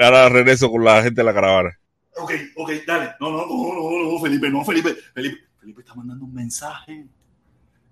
[0.00, 1.78] ahora regreso con la gente de la caravana.
[2.16, 3.10] Ok, ok, dale.
[3.20, 4.94] No, no, no, no, no, Felipe, no, Felipe.
[5.14, 7.06] Felipe, Felipe está mandando un mensaje.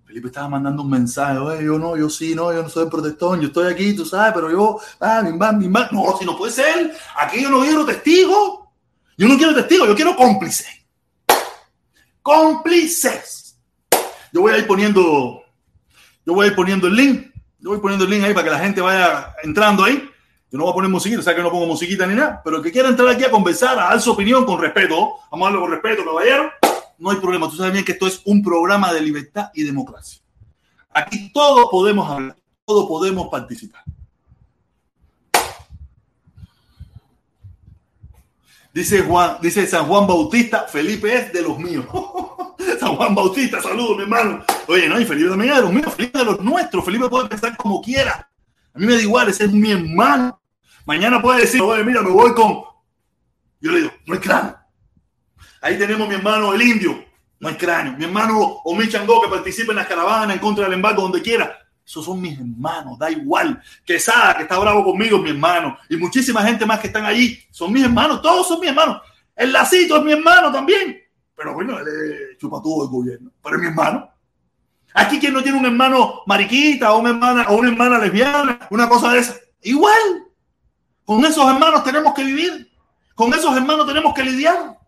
[0.05, 1.39] Felipe estaba mandando un mensaje.
[1.39, 4.35] Oye, yo no, yo sí, no, yo no soy protestón, yo estoy aquí, tú sabes,
[4.35, 5.89] pero yo, ah, mi man, mi man.
[5.91, 6.95] No, si no puede ser.
[7.17, 8.69] Aquí yo no quiero testigos.
[9.17, 10.69] Yo no quiero testigos, yo quiero cómplices.
[12.21, 13.59] Cómplices.
[14.35, 15.43] Yo voy a ir poniendo,
[16.27, 17.33] yo voy a ir poniendo el link.
[17.59, 20.11] Yo voy poniendo el link ahí para que la gente vaya entrando ahí.
[20.51, 22.59] Yo no voy a poner musiquita, o sea que no pongo musiquita ni nada, pero
[22.59, 25.51] el que quiera entrar aquí a conversar, a dar su opinión con respeto, vamos a
[25.51, 26.53] darlo con respeto, caballero,
[27.03, 27.51] no hay problema.
[27.51, 30.23] Tú sabes bien que esto es un programa de libertad y democracia.
[30.91, 33.83] Aquí todos podemos hablar, todos podemos participar.
[38.73, 41.85] Dice Juan, dice San Juan Bautista, Felipe es de los míos.
[42.81, 44.45] San Juan Bautista, saludos, mi hermano.
[44.69, 46.85] Oye, no, y Felipe también es de los míos, Felipe es de los nuestros.
[46.85, 48.31] Felipe puede pensar como quiera.
[48.73, 50.41] A mí me da igual, ese es mi hermano.
[50.87, 52.63] Mañana puede decir, oye, mira, me voy con.
[53.61, 54.62] Yo le digo, no hay cráneo.
[55.63, 57.05] Ahí tenemos mi hermano el indio,
[57.39, 57.93] no hay cráneo.
[57.97, 61.57] Mi hermano Omi Changó, que participa en las caravanas, en contra del embargo, donde quiera.
[61.87, 63.63] Esos son mis hermanos, da igual.
[63.85, 65.79] Quesada, que está bravo conmigo, mi hermano.
[65.89, 69.03] Y muchísima gente más que están allí, son mis hermanos, todos son mis hermanos.
[69.37, 71.01] El lacito es mi hermano también.
[71.37, 73.31] Pero bueno, él chupa todo el gobierno.
[73.43, 74.11] Pero es mi hermano.
[74.95, 78.89] Aquí quien no tiene un hermano mariquita o una hermana o una hermana lesbiana, una
[78.89, 79.37] cosa de esa.
[79.63, 80.27] Igual.
[81.05, 82.71] Con esos hermanos tenemos que vivir.
[83.15, 84.82] Con esos hermanos tenemos que lidiar.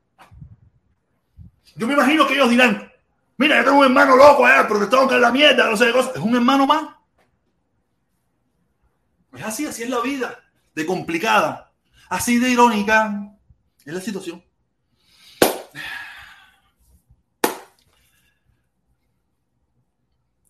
[1.76, 2.90] Yo me imagino que ellos dirán,
[3.36, 5.92] mira, yo tengo un hermano loco allá, protestón que es la mierda, no sé qué
[5.92, 6.12] cosa.
[6.14, 6.84] Es un hermano más.
[9.32, 10.38] Es así, así es la vida.
[10.74, 11.72] De complicada.
[12.08, 13.32] Así de irónica.
[13.84, 14.42] Es la situación.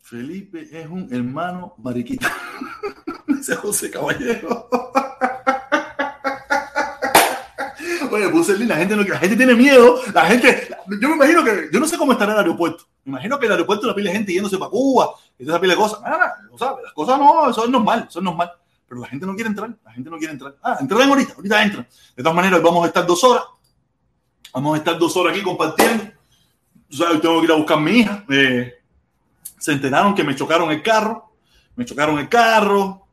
[0.03, 2.31] Felipe es un hermano mariquita.
[3.27, 4.69] Dice José Caballero.
[8.19, 10.01] Link, la gente, la gente tiene miedo.
[10.13, 10.69] La gente,
[11.01, 12.85] yo me imagino que, yo no sé cómo estará el aeropuerto.
[13.05, 15.81] Me imagino que el aeropuerto la pila de gente yéndose para Cuba esa pila de
[15.81, 16.01] cosas.
[16.05, 18.53] Ah, no sabes, las cosas no, eso es normal, eso es normal.
[18.89, 20.55] Pero la gente no quiere entrar, la gente no quiere entrar.
[20.63, 21.89] Ah, entran ahorita, ahorita entran.
[22.17, 23.45] De todas maneras, vamos a estar dos horas.
[24.53, 26.05] Vamos a estar dos horas aquí compartiendo.
[26.89, 28.25] Tú sabes, tengo que ir a buscar a mi hija.
[28.29, 28.75] Eh,
[29.59, 31.33] se enteraron que me chocaron el carro,
[31.75, 33.07] me chocaron el carro,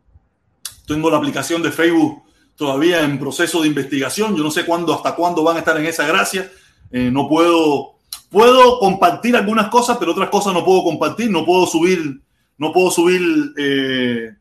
[0.86, 2.24] tengo la aplicación de Facebook
[2.62, 5.88] todavía en proceso de investigación, yo no sé cuándo, hasta cuándo van a estar en
[5.88, 6.52] esa gracia,
[6.92, 7.96] eh, no puedo,
[8.30, 12.22] puedo compartir algunas cosas, pero otras cosas no puedo compartir, no puedo subir,
[12.60, 13.20] no puedo subir,
[13.58, 14.36] eh,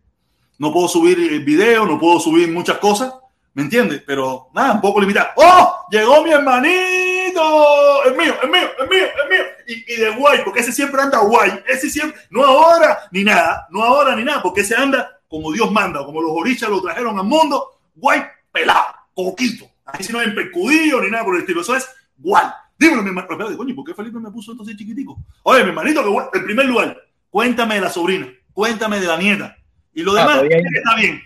[0.59, 3.11] no puedo subir video, no puedo subir muchas cosas,
[3.55, 4.03] ¿me entiendes?
[4.07, 5.29] Pero nada, un poco limitado.
[5.37, 5.87] ¡Oh!
[5.91, 9.45] Llegó mi hermanito, es mío, es mío, es mío, es mío.
[9.66, 11.53] Y, y, de guay, porque ese siempre anda guay.
[11.66, 15.73] Ese siempre, no ahora ni nada, no ahora ni nada, porque ese anda como Dios
[15.73, 18.85] manda, como los orichas lo trajeron al mundo, guay, pelado,
[19.15, 19.67] coquito.
[19.85, 21.61] Ahí si no hay percudido ni nada por el estilo.
[21.61, 21.87] Eso es
[22.17, 22.47] guay.
[22.79, 23.29] Dímelo, mi hermano.
[23.31, 25.19] Espérate, coño, ¿por qué Felipe me puso así chiquitico?
[25.43, 26.27] Oye, mi hermanito, que guay.
[26.33, 26.97] En primer lugar,
[27.29, 29.57] cuéntame de la sobrina, cuéntame de la nieta.
[29.93, 30.63] Y lo demás, Ah, todo bien.
[30.75, 31.23] está bien.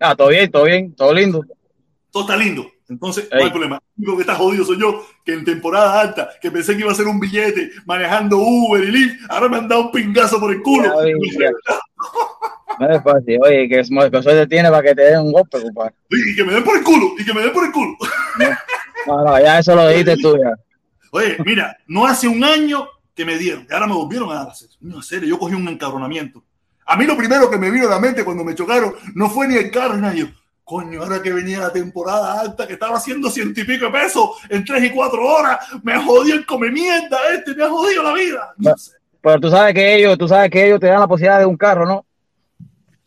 [0.00, 1.44] Ah, todo bien, todo bien, todo lindo.
[2.10, 2.70] Todo está lindo.
[2.88, 3.76] Entonces, no hay problema.
[3.96, 6.92] Lo único que está jodido soy yo, que en temporada alta, que pensé que iba
[6.92, 10.52] a ser un billete manejando Uber y Lyft, ahora me han dado un pingazo por
[10.52, 10.90] el culo.
[12.78, 13.38] No es fácil.
[13.42, 15.94] Oye, que, suerte tiene para que te den un golpe, compadre.
[16.10, 17.96] Y que me den por el culo, y que me den por el culo.
[19.06, 20.54] No, no, ya eso lo dijiste tú ya.
[21.12, 24.48] Oye, mira, no hace un año que me dieron, y ahora me volvieron a dar
[24.48, 24.76] acceso.
[24.80, 26.44] No, en serio, yo cogí un encabronamiento.
[26.86, 29.48] A mí lo primero que me vino a la mente cuando me chocaron no fue
[29.48, 30.14] ni el carro, ni nada.
[30.14, 30.26] Yo,
[30.64, 34.30] coño, ahora que venía la temporada alta, que estaba haciendo ciento y pico de pesos
[34.48, 38.12] en tres y cuatro horas, me jodió el come mierda este, me ha jodido la
[38.12, 38.54] vida.
[38.58, 38.92] No sé.
[39.20, 41.56] Pero tú sabes que ellos, tú sabes que ellos te dan la posibilidad de un
[41.56, 42.06] carro, ¿no?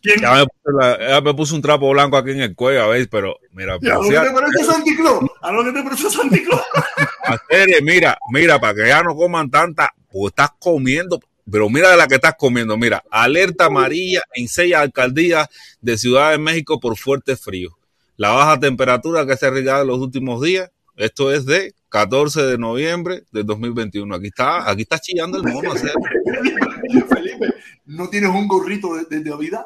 [0.01, 0.19] ¿Quién?
[0.21, 2.87] Ya me, puse la- ya me puse un trapo blanco aquí en el cuello, a
[2.87, 5.23] ver, pero mira, ¿A lo que te parece Santi Claus?
[5.41, 6.61] ¿A lo que te parece Santi Claus?
[7.83, 12.07] Mira, mira, para que ya no coman tanta, pues estás comiendo, pero mira de la
[12.07, 15.47] que estás comiendo, mira, alerta amarilla en seis alcaldías
[15.81, 17.77] de Ciudad de México por fuerte frío.
[18.17, 22.41] La baja temperatura que se ha regado en los últimos días, esto es de 14
[22.43, 24.13] de noviembre del 2021.
[24.15, 25.71] Aquí está, aquí está chillando el mono.
[27.09, 27.53] Felipe,
[27.85, 29.65] ¿no tienes un gorrito de, de Navidad?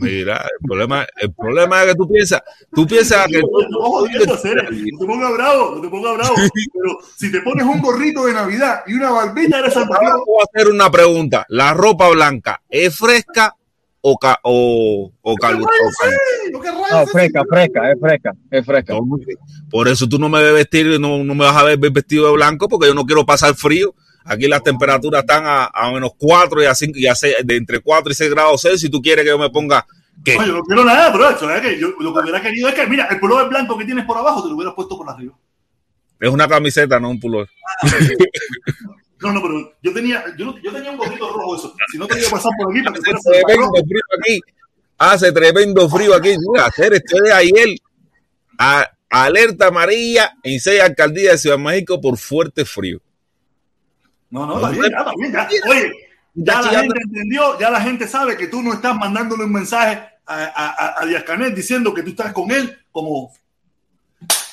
[0.00, 2.42] Mira, el problema, el problema es que tú piensas,
[2.74, 6.16] tú piensas que No te pongas jodiendo, Cere, no te pongas bravo, no te pongas
[6.16, 6.34] bravo.
[6.36, 10.22] Pero si te pones un gorrito de Navidad y una barbita, eres Santa Ahora Claus.
[10.26, 11.46] voy a hacer una pregunta.
[11.48, 13.54] ¿La ropa blanca es fresca
[14.00, 16.52] o, ca- o, o ¿Qué carbu- rayos o cal- es?
[16.52, 17.12] ¿Lo que rayos No, es?
[17.12, 18.94] fresca, fresca, es fresca, es fresca.
[19.70, 22.32] Por eso tú no me ves vestir, no, no me vas a ver vestido de
[22.32, 23.94] blanco porque yo no quiero pasar frío.
[24.30, 27.56] Aquí las temperaturas están a, a menos 4 y a 5 y a 6, de
[27.56, 28.80] entre 4 y 6 grados Celsius.
[28.82, 29.86] Si tú quieres que yo me ponga,
[30.24, 30.36] ¿qué?
[30.36, 31.30] No, yo no quiero nada, bro.
[31.30, 33.84] Eso es que yo lo que hubiera querido es que, mira, el pullover blanco que
[33.86, 35.34] tienes por abajo te lo hubieras puesto por arriba.
[36.20, 37.48] Es una camiseta, no un pullover.
[39.20, 41.74] No, no, pero yo tenía, yo, yo tenía un gorrito rojo eso.
[41.90, 44.40] Si no te iba a pasar por aquí para que Hace tremendo frío aquí.
[44.96, 46.36] Hace tremendo frío aquí.
[46.52, 47.68] Mira, hacer esto de ayer.
[48.58, 53.00] A- alerta amarilla en seis alcaldías de Ciudad de México por fuerte frío.
[54.30, 55.48] No, no, está bien, ya, está bien, ya.
[55.70, 55.92] Oye,
[56.34, 60.00] ya la gente entendió, ya la gente sabe que tú no estás mandándole un mensaje
[60.26, 63.32] a, a, a- a Díaz Canel diciendo que tú estás con él como...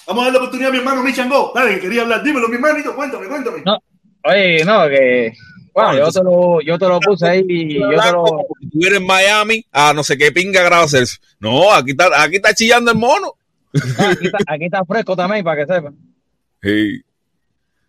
[0.08, 1.52] Vamos a darle la oportunidad a mi hermano Michango.
[1.56, 2.22] Dale, que quería hablar.
[2.24, 3.64] Dímelo, mi hermanito, cuéntame, cuéntame.
[3.66, 3.80] No.
[4.24, 5.34] Oye, no, que.
[5.74, 8.24] Bueno, yo te lo, yo te lo puse ahí y yo te lo.
[8.60, 11.20] Si estuviera en Miami a no sé qué pinga grados Celsius.
[11.40, 13.34] No, aquí está, aquí está chillando el mono.
[13.74, 15.96] no, aquí, está, aquí está fresco también, para que sepan.
[16.62, 17.02] Sí.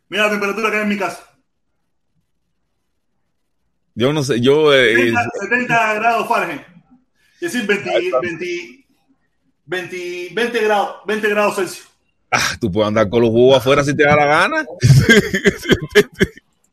[0.08, 1.20] Mira la temperatura que hay en mi casa.
[3.98, 6.60] Yo no sé, yo eh, 70, 70 grados Fahrenheit.
[7.40, 7.90] Es decir, 20,
[8.22, 8.86] 20,
[9.64, 11.88] 20, 20 grados, 20 grados Celsius.
[12.30, 14.66] ah, tú puedes andar con los huevos afuera si te da la gana.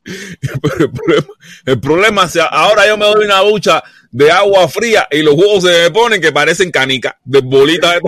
[0.04, 1.26] Pero el problema,
[1.64, 5.34] el problema es que ahora yo me doy una ducha de agua fría y los
[5.34, 8.00] huevos se me ponen que parecen canicas de bolitas de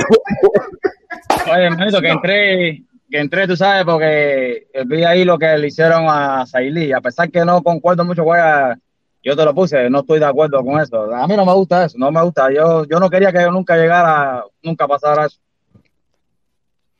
[1.50, 6.04] Oye, hermanito, que entré, que entré, tú sabes, porque vi ahí lo que le hicieron
[6.06, 6.92] a Sailí.
[6.92, 8.78] A pesar que no concuerdo mucho con ella,
[9.22, 11.12] yo te lo puse, no estoy de acuerdo con eso.
[11.14, 12.52] A mí no me gusta eso, no me gusta.
[12.52, 15.38] Yo, yo no quería que yo nunca llegara, nunca pasara eso.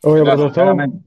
[0.02, 0.98] Oye, profesor, Sinceramente.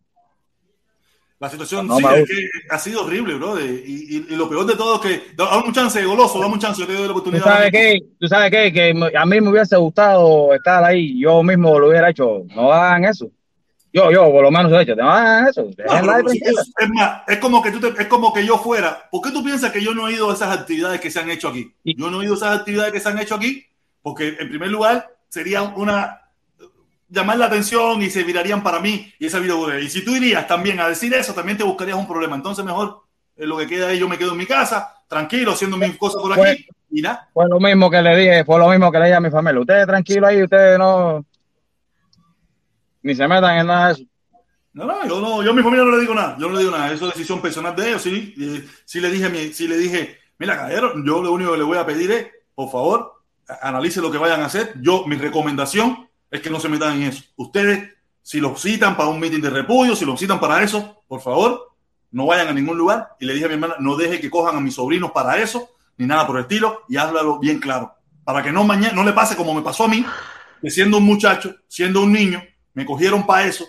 [1.40, 2.36] La situación No sí, me es gusta.
[2.36, 3.58] que ha sido horrible, bro.
[3.60, 5.36] Y, y, y lo peor de todo es que.
[5.38, 7.44] Dame un chance, goloso, dame un chance, yo te doy la ¿Tú oportunidad.
[7.46, 8.00] sabes qué?
[8.20, 8.74] ¿Tú sabes qué?
[8.74, 12.44] Que me- a mí me hubiese gustado estar ahí, yo mismo lo hubiera hecho.
[12.54, 13.32] No hagan eso.
[13.92, 14.94] Yo, yo, por lo menos he hecho.
[15.02, 15.64] Hagan eso.
[15.64, 16.62] No, tranquila.
[16.62, 19.08] es, es más, es como que tú te- es como que yo fuera.
[19.10, 21.30] ¿Por qué tú piensas que yo no he ido a esas actividades que se han
[21.30, 21.74] hecho aquí?
[21.84, 23.66] Yo no he ido a esas actividades que se han hecho aquí
[24.02, 26.22] porque, en primer lugar, sería una
[27.10, 30.48] llamar la atención y se virarían para mí y esa video Y si tú irías
[30.48, 32.36] también a decir eso, también te buscarías un problema.
[32.36, 33.02] Entonces, mejor
[33.36, 36.22] eh, lo que queda ahí, yo me quedo en mi casa, tranquilo, haciendo mis cosas
[36.22, 37.28] por aquí y nada.
[37.34, 39.60] Fue lo mismo que le dije, fue lo mismo que le dije a mi familia.
[39.62, 41.26] Ustedes tranquilos ahí, ustedes no.
[43.02, 44.04] Ni se metan en nada de eso.
[44.74, 46.60] No, no, yo no, yo a mi familia no le digo nada, yo no le
[46.60, 48.36] digo nada, eso es decisión personal de ellos, sí,
[48.86, 51.86] sí le dije sí le dije, mira, caballero, yo lo único que le voy a
[51.86, 53.24] pedir es, por favor,
[53.62, 57.10] analice lo que vayan a hacer, yo, mi recomendación es que no se metan en
[57.10, 61.04] eso, ustedes, si los citan para un meeting de repudio, si los citan para eso,
[61.08, 61.74] por favor,
[62.12, 64.56] no vayan a ningún lugar, y le dije a mi hermana, no deje que cojan
[64.56, 68.44] a mis sobrinos para eso, ni nada por el estilo, y háblalo bien claro, para
[68.44, 70.06] que no mañana, no le pase como me pasó a mí,
[70.62, 72.44] que siendo un muchacho, siendo un niño,
[72.74, 73.66] me cogieron para eso,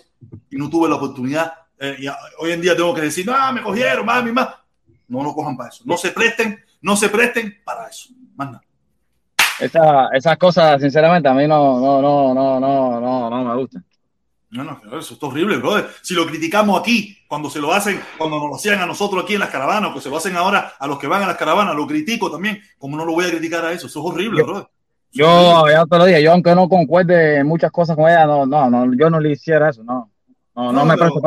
[0.51, 1.53] y no tuve la oportunidad.
[1.79, 2.07] eh, y
[2.39, 4.49] hoy en día tengo que decir, no, me cogieron, mami, más.
[5.09, 5.83] No lo cojan para eso.
[5.87, 8.11] No se presten, no se presten para eso.
[8.37, 8.63] Más nada.
[9.59, 13.85] Esa- esas cosas, sinceramente, a mí no, no, no, no, no, no, no me gustan.
[14.51, 15.89] No, no, eso es horrible, brother.
[16.03, 19.35] Si lo criticamos aquí, cuando se lo hacen, cuando nos lo hacían a nosotros aquí
[19.35, 21.37] en las caravanas, o que se lo hacen ahora a los que van a las
[21.37, 22.61] caravanas, lo critico también.
[22.79, 23.87] como no lo voy a criticar a eso?
[23.87, 24.69] Eso es horrible, Yo- brother.
[25.13, 28.47] Yo, ya te lo dije, yo aunque no concuerde en muchas cosas con ella, no,
[28.47, 30.11] no, no, yo no le hiciera eso, no.
[30.55, 31.21] No, no, No, me pero- eso.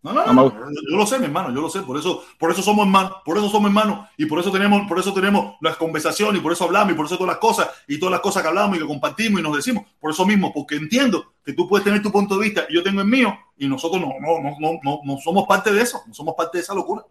[0.00, 2.62] No, no, No yo, lo sé, mi hermano, yo lo sé, por eso, por eso
[2.62, 6.40] somos hermanos, por eso somos hermanos, y por eso tenemos, por eso tenemos las conversaciones,
[6.40, 8.48] y por eso hablamos, y por eso todas las cosas, y todas las cosas que
[8.48, 11.84] hablamos y que compartimos y nos decimos, por eso mismo, porque entiendo que tú puedes
[11.84, 14.56] tener tu punto de vista y yo tengo el mío, y nosotros no, no, no,
[14.60, 17.02] no, no, no somos parte de eso, no somos parte de esa locura,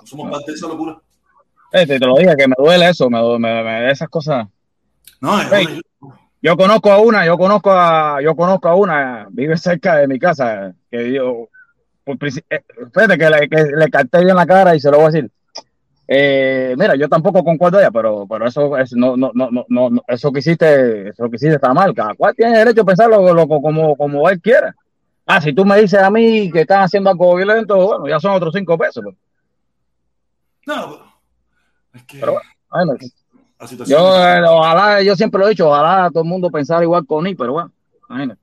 [0.00, 0.98] no somos parte de esa locura.
[1.72, 4.46] Eh, te, lo dije, que me duele eso, me, du- me, me- esas cosas.
[5.20, 5.80] No, Hey.
[6.42, 10.18] Yo conozco a una, yo conozco a, yo conozco a una, vive cerca de mi
[10.18, 11.48] casa, que yo,
[12.06, 15.10] eh, espérate que le, que le capté bien la cara y se lo voy a
[15.10, 15.30] decir.
[16.06, 20.30] Eh, mira, yo tampoco concuerdo ella, pero, pero eso es, no, no, no, no, eso
[20.30, 21.94] que hiciste, eso que hiciste está mal.
[21.94, 24.74] Cada cual tiene derecho a pensar lo, como, como él quiera.
[25.24, 28.32] Ah, si tú me dices a mí que están haciendo algo violento, bueno, ya son
[28.32, 29.02] otros cinco pesos.
[29.02, 29.16] pues.
[30.66, 31.04] no, pero-
[31.94, 32.36] es que Pero
[32.70, 32.92] Bueno,
[33.58, 36.82] la situación yo, eh, ojalá, yo siempre lo he dicho, ojalá todo el mundo pensara
[36.82, 37.70] igual con mí, pero bueno,
[38.08, 38.40] imagínate.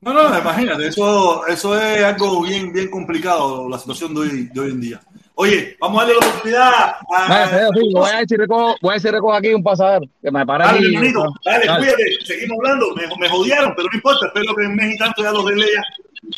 [0.00, 4.60] No, no, imagínate, eso, eso es algo bien, bien complicado, la situación de hoy, de
[4.60, 5.00] hoy en día.
[5.34, 9.10] Oye, vamos a darle la oportunidad a, sí, voy a si recojo, voy a si
[9.10, 11.78] recojo aquí un pasadero, que me paré Dale, hermanito, dale, Dale.
[11.78, 15.32] cuídate, seguimos hablando, me, me jodieron, pero no importa, espero que en México tanto ya
[15.32, 15.82] los arregle ya.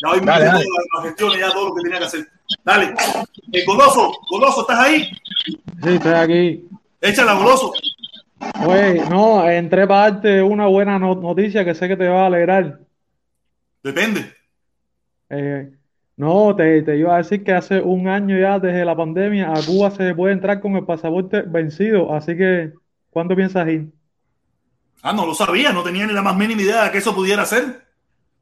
[0.02, 0.62] Ya hoy me las
[1.02, 2.28] gestiones, ya todo lo que tenía que hacer.
[2.64, 2.94] Dale,
[3.52, 5.10] eh, Goloso, Goloso, ¿estás ahí?
[5.46, 6.68] Sí, estoy aquí.
[7.02, 7.72] Échala, Goloso.
[8.66, 12.26] Oye, no, entré para darte una buena no- noticia que sé que te va a
[12.26, 12.80] alegrar.
[13.82, 14.32] Depende.
[15.30, 15.70] Eh,
[16.16, 19.62] no, te, te iba a decir que hace un año ya desde la pandemia a
[19.64, 22.72] Cuba se puede entrar con el pasaporte vencido, así que
[23.10, 23.88] ¿cuándo piensas ir?
[25.02, 27.44] Ah, no lo sabía, no tenía ni la más mínima idea de que eso pudiera
[27.44, 27.82] ser.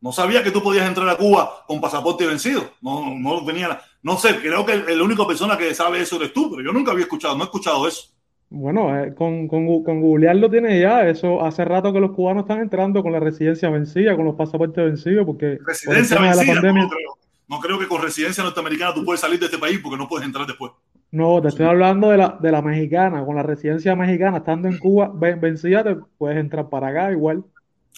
[0.02, 2.70] No sabía que tú podías entrar a Cuba con pasaporte vencido.
[2.82, 6.16] No, no tenía, la- no sé, creo que el- la única persona que sabe eso
[6.16, 8.08] eres tú, pero yo nunca había escuchado, no he escuchado eso.
[8.52, 12.42] Bueno, eh, con, con, con googlear lo tienes ya, eso hace rato que los cubanos
[12.42, 16.34] están entrando con la residencia vencida, con los pasaportes vencidos, porque por Residencia de la
[16.44, 16.82] no, pandemia.
[16.82, 17.18] lo creo.
[17.48, 20.26] No creo que con residencia norteamericana tú puedes salir de este país porque no puedes
[20.26, 20.72] entrar después.
[21.12, 24.78] No, te estoy hablando de la, de la mexicana, con la residencia mexicana, estando en
[24.78, 27.44] Cuba ven- vencida, te puedes entrar para acá igual.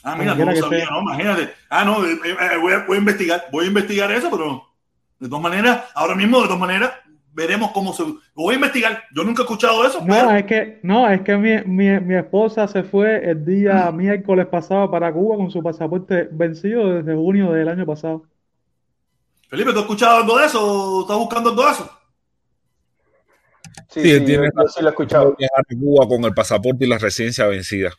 [0.02, 0.84] Ah, mira, no sabía.
[0.90, 1.00] ¿no?
[1.02, 1.50] Imagínate.
[1.70, 4.62] Ah, no, eh, eh, voy, a, voy a investigar, voy a investigar eso, pero
[5.18, 6.92] de todas maneras, ahora mismo, de todas maneras,
[7.32, 8.02] veremos cómo se.
[8.04, 9.04] Lo voy a investigar.
[9.14, 12.14] Yo nunca he escuchado eso, pero No, es que, no, es que mi, mi, mi
[12.14, 17.52] esposa se fue el día miércoles pasado para Cuba con su pasaporte vencido desde junio
[17.52, 18.24] del año pasado.
[19.48, 21.00] Felipe, ¿tú has escuchado algo de eso?
[21.02, 21.90] ¿Estás buscando algo de eso?
[23.88, 25.36] Sí, Sí, sí, yo, tiene yo sí lo he escuchado.
[25.38, 27.92] viajar a Cuba con el pasaporte y la residencia vencida.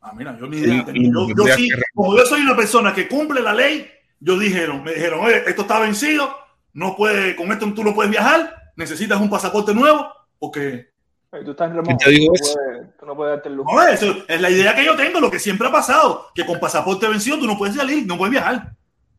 [0.00, 0.84] Ah, mira, yo ni idea.
[0.92, 3.86] Yo, yo sí, como yo soy una persona que cumple la ley,
[4.18, 6.28] yo dijeron, me dijeron, oye, esto está vencido,
[6.74, 10.06] no puede, con esto tú no puedes viajar, necesitas un pasaporte nuevo,
[10.38, 10.90] porque
[11.46, 12.54] Tú estás en ¿Quién te dijo tú, eso?
[12.54, 13.74] puedes- tú no puedes darte el lujo.
[13.74, 16.60] no, eso es la idea que yo tengo, lo que siempre ha pasado, que con
[16.60, 18.72] pasaporte vencido tú no puedes salir, no puedes viajar.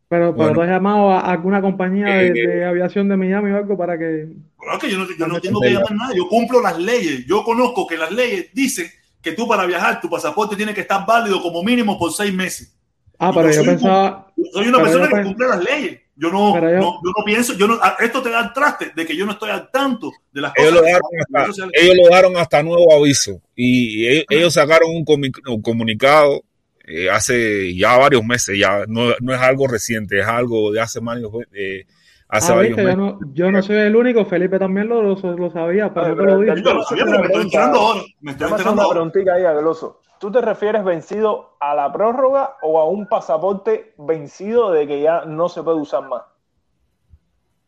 [0.09, 0.53] Pero, pero Bueno.
[0.53, 3.97] tú has llamado a alguna compañía de, Eh, de aviación de Miami o algo para
[3.97, 4.27] que...
[4.73, 7.25] Es que yo no, yo no tengo te que llamar nada, yo cumplo las leyes,
[7.25, 8.85] yo conozco que las leyes dicen
[9.19, 12.77] que tú para viajar tu pasaporte tiene que estar válido como mínimo por seis meses.
[13.17, 14.27] Ah, Y pero yo yo soy un- pensaba...
[14.35, 16.01] Yo soy una persona yo que cumple las leyes.
[16.15, 18.91] Yo no, yo- no, yo no pienso, yo no, a- esto te da el traste
[18.95, 20.85] de que yo no estoy al tanto de las Ellos cosas.
[20.91, 21.73] lo, hasta, sociales.
[21.81, 25.03] ellos lo dejaron hasta nuevo aviso y ellos, ellos sacaron un,
[25.47, 26.43] un comunicado
[26.85, 30.99] eh, hace ya varios meses, ya no, no es algo reciente, es algo de hace
[30.99, 31.85] varios, eh,
[32.27, 32.97] hace Ah, varios viste, yo meses.
[32.97, 36.39] no, yo no soy el único, Felipe también lo, lo, lo sabía, pero te lo
[36.41, 36.61] dije.
[36.63, 38.01] Yo lo sabía, pero me estoy enterando ahora.
[38.21, 38.93] Me estoy enterando una ahora.
[38.95, 40.01] preguntita ahí a Veloso.
[40.23, 45.25] ¿Tú te refieres vencido a la prórroga o a un pasaporte vencido de que ya
[45.25, 46.23] no se puede usar más?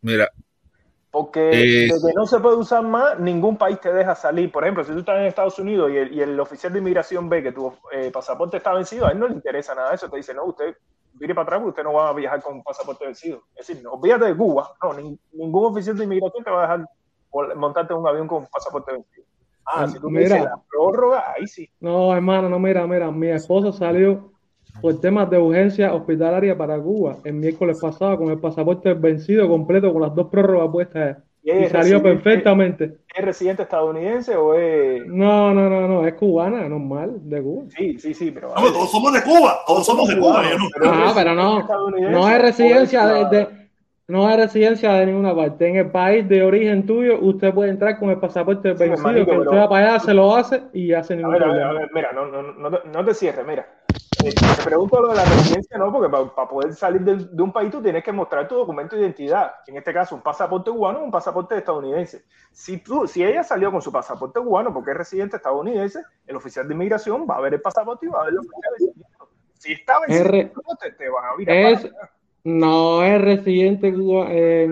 [0.01, 0.31] Mira,
[1.11, 4.51] Porque Eh, de que no se puede usar más, ningún país te deja salir.
[4.53, 7.27] Por ejemplo, si tú estás en Estados Unidos y el, y el oficial de inmigración
[7.27, 10.09] ve que tu eh, pasaporte está vencido, a él no le interesa nada de eso.
[10.09, 10.75] Te dice, no, usted
[11.13, 13.43] mire para atrás porque usted no va a viajar con un pasaporte vencido.
[13.53, 14.73] Es decir, no, olvídate de Cuba.
[14.81, 16.89] No, nin- ningún oficial de inmigración te va a dejar
[17.57, 19.25] montarte en un avión con un pasaporte vencido.
[19.65, 20.35] Ah, Ah, si tú me mira.
[20.35, 21.69] dices la prórroga, ahí sí.
[21.79, 24.31] No, hermano, no, mira, mira, mi esposa salió
[24.81, 29.91] por temas de urgencia hospitalaria para Cuba el miércoles pasado con el pasaporte vencido completo
[29.91, 32.97] con las dos prórrogas puestas ¿Y salió perfectamente.
[33.15, 35.05] ¿Es residente estadounidense o es.?
[35.05, 37.65] No, no, no, no, es cubana, normal, de Cuba.
[37.69, 38.49] Sí, sí, sí, pero.
[38.55, 40.41] No, todos somos de Cuba, todos somos de Cuba.
[40.49, 41.67] yo no- pero Ah, es pero no,
[42.11, 43.64] no es residencia de, de-
[44.07, 45.67] no es residencia de ninguna parte.
[45.67, 49.21] En el país de origen tuyo, usted puede entrar con el pasaporte Sí, vencido, que
[49.21, 51.55] usted pero- va para allá, se lo hace y hace A ningún ver, a ver,
[51.55, 51.69] problema.
[51.69, 53.67] a ver, mira, no, no, no, te- no te cierres, mira.
[54.23, 57.51] Eh, te pregunto lo de la residencia, no, porque para poder salir de, de un
[57.51, 59.51] país tú tienes que mostrar tu documento de identidad.
[59.67, 62.23] En este caso, un pasaporte cubano o un pasaporte estadounidense.
[62.51, 66.67] Si, tú, si ella salió con su pasaporte cubano porque es residente estadounidense, el oficial
[66.67, 69.05] de inmigración va a ver el pasaporte y va a ver lo que está vencido.
[69.55, 72.09] Si está vencido, te, te van a virar Es, para atrás.
[72.45, 74.67] No es residente cuba- eh,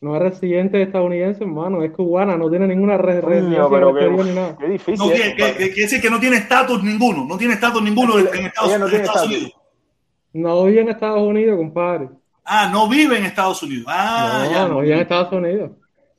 [0.00, 3.96] no es residente estadounidense, hermano, es cubana, no tiene ninguna re- residencia Coño, pero en
[3.96, 4.56] el exterior qué, ni nada.
[4.58, 4.98] qué difícil.
[4.98, 5.52] No, es, que, que, compadre.
[5.58, 8.78] que- quiere decir que no tiene estatus ninguno, no tiene estatus ninguno en, en Estados,
[8.78, 9.26] no en.
[9.26, 9.52] Unidos.
[10.34, 12.08] No vive en Estados Unidos, compadre.
[12.44, 13.86] Ah, no vive en Estados Unidos.
[13.88, 14.68] Ah, No, ya.
[14.68, 15.70] no vive en Estados Unidos.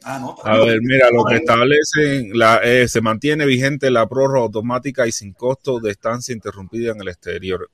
[0.04, 0.36] Ah, no.
[0.44, 5.12] A ver, mira, lo que establecen, la, eh, se mantiene vigente la prórroga automática y
[5.12, 7.70] sin costo de estancia interrumpida en el exterior.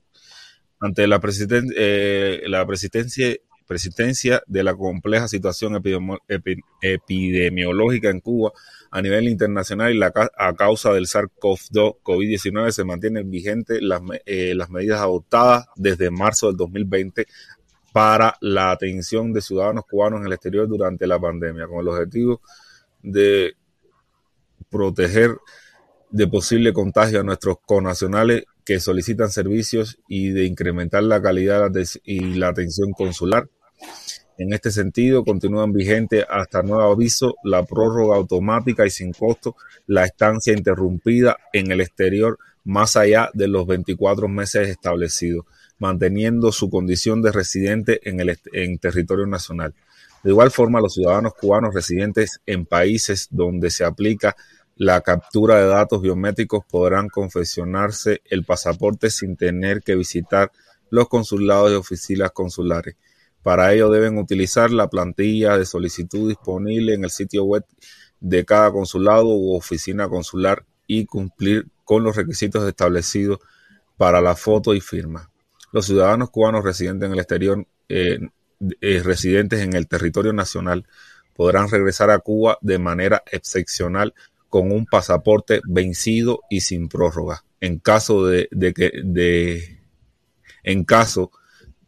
[0.80, 3.34] Ante la, presiden- eh, la presidencia,
[3.66, 5.80] presidencia de la compleja situación
[6.82, 8.52] epidemiológica en Cuba
[8.90, 14.00] a nivel internacional y la, ca- a causa del SARS-CoV-2 COVID-19 se mantienen vigentes las,
[14.26, 17.26] eh, las medidas adoptadas desde marzo del 2020
[17.92, 22.42] para la atención de ciudadanos cubanos en el exterior durante la pandemia, con el objetivo
[23.02, 23.54] de
[24.70, 25.36] proteger
[26.10, 31.70] de posible contagio a nuestros connacionales que solicitan servicios y de incrementar la calidad
[32.04, 33.48] y la atención consular.
[34.38, 39.56] En este sentido, continúan vigentes hasta nuevo aviso la prórroga automática y sin costo,
[39.86, 45.46] la estancia interrumpida en el exterior más allá de los 24 meses establecidos,
[45.78, 49.74] manteniendo su condición de residente en el en territorio nacional.
[50.24, 54.34] De igual forma, los ciudadanos cubanos residentes en países donde se aplica
[54.76, 60.52] la captura de datos biométricos podrán confeccionarse el pasaporte sin tener que visitar
[60.90, 62.96] los consulados y oficinas consulares.
[63.42, 67.64] Para ello deben utilizar la plantilla de solicitud disponible en el sitio web
[68.20, 73.38] de cada consulado u oficina consular y cumplir con los requisitos establecidos
[73.96, 75.30] para la foto y firma.
[75.72, 78.18] Los ciudadanos cubanos residentes en el exterior, eh,
[78.80, 80.86] eh, residentes en el territorio nacional,
[81.34, 84.14] podrán regresar a Cuba de manera excepcional
[84.48, 87.44] con un pasaporte vencido y sin prórroga.
[87.60, 89.80] En caso de, que de
[90.62, 91.30] en caso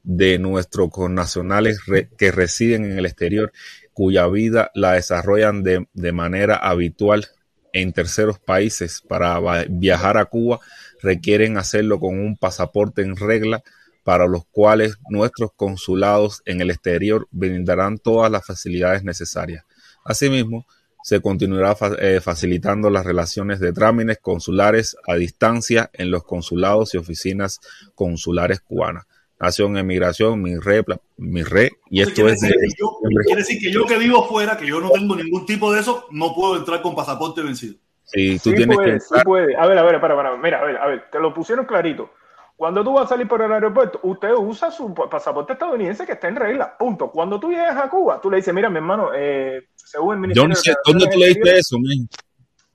[0.02, 3.52] de nuestros connacionales re- que residen en el exterior,
[3.92, 7.26] cuya vida la desarrollan de, de manera habitual
[7.72, 9.38] en terceros países para
[9.68, 10.60] viajar a Cuba,
[11.02, 13.62] requieren hacerlo con un pasaporte en regla
[14.04, 19.64] para los cuales nuestros consulados en el exterior brindarán todas las facilidades necesarias.
[20.04, 20.66] Asimismo,
[21.08, 26.92] se continuará fa- eh, facilitando las relaciones de trámites consulares a distancia en los consulados
[26.92, 27.60] y oficinas
[27.94, 29.06] consulares cubanas.
[29.40, 30.84] Nación Emigración, mi re,
[31.16, 33.96] mi re, y esto quiere, es de decir que yo, quiere decir que yo que
[33.96, 37.40] vivo fuera, que yo no tengo ningún tipo de eso, no puedo entrar con pasaporte
[37.40, 37.76] vencido.
[38.04, 39.56] Si tú Sí tienes puede, que sí entrar, puede.
[39.56, 40.36] A ver, a ver, espera, espera.
[40.36, 42.10] Mira, a ver, a ver, te lo pusieron clarito.
[42.58, 46.14] Cuando tú vas a salir por el aeropuerto, usted usa su pa- pasaporte estadounidense que
[46.14, 46.76] está en regla.
[46.76, 47.08] Punto.
[47.08, 50.42] Cuando tú llegas a Cuba, tú le dices, mira, mi hermano, eh, según el yo
[50.42, 52.08] Ministerio no de sé dónde tú leíste eso, men?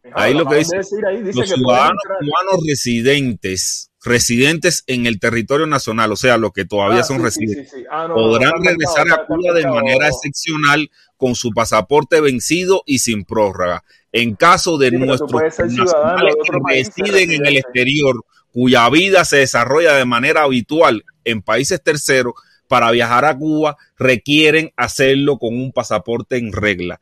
[0.05, 5.19] Mijo, Ahí lo que dice, ahí, dice los que ciudadanos cubanos residentes, residentes en el
[5.19, 7.85] territorio nacional, o sea, los que todavía Ah, son sí, residentes, sí, sí.
[7.91, 12.83] Ah, no, no, podrán marcado, regresar a Cuba de manera excepcional con su pasaporte vencido
[12.85, 13.83] y sin prórroga.
[14.13, 18.15] En caso de nuestros nacionales que residen en el exterior,
[18.53, 22.33] cuya vida se desarrolla de manera habitual en países terceros,
[22.69, 27.01] para viajar a Cuba requieren hacerlo con un pasaporte en regla,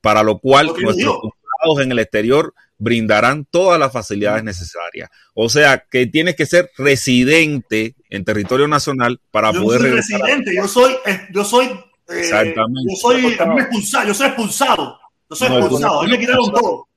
[0.00, 5.08] para lo cual nuestros consulados en el exterior brindarán todas las facilidades necesarias.
[5.34, 9.88] O sea, que tienes que ser residente en territorio nacional para Yo no poder soy
[9.90, 10.20] regresar.
[10.20, 12.90] a- residente, yo soy, eh, yo soy, eh, Exactamente.
[12.90, 14.98] yo soy, expulsaron, yo soy expulsado,
[15.30, 16.88] yo soy No, no- expulsado, a mí me quitaron todo.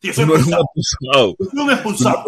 [0.00, 1.36] Sí, yo soy no expulsado, expulsado.
[1.38, 2.24] yo soy un no expulsado.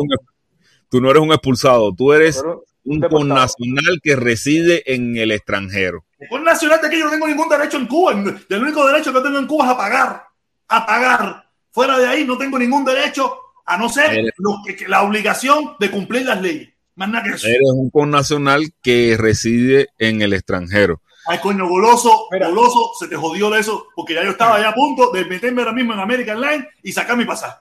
[0.90, 5.30] Un- Tú no eres un expulsado, tú eres Pero un connacional que reside en el
[5.32, 6.04] extranjero.
[6.30, 8.12] Con nacional de aquí yo no tengo ningún derecho en Cuba.
[8.12, 10.22] El único derecho que tengo en Cuba es a pagar.
[10.68, 11.44] A pagar.
[11.70, 13.36] Fuera de ahí no tengo ningún derecho
[13.66, 16.70] a no ser Eres- lo que, que la obligación de cumplir las leyes.
[16.96, 17.46] Más nada que eso.
[17.46, 21.00] Eres un connacional que reside en el extranjero.
[21.30, 22.48] Ay, coño, goloso, Mira.
[22.48, 25.60] goloso, se te jodió de eso, porque ya yo estaba ya a punto de meterme
[25.60, 27.58] ahora mismo en American Line y sacar mi pasaje.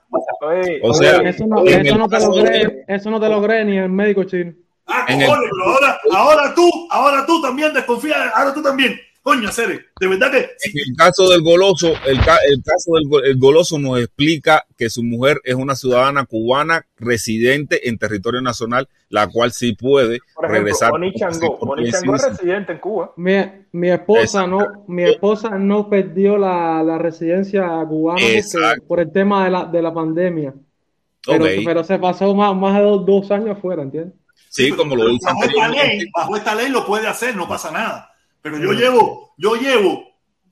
[0.82, 3.90] O sea, Eso no, eso te lo cree, eso no te lo cree ni el
[3.90, 4.52] médico chino.
[4.86, 8.98] Ah, el- cojones, pero ahora, ahora tú, ahora tú también desconfías, ahora tú también.
[9.22, 12.92] Coño, Cere, de verdad que sí, En el caso del goloso, el, ca- el caso
[12.94, 18.40] del el goloso nos explica que su mujer es una ciudadana cubana residente en territorio
[18.40, 20.90] nacional, la cual sí puede por ejemplo, regresar.
[20.92, 21.56] Con Changó.
[21.60, 23.12] Oni Changó es residente en Cuba.
[23.16, 23.34] Mi,
[23.72, 28.20] mi esposa no, mi esposa no perdió la, la residencia cubana
[28.86, 30.54] por el tema de la, de la pandemia.
[31.26, 34.14] Pero, pero se pasó más, más de dos, dos años afuera, ¿entiendes?
[34.48, 36.10] Sí, como lo dice bajo esta ley, anteriormente.
[36.14, 38.07] bajo esta ley lo puede hacer, no pasa nada.
[38.50, 40.04] Pero yo llevo, yo llevo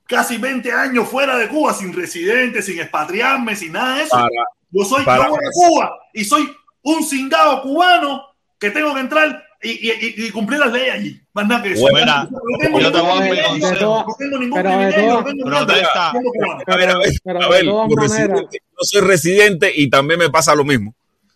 [0.07, 4.17] casi 20 años fuera de Cuba sin residente, sin expatriarme, sin nada de eso.
[4.17, 4.29] Para,
[4.71, 6.51] Yo soy para- yo a Cuba y soy
[6.83, 8.23] un cingado cubano
[8.59, 11.21] que tengo que entrar y, y- y- y cumplir las leyes allí.
[11.33, 11.81] Más nada que eso.
[11.81, 14.05] Bueno, no tengo yo te ningún voy a dar mi privilegio, consejo.
[14.07, 15.85] no tengo ningún de privilegio, no tengo nada, a ver,
[16.67, 20.95] a ver, a de ver, yo soy residente y también me pasa lo mismo.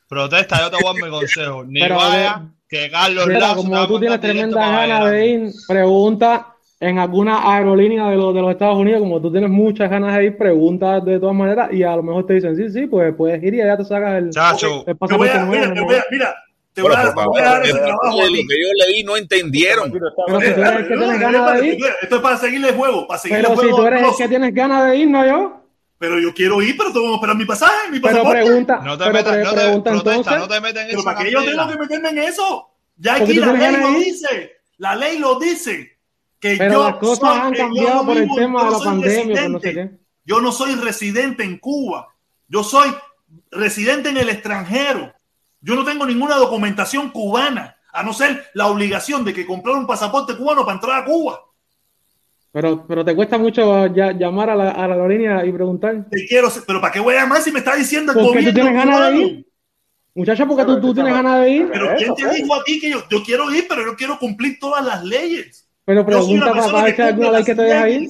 [0.09, 1.65] Protesta, yo te voy a dar mi consejo.
[1.65, 6.47] Ni Pero vaya, que Carlos Mira, Lazo como tú tienes tremenda ganas de ir, pregunta
[6.79, 10.27] en alguna aerolínea de los, de los Estados Unidos, como tú tienes muchas ganas de
[10.27, 13.43] ir, pregunta de todas maneras y a lo mejor te dicen, sí, sí, pues puedes
[13.43, 15.95] ir y allá te sacas el, Chacho, el Te voy pasaporte a, mira, te voy
[15.97, 16.35] a, mira,
[16.73, 19.93] te voy Pero, a, voy dar ese de trabajo que yo leí no entendieron.
[19.93, 22.23] Pero si tú Espérate, eres el que espérate, tienes ganas de ir, espérate, Esto es
[22.23, 23.77] para seguirle el juego, para seguirle pero el si juego.
[23.77, 25.60] tú eres el que tienes ganas de ir, no yo.
[26.01, 28.43] Pero yo quiero ir, pero tengo que esperar mi pasaje, mi Pero pasaporte.
[28.43, 30.39] pregunta, no te pero metas, no te, pregunta protesta, entonces.
[30.41, 32.71] no te metas en Pero esa ¿para qué yo tengo que meterme en eso?
[32.97, 34.53] Ya aquí la ley lo dice.
[34.79, 35.99] La ley lo dice.
[36.41, 38.87] Que Pero yo las cosas soy- han cambiado no por el tema de la soy
[38.87, 39.91] pandemia, no sé qué.
[40.25, 42.09] Yo no soy residente en Cuba.
[42.49, 42.95] Yo soy
[43.51, 45.13] residente en el extranjero.
[45.61, 49.87] Yo no tengo ninguna documentación cubana, a no ser la obligación de que comprar un
[49.87, 51.41] pasaporte cubano para entrar a Cuba.
[52.53, 56.07] Pero, pero te cuesta mucho ya- llamar a la, a la aerolínea y preguntar.
[56.11, 58.29] Te quiero, pero ¿para qué voy a llamar si me está diciendo el ¿Por qué
[58.29, 59.47] gobierno tú tienes ganas de ir?
[60.15, 61.69] Muchacha, porque Pero tú, tienes ganas de ir.
[61.73, 62.35] Pero ¿quién te pues.
[62.35, 65.69] dijo a ti que yo, yo quiero ir, pero yo quiero cumplir todas las leyes?
[65.85, 68.09] Pero pregunta para, ver que si hay alguna cumple ley que te deja ir.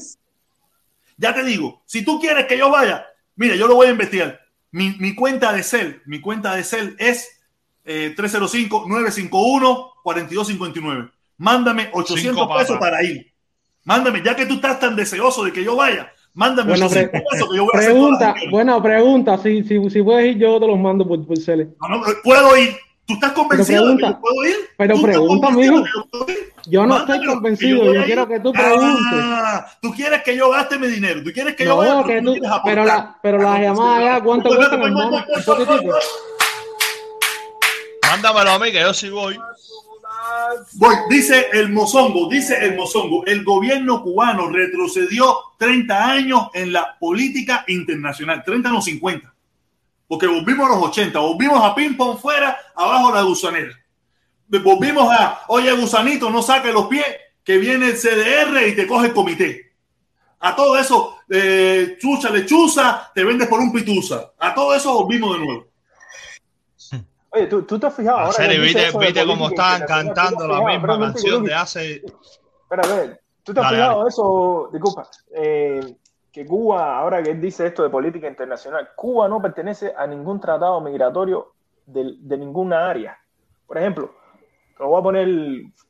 [1.19, 3.05] Ya te digo, si tú quieres que yo vaya,
[3.37, 4.41] mira, yo lo voy a investigar.
[4.71, 7.29] Mi, mi cuenta de Cel, mi cuenta de Cel es
[7.85, 11.11] eh, 305-951-4259.
[11.37, 13.31] Mándame 800 Cinco pesos para ir.
[13.85, 17.25] Mándame, ya que tú estás tan deseoso de que yo vaya, mándame Bueno, 800 pre-
[17.31, 18.51] pesos que yo voy a pregunta, gestiones.
[18.53, 19.39] buena pregunta.
[19.39, 21.69] Si, si, si puedes ir, yo te los mando por, por Cele.
[21.81, 22.77] No, no, puedo ir.
[23.07, 24.57] ¿Tú estás convencido de que pregunta, yo puedo ir?
[24.77, 27.93] pero ¿Tú estás pregunta, que yo no estoy convencido.
[27.95, 28.95] Yo a quiero que tú preguntes.
[29.13, 31.21] Ah, tú quieres que yo gaste mi dinero.
[31.25, 32.05] Tú quieres que yo vaya.
[32.05, 35.25] Que tú pero la, pero las llamadas ya, ¿cuánto cuestan, hermano?
[38.09, 39.37] Mándamelo a mí, que yo sí voy.
[41.09, 47.65] Dice el Mozongo, dice el Mozongo, el gobierno cubano retrocedió 30 años en la política
[47.69, 49.35] internacional, 30 no 50,
[50.07, 53.79] porque volvimos a los 80, volvimos a ping pong fuera, abajo la gusanera,
[54.49, 57.07] volvimos a, oye gusanito, no saque los pies,
[57.45, 59.73] que viene el CDR y te coge el comité.
[60.43, 64.33] A todo eso, eh, chucha lechuza, te vendes por un pituza.
[64.39, 65.70] A todo eso volvimos de nuevo.
[67.33, 70.49] Oye, ¿tú, tú te has fijado ahora dice viste, viste cómo internacional, cantando ¿tú te
[70.49, 70.79] la fijado?
[70.79, 72.03] misma canción de hace.
[72.63, 74.09] Espera, a ver, ¿tú te has Dale, fijado dale.
[74.09, 74.71] eso?
[74.73, 75.97] Disculpa, eh,
[76.33, 80.41] que Cuba, ahora que él dice esto de política internacional, Cuba no pertenece a ningún
[80.41, 81.53] tratado migratorio
[81.87, 83.19] de, de ninguna área.
[83.67, 84.13] Por ejemplo,
[84.79, 85.29] lo voy a poner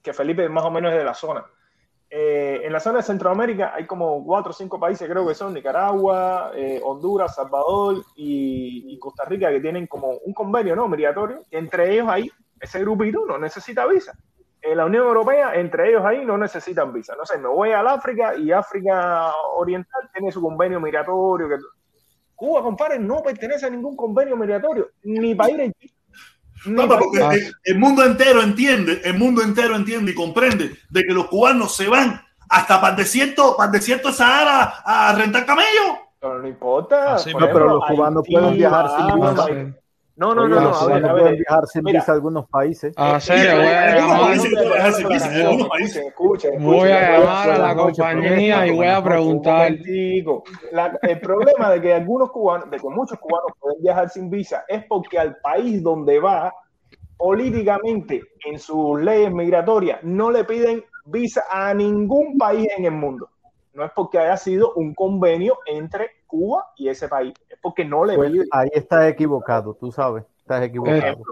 [0.03, 1.45] que Felipe más o menos es de la zona.
[2.13, 5.55] Eh, en la zona de Centroamérica hay como cuatro o cinco países, creo que son
[5.55, 10.89] Nicaragua, eh, Honduras, Salvador y, y Costa Rica, que tienen como un convenio ¿no?
[10.89, 11.45] migratorio.
[11.53, 14.13] Entre ellos ahí, ese grupito no necesita visa.
[14.61, 17.15] En la Unión Europea, entre ellos ahí no necesitan visa.
[17.17, 21.49] No sé, me voy al África y África Oriental tiene su convenio migratorio.
[21.49, 21.57] Que...
[22.35, 25.95] Cuba, compadre, no pertenece a ningún convenio migratorio, ni para ir allí.
[26.67, 31.13] No, porque el, el mundo entero entiende, el mundo entero entiende y comprende de que
[31.13, 35.47] los cubanos se van hasta para el desierto, para el desierto de Sahara a rentar
[35.47, 35.99] camellos.
[36.21, 37.17] Pero no importa.
[37.17, 39.80] No, pero los cubanos Haití, pueden viajar sin visa.
[40.21, 40.75] No, no, Oye, no, no.
[40.77, 41.35] A ver, a ver.
[41.37, 42.93] viajar sin Mira, visa a algunos países.
[42.95, 44.37] A Sí, serio, voy a llamar,
[46.59, 49.73] voy a llamar a la compañía y voy a Un preguntar.
[50.73, 54.62] La- el problema de que algunos cubanos, de que muchos cubanos pueden viajar sin visa,
[54.68, 56.53] es porque al país donde va,
[57.16, 63.31] políticamente, en sus leyes migratorias, no le piden visa a ningún país en el mundo.
[63.73, 68.05] No es porque haya sido un convenio entre Cuba y ese país, es porque no
[68.05, 71.22] le Pues ahí estás equivocado, tú sabes, estás equivocado.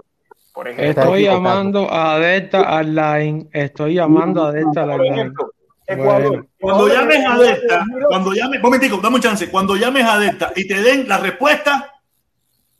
[0.53, 1.43] Por ejemplo, Está Estoy equivocado.
[1.43, 3.49] llamando a Delta Airline.
[3.53, 5.13] Estoy llamando a Delta por Airline.
[5.13, 5.51] ejemplo,
[5.87, 6.27] Ecuador.
[6.27, 6.45] Bueno.
[6.59, 10.51] Cuando llames a Delta, 2008, cuando llames, momentico, dame un chance, cuando llames a Delta
[10.55, 11.93] y te den la respuesta,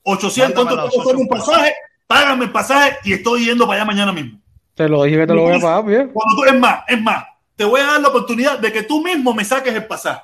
[0.04, 1.74] 800, ¿cuánto te costó un 800 pasaje?
[2.06, 4.40] Págame el pasaje y estoy yendo para allá mañana mismo.
[4.74, 6.10] Te lo dije que te lo voy a pagar, bien.
[6.10, 7.24] Cuando tú, es más, es más,
[7.56, 10.22] te voy a dar la oportunidad de que tú mismo me saques el pasaje.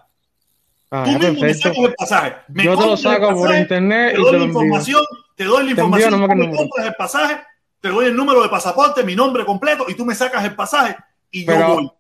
[1.02, 1.68] Ah, Tú mismo me perfecto.
[1.70, 2.34] saques el pasaje.
[2.50, 4.62] Me Yo te lo saco por pasaje, internet te y doy te la envío.
[4.62, 5.02] información,
[5.36, 7.38] te doy la envío información, que me compras el pasaje,
[7.82, 10.96] te doy el número de pasaporte, mi nombre completo y tú me sacas el pasaje
[11.32, 11.92] y yo Pero, voy.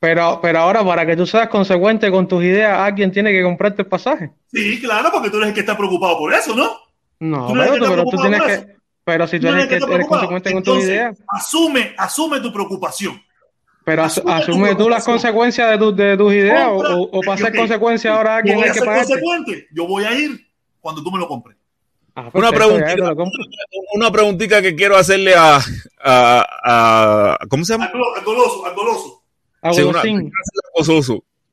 [0.00, 3.82] pero, pero ahora, para que tú seas consecuente con tus ideas, alguien tiene que comprarte
[3.82, 4.30] el pasaje.
[4.52, 6.70] Sí, claro, porque tú eres el que está preocupado por eso, ¿no?
[7.20, 8.74] No, Tú pero tú, pero tienes por que.
[9.04, 13.20] Pero si tú eres eres que eres consecuente con tus ideas, Asume, asume tu preocupación.
[13.84, 17.20] Pero as- asume tú las consecuencias de, tu- de tus ideas o, Compra- o, o
[17.20, 19.66] para ser consecuencia ahora alguien hay que consecuente.
[19.72, 20.46] Yo voy a ir
[20.80, 21.56] cuando tú me lo compres.
[22.16, 23.12] Ah, Una preguntita,
[23.94, 25.58] una preguntita que quiero hacerle a,
[26.02, 27.86] a, a- ¿cómo se llama?
[27.86, 29.22] Al golo- al goloso, al goloso.
[29.72, 30.02] Sí, una-.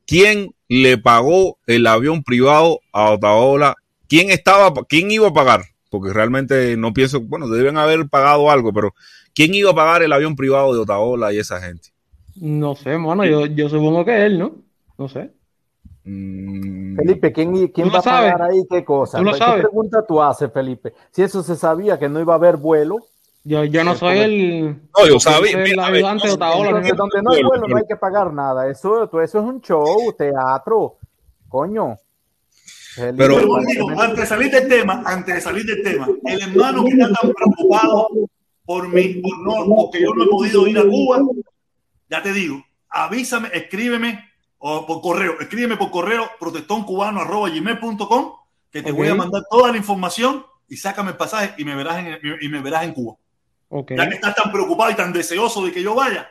[0.06, 3.76] ¿Quién le pagó el avión privado a Otaola?
[4.08, 5.62] ¿Quién estaba, quién iba a pagar?
[5.90, 8.94] Porque realmente no pienso, bueno, deben haber pagado algo, pero
[9.34, 11.88] ¿quién iba a pagar el avión privado de Otaola y esa gente?
[12.36, 14.52] No sé, mano, yo, yo supongo que él, ¿no?
[14.98, 15.32] No sé.
[16.04, 18.54] Mm, Felipe, ¿quién, quién ¿Tú lo va a pagar sabes?
[18.54, 19.18] ahí qué cosa?
[19.18, 19.60] ¿Tú lo ¿Qué sabes?
[19.62, 20.92] pregunta tú haces, Felipe?
[21.10, 22.96] Si eso se sabía que no iba a haber vuelo,
[23.44, 25.58] Yo, yo no soy el, No, yo sabía.
[25.58, 26.70] el mira, ayudante de Otaola.
[26.96, 28.68] donde no hay vuelo no hay que pagar nada.
[28.70, 30.96] Eso, eso es un show, teatro,
[31.48, 31.96] coño.
[32.94, 33.36] Felipe, Pero-
[33.66, 37.08] digo, antes de salir del tema, antes de salir del tema, el hermano que está
[37.20, 38.08] tan preocupado
[38.64, 41.18] por mí, por no, porque yo no he podido ir a Cuba,
[42.12, 48.32] ya te digo, avísame, escríbeme o por correo, escríbeme por correo protestoncubano@gmail.com
[48.70, 51.98] que te voy a mandar toda la información y sácame el pasaje y me verás
[51.98, 53.16] en, y me verás en Cuba.
[53.88, 56.28] Ya que estás tan preocupado y tan deseoso de que yo vaya,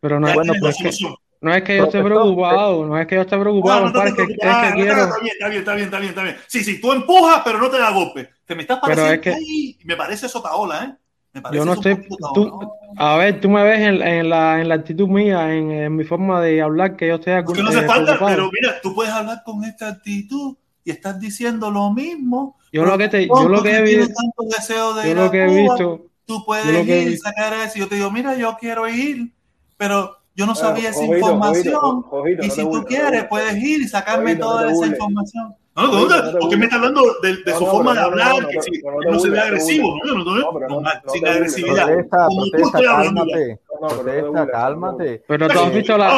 [0.00, 1.14] Pero no, bueno, pues que- solución.
[1.40, 4.14] no es que yo esté preocupado, no es que yo esté preocupado, No, no es
[4.14, 5.02] que, es Ah, que quiero.
[5.04, 6.36] Está bien, está bien, está bien, está bien, está bien.
[6.46, 8.28] Sí, sí, tú empujas, pero no te da golpe.
[8.44, 10.94] Te me estás pareciendo es que- ahí, me parece eso Taola, ¿eh?
[11.32, 12.06] Me parece Yo no estoy.
[12.34, 15.96] Tú, a ver, tú me ves en, en la, en la actitud mía, en, en
[15.96, 18.34] mi forma de hablar, que yo estoy Porque no hace eh, falta, preocupado.
[18.36, 22.56] pero mira, tú puedes hablar con esta actitud, y estás diciendo lo mismo.
[22.72, 25.30] Yo lo que te, No, yo lo que he visto, tanto deseo de yo lo
[25.30, 27.78] que he Cuba, visto, tú puedes que ir y sacar eso.
[27.78, 29.32] Yo te digo, mira, yo quiero ir,
[29.76, 32.04] pero yo no sabía esa información.
[32.42, 34.92] Y no si tú no quieres, puedes ir y sacarme no toda esa burles.
[34.92, 35.54] información.
[35.74, 38.40] No, no, porque me está hablando de, de No, su no, forma de hablar, no,
[38.42, 39.98] no que te- si no te no se ve agresivo.
[40.04, 41.86] No, no, no, No, pero no- con- no sin agresividad.
[41.86, 43.58] Protesta, Como tú estoy hablando cálmate.
[43.66, 45.22] Pero Protesta, cálmate.
[45.26, 46.10] tú has visto la,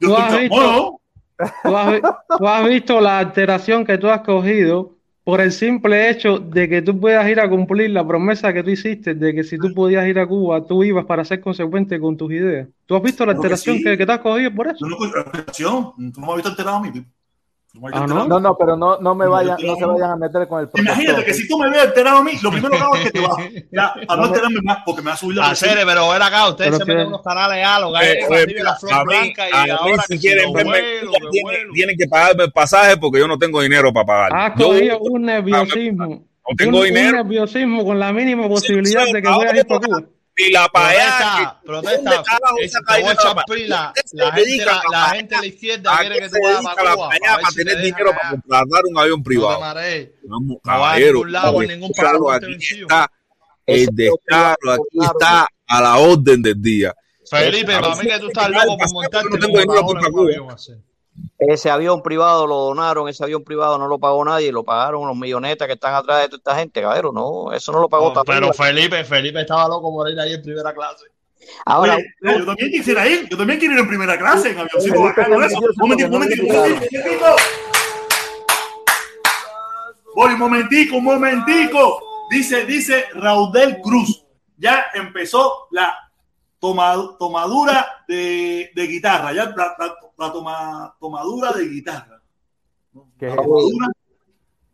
[0.00, 1.00] tú has estoy visto,
[1.64, 2.00] tú has, vi-
[2.38, 4.92] tú has visto la alteración que tú has cogido
[5.24, 8.70] por el simple hecho de que tú puedas ir a cumplir la promesa que tú
[8.70, 12.16] hiciste de que si tú podías ir a Cuba, tú ibas para ser consecuente con
[12.16, 12.68] tus ideas.
[12.86, 13.84] ¿Tú has visto la que alteración sí.
[13.84, 14.78] que, que te has cogido por eso?
[14.80, 15.92] Yo no alteración.
[16.12, 16.90] Tú no me has visto alterado a mí,
[17.72, 18.14] No Ah, a mí.
[18.28, 19.92] No, no, pero no, no me No, vayan, no se no.
[19.92, 21.24] vayan a meter con el Imagínate protector.
[21.24, 23.20] que si tú me ves alterado a mí, lo primero que hago es que te
[23.20, 23.36] bajo.
[23.72, 25.70] Ya, para no No me- alterarme más, porque me va a subir la A presión.
[25.86, 28.70] pero ven acá, ustedes Pero se meten en unos canales A, los Eh, eh, la
[28.72, 30.72] a flor mí, blanca y a mí ahora si que quieren verme,
[31.30, 34.54] tienen, tienen que pagarme el pasaje porque yo no tengo dinero para pagar.
[34.58, 36.06] Yo cogido un nerviosismo.
[36.06, 37.08] no tengo un, dinero.
[37.10, 40.02] un nerviosismo con la mínima posibilidad de que ahora puedas ir para Cuba.
[40.40, 41.60] Ni la para allá.
[41.64, 42.22] Protesta, protesta.
[42.22, 43.92] carajo Es- esa Te voy a caída echar pa- pila.
[43.94, 46.36] ¿Qué se La gente, la, la la gente de la izquierda ¿A quiere que tú
[46.42, 47.08] vayas para la Cuba.
[47.20, 49.60] para tener dinero para contratar un avión privado?
[50.24, 51.22] Vamos, caballero,
[52.30, 52.86] aquí vencido.
[52.88, 53.10] está
[53.66, 56.94] el descaro, aquí está a la orden del día.
[57.30, 60.56] Felipe, para mí que tú estás loco por montarte no en tengo dinero para Cuba.
[61.38, 65.16] Ese avión privado lo donaron, ese avión privado no lo pagó nadie, lo pagaron los
[65.16, 68.22] millonetas que están atrás de toda esta gente, cabrero, no, eso no lo pagó No,
[68.24, 71.06] pero Felipe, Felipe estaba loco por ir ahí en primera clase.
[71.64, 75.02] Ahora, Oye, yo también quisiera ir, yo también quiero ir en primera clase, en avioncito
[75.02, 75.58] bacano eso.
[75.78, 76.46] momentico, momentico.
[80.14, 82.02] Voy, un momentico, un momentico.
[82.30, 84.24] Dice, dice Raudel Cruz.
[84.56, 85.96] Ya empezó la
[86.58, 89.32] toma- tomadura de, de guitarra.
[89.32, 92.20] Ya la, la- la toma- tomadura de guitarra.
[93.18, 93.86] ¿Qué es La tomadura.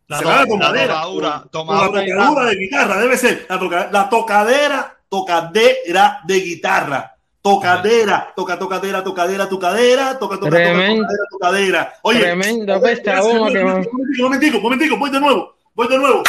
[0.09, 0.93] La, la tomadera.
[1.01, 3.45] tomadura, La tomadura tocadura de guitarra, debe ser.
[3.49, 7.13] La, toca- la tocadera, tocadera de guitarra.
[7.41, 11.03] Tocadera, toca, tocadera, tocadera, tocadera, toca, toca, Tremendo.
[11.03, 11.93] tocadera, tocadera.
[12.01, 15.87] Oye, Tremenda peste a gracias, goma que momentico, momentico, momentico, momentico, voy de nuevo, voy
[15.87, 16.23] de nuevo.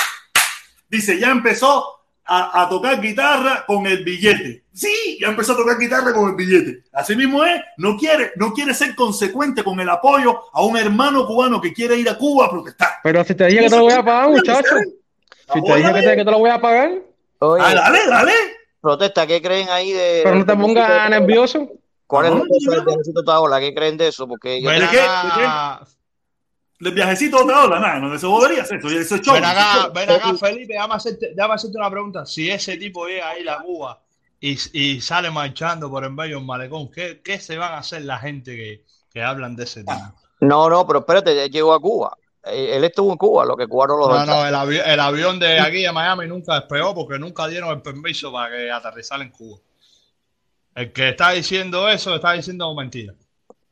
[0.89, 1.98] Dice, ya empezó
[2.29, 4.65] a, a tocar guitarra con el billete.
[4.73, 6.85] Sí, ya empezó a tocar guitarra con el billete.
[6.93, 11.27] Así mismo es, no quiere, no quiere ser consecuente con el apoyo a un hermano
[11.27, 12.89] cubano que quiere ir a Cuba a protestar.
[13.03, 14.69] Pero si te dije que te lo voy a pagar, muchacho.
[15.53, 16.91] Si te dije que te, que te lo voy a pagar,
[17.41, 18.33] oye, Ah, dale, dale.
[18.81, 20.21] protesta, ¿qué creen ahí de...
[20.23, 21.69] pero no te pongas nervioso.
[22.07, 22.87] ¿Cuál es la No, cosa del no.
[22.87, 23.61] viajecito Taola?
[23.61, 24.29] ¿Qué creen de eso?
[24.29, 25.01] Porque yo ¿De qué?
[26.81, 29.35] El viajecito de otra hora, nada, no, eso bobería, eso, eso es show.
[29.35, 32.25] ven acá, ven acá, Felipe, déjame hacerte, déjame hacerte una pregunta.
[32.27, 34.01] Si ese tipo llega a ir a Cuba
[34.41, 38.03] y, y sale marchando por en medio del malecón, ¿qué, qué se van a hacer
[38.03, 40.15] la gente que, que hablan de ese tema?
[40.41, 42.17] No, no, pero espérate, él llegó a Cuba.
[42.45, 45.01] Eh, Él estuvo en Cuba, lo que Cuba no lo No, no, el, avi- el
[45.01, 49.25] avión de aquí de Miami nunca despegó porque nunca dieron el permiso para que aterrizara
[49.25, 49.59] en Cuba.
[50.77, 53.13] El que está diciendo eso está diciendo mentira.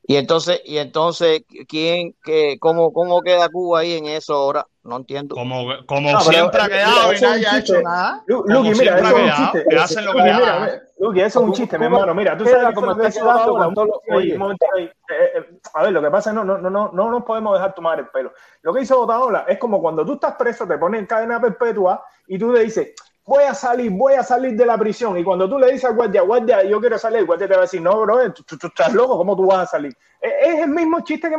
[0.08, 4.64] Y entonces, y entonces, ¿quién, qué, cómo, cómo queda Cuba ahí en eso ahora?
[4.84, 5.34] No entiendo.
[5.34, 8.22] Como, como No, pero, siempre ha eh, quedado y nadie ha hecho nada.
[8.26, 9.66] Lu- Como Luqui, mira, siempre eso ha es un quedado, chiste.
[9.68, 12.14] que hacen lo que le mira, Luqui, eso es un chiste, mi hermano.
[12.14, 14.34] Mira, tú sabes que está Paula, con todo oye.
[14.34, 17.54] Eh, eh, a ver, lo que pasa es no, no, no, no, no nos podemos
[17.54, 18.32] dejar tomar el pelo.
[18.62, 22.04] Lo que hizo Otaola es como cuando tú estás preso, te ponen en cadena perpetua
[22.28, 22.94] y tú le dices,
[23.26, 25.18] voy a salir, voy a salir de la prisión.
[25.18, 27.58] Y cuando tú le dices al guardia, guardia, yo quiero salir, el guardia te va
[27.58, 29.92] a decir, no, bro, tú, tú- tú estás loco, ¿cómo tú vas a salir?
[30.20, 31.36] Es, es el mismo chiste que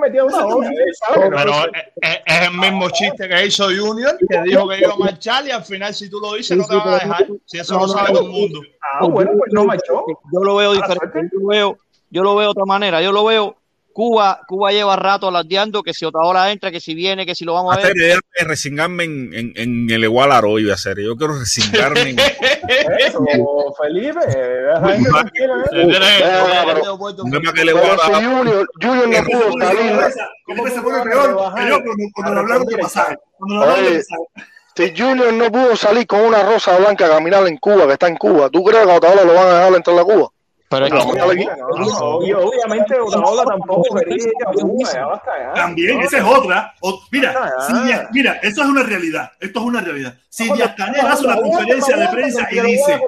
[0.94, 1.54] sabe que no- Pero
[2.02, 5.64] es, el mismo chiste que hizo Junior, que dijo que iba a marchar y al
[5.64, 7.28] final si tú lo dices no te van a dejar.
[7.46, 8.60] Si eso lo sabe todo el mundo.
[8.82, 10.06] Ah, bueno, pues no marchó.
[10.34, 11.30] Yo lo veo Ah, diferente.
[11.34, 11.78] Yo lo veo,
[12.10, 13.02] yo lo veo de otra manera.
[13.02, 13.56] Yo lo veo.
[13.98, 17.44] Cuba, Cuba lleva rato alardeando que si otra hora entra, que si viene, que si
[17.44, 17.88] lo vamos a ver.
[17.88, 21.00] Hacer, resingarme en, en, en el igual Aroyo, hacer.
[21.00, 22.20] Yo quiero resingarme en,
[23.00, 23.26] Eso,
[23.82, 24.20] Felipe,
[28.24, 30.00] Junior, Junior no pudo salir.
[30.46, 31.80] Felipe se pone peor yo
[32.14, 33.16] cuando, hablaron de pasaje.
[34.76, 38.08] Si Junior no pudo salir con una rosa blanca a caminar en Cuba, que está
[38.08, 40.30] en Cuba, ¿tú crees que a Otaola lo van a dejar entrar a Cuba?
[40.70, 44.28] Pero es No, que- obviamente no, y obviamente Otaola tampoco quería.
[45.56, 46.74] También, esa es otra.
[46.82, 47.74] O- mira, si
[48.12, 49.32] mira, esto es una realidad.
[49.40, 50.18] Esto es una realidad.
[50.28, 53.00] Si Díaz Canel hace una conferencia de prensa y dice,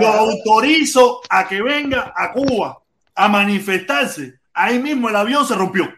[0.00, 2.78] lo autorizo a que venga a Cuba
[3.14, 5.92] a manifestarse, ahí mismo el avión se rompió.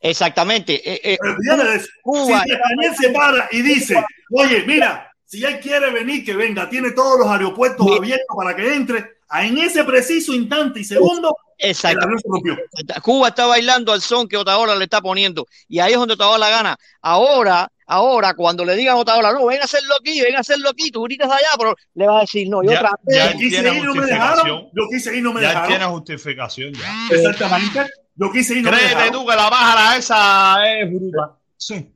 [0.00, 0.74] Exactamente.
[0.90, 1.88] eh, eh, Olvídate de eso.
[2.02, 2.24] Cuba.
[2.40, 6.68] Si Díaz Canel se para y dice, oye, mira, si él quiere venir, que venga,
[6.68, 9.04] tiene todos los aeropuertos abiertos para que entre,
[9.40, 11.98] en ese preciso instante y segundo, Exacto.
[11.98, 12.56] El avión se rompió.
[13.02, 15.46] Cuba está bailando al son que Otaola le está poniendo.
[15.68, 16.76] Y ahí es donde Otaola gana.
[17.00, 20.68] Ahora, ahora, cuando le digan a Otaola, no, ven a hacerlo aquí, ven a hacerlo
[20.70, 23.38] aquí, tú gritas allá, pero le va a decir, no, yo Ya, otra ya él
[23.38, 24.44] tiene ir, no me justificación.
[24.44, 24.70] dejaron.
[24.74, 25.68] Yo quise ir, no me Ya dejaron.
[25.68, 27.08] tiene justificación ya.
[27.12, 27.80] Exactamente.
[28.16, 29.12] Yo quise ir, no me Créete dejaron.
[29.12, 31.36] tú que la pájara esa es bruta.
[31.56, 31.93] Sí.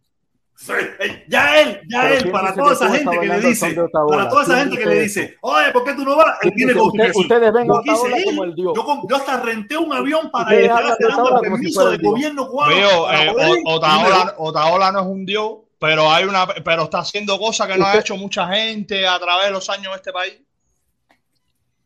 [0.71, 4.29] Eh, Ya él, ya él, ¿quién para toda esa gente que le dice, de para
[4.29, 6.37] toda esa ¿Quién gente que le dice, oye, ¿por qué tú no vas?
[6.43, 7.23] Él ¿Quién tiene confirmación.
[7.25, 8.75] ustedes ven a como el Dios.
[9.09, 12.49] Yo, hasta renté un avión para Ustedes ir de esperando Otaola el permiso del gobierno
[12.49, 12.75] cubano.
[12.75, 17.79] Eh, Otaola, Otaola no es un dios, pero hay una, pero está haciendo cosas que
[17.79, 20.41] no ha hecho mucha gente a través de los años en este país.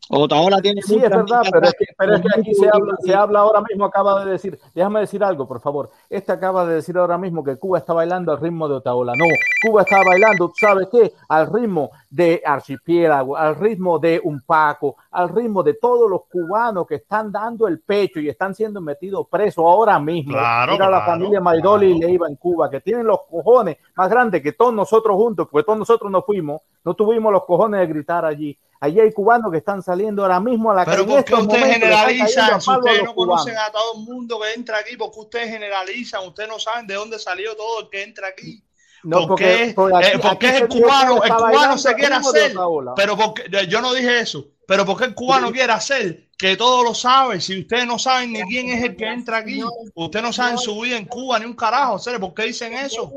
[0.09, 3.15] Otaola tiene Sí, es verdad, pero es que, pero es que aquí se habla, se
[3.15, 5.91] habla ahora mismo, acaba de decir, déjame decir algo, por favor.
[6.11, 9.13] Este acaba de decir ahora mismo que Cuba está bailando al ritmo de Otaola.
[9.17, 9.25] No,
[9.65, 11.13] Cuba está bailando, ¿tú ¿sabes qué?
[11.29, 16.87] Al ritmo de Archipiélago, al ritmo de Un Paco, al ritmo de todos los cubanos
[16.87, 20.33] que están dando el pecho y están siendo metidos presos ahora mismo.
[20.33, 24.11] Claro, Mira la claro, familia Maidoli y Leiva en Cuba, que tienen los cojones más
[24.11, 27.87] grandes que todos nosotros juntos, porque todos nosotros nos fuimos, no tuvimos los cojones de
[27.87, 28.59] gritar allí.
[28.83, 31.19] Allí hay cubanos que están saliendo ahora mismo a la Pero calle.
[31.19, 32.61] En ¿por qué ustedes generalizan?
[32.61, 36.27] Si ustedes no conocen a todo el mundo que entra aquí, ¿por qué ustedes generalizan?
[36.27, 38.61] Ustedes no saben de dónde salió todo el que entra aquí.
[39.05, 41.95] No, ¿Por porque- porque aquí- eh, por aquí qué se el cubano, el cubano se
[41.95, 42.55] quiere hacer?
[42.97, 46.93] Pero porque, yo no dije eso, pero porque el cubano quiere hacer que todo lo
[46.95, 47.41] sabe.
[47.41, 49.63] Si ustedes no saben ni quién es el que entra aquí,
[49.95, 51.99] ustedes no saben su vida en Cuba ni un carajo.
[51.99, 52.19] ¿sabes?
[52.19, 53.13] ¿Por qué dicen eso?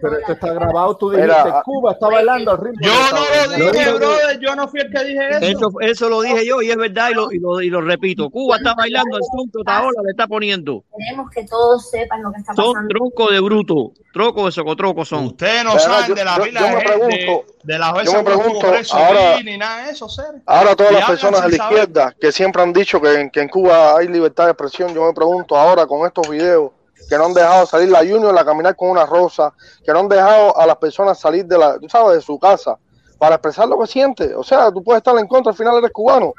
[0.00, 3.72] Pero esto está grabado, tú Mira, dijiste, Cuba está bailando al ritmo Yo no lo
[3.72, 4.40] dije, brother.
[4.40, 5.38] Yo no fui el que dije eso.
[5.46, 8.30] Eso, eso lo dije yo y es verdad y lo, y lo, y lo repito.
[8.30, 10.84] Cuba está bailando al son que Otaola le está poniendo.
[10.96, 12.88] Queremos que todos sepan lo que está Son pasando.
[12.88, 15.26] tronco de bruto, troco de socotroco son.
[15.26, 17.96] Ustedes no Pero saben yo- de la yo de, me gente- pregunto- de las yo
[17.96, 20.26] veces me pregunto, ahora- aquí, ni nada de eso, ser.
[20.46, 23.96] Ahora todas las personas de la izquierda que siempre han dicho que, que en Cuba
[23.96, 26.70] hay libertad de expresión, yo me pregunto ahora con estos videos
[27.08, 29.52] que no han dejado salir la Junior a caminar con una rosa,
[29.84, 32.76] que no han dejado a las personas salir de la, tú sabes, de su casa
[33.18, 34.34] para expresar lo que siente.
[34.34, 36.34] O sea, tú puedes estar en contra, al final eres cubano.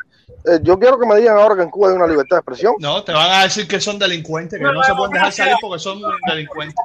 [0.45, 2.75] Eh, yo quiero que me digan ahora que en Cuba hay una libertad de expresión.
[2.79, 5.79] No, te van a decir que son delincuentes, que no se pueden dejar salir porque
[5.79, 6.75] son delincuentes.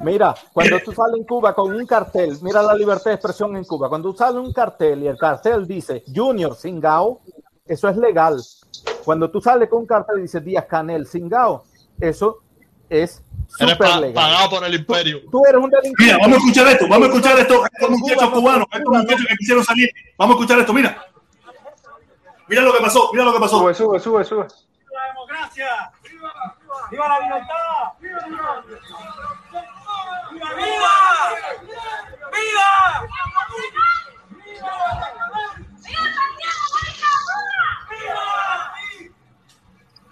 [0.00, 3.64] Mira, cuando tú sales en Cuba con un cartel, mira la libertad de expresión en
[3.64, 3.88] Cuba.
[3.88, 7.20] Cuando tú sales un cartel y el cartel dice Junior Singao,
[7.72, 8.40] eso es legal.
[9.04, 11.64] Cuando tú sales con un cartel y dice Díaz Canel Singao,
[12.00, 12.42] eso
[12.88, 13.22] es
[13.58, 14.12] Eres pa- legal.
[14.14, 15.20] pagado por el imperio.
[15.30, 16.02] Tú eres un delincuente.
[16.04, 18.96] Mira, vamos a escuchar esto, vamos a escuchar esto, estos muchachos Cuba no- cubanos, estos
[18.98, 19.88] muchachos que quisieron salir.
[20.18, 21.04] Vamos a escuchar esto, mira.
[22.48, 23.58] Mira lo que pasó, mira lo que pasó.
[23.60, 24.46] Sube, sube, sube, sube.
[26.90, 27.54] ¡Viva la libertad!
[28.00, 28.18] ¡Viva!
[30.56, 30.96] ¡Viva!
[32.32, 33.06] ¡Viva!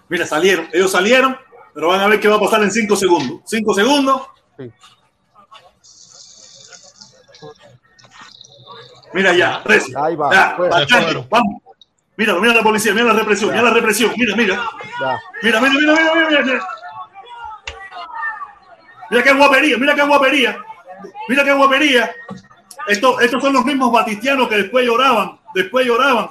[0.09, 1.37] Mira, salieron, ellos salieron,
[1.73, 3.41] pero van a ver qué va a pasar en cinco segundos.
[3.45, 4.21] Cinco segundos.
[4.57, 4.71] Sí.
[9.13, 9.87] Mira ya, preso.
[10.03, 10.69] Ahí va, Ya, pues.
[10.69, 11.61] bastante, vamos.
[12.15, 14.55] Mira, mira la policía, mira la represión, mira la represión, mira, mira.
[14.99, 15.19] Ya.
[15.41, 16.67] Mira, mira, mira, mira, mira, mira.
[19.09, 20.57] Mira qué guapería, mira qué guapería.
[21.29, 22.11] Mira qué guapería.
[22.87, 26.29] Esto- estos son los mismos batistianos que después lloraban, después lloraban.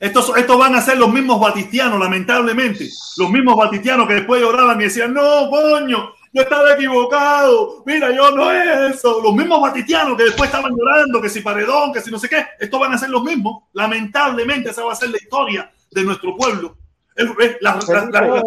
[0.00, 2.88] Estos, estos van a ser los mismos batistianos, lamentablemente.
[3.16, 7.82] Los mismos batistianos que después lloraban y decían, no, coño, yo estaba equivocado.
[7.84, 9.20] Mira, yo no es eso.
[9.22, 12.46] Los mismos batistianos que después estaban llorando, que si paredón, que si no sé qué.
[12.60, 13.64] Estos van a ser los mismos.
[13.72, 16.76] Lamentablemente, esa va a ser la historia de nuestro pueblo.
[17.16, 18.42] Es- es- la- la- la- la-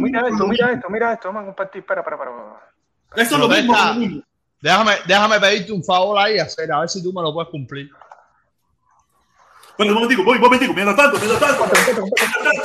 [0.00, 1.28] mira esto, mira esto, mira esto.
[1.28, 1.80] Vamos a compartir.
[1.82, 3.22] Espera, espera, espera.
[3.22, 3.72] eso es lo mismo.
[3.74, 4.22] Roberta, lo mismo.
[4.60, 7.88] Déjame, déjame pedirte un favor ahí, hacer, a ver si tú me lo puedes cumplir.
[9.78, 11.64] Bueno, un momentico, voy, un momentico, mientras tanto, mientras tanto.
[11.64, 12.62] mientras tanto.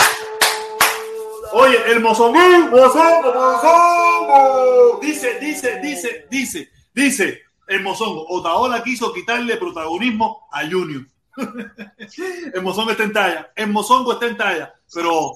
[1.54, 2.40] Oye, el mozongo,
[2.70, 5.00] mozongo, mozongo.
[5.02, 8.26] Dice, dice, dice, dice, dice el mozongo.
[8.30, 11.06] Otaola quiso quitarle protagonismo a Junior.
[12.54, 15.32] el mozongo está en talla, el mozongo está en talla, pero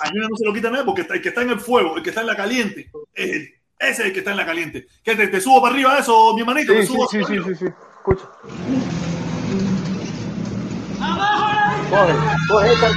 [0.00, 2.02] a Junior no se lo quita nada porque el que está en el fuego, el
[2.02, 3.54] que está en la caliente, es él.
[3.78, 4.88] ese es el que está en la caliente.
[5.04, 6.72] ¿Qué te, te subo para arriba eso, mi hermanito?
[6.72, 7.66] Sí, ¿Te sí, subo sí, sí, sí, sí.
[7.96, 8.28] Escucha.
[11.90, 12.14] Coge,
[12.48, 12.88] coge esta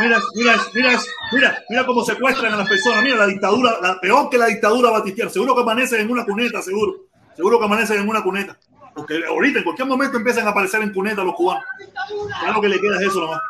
[0.00, 1.00] Mira, mira, mira,
[1.32, 3.02] mira, mira, cómo secuestran a las personas.
[3.02, 5.30] Mira la dictadura, la peor que la dictadura batistiana.
[5.30, 7.06] Seguro que amanecen en una cuneta, seguro.
[7.34, 8.58] Seguro que amanecen en una cuneta.
[8.94, 11.64] Porque ahorita, en cualquier momento, empiezan a aparecer en cuneta los cubanos.
[12.42, 13.40] Ya lo que le queda es eso nomás.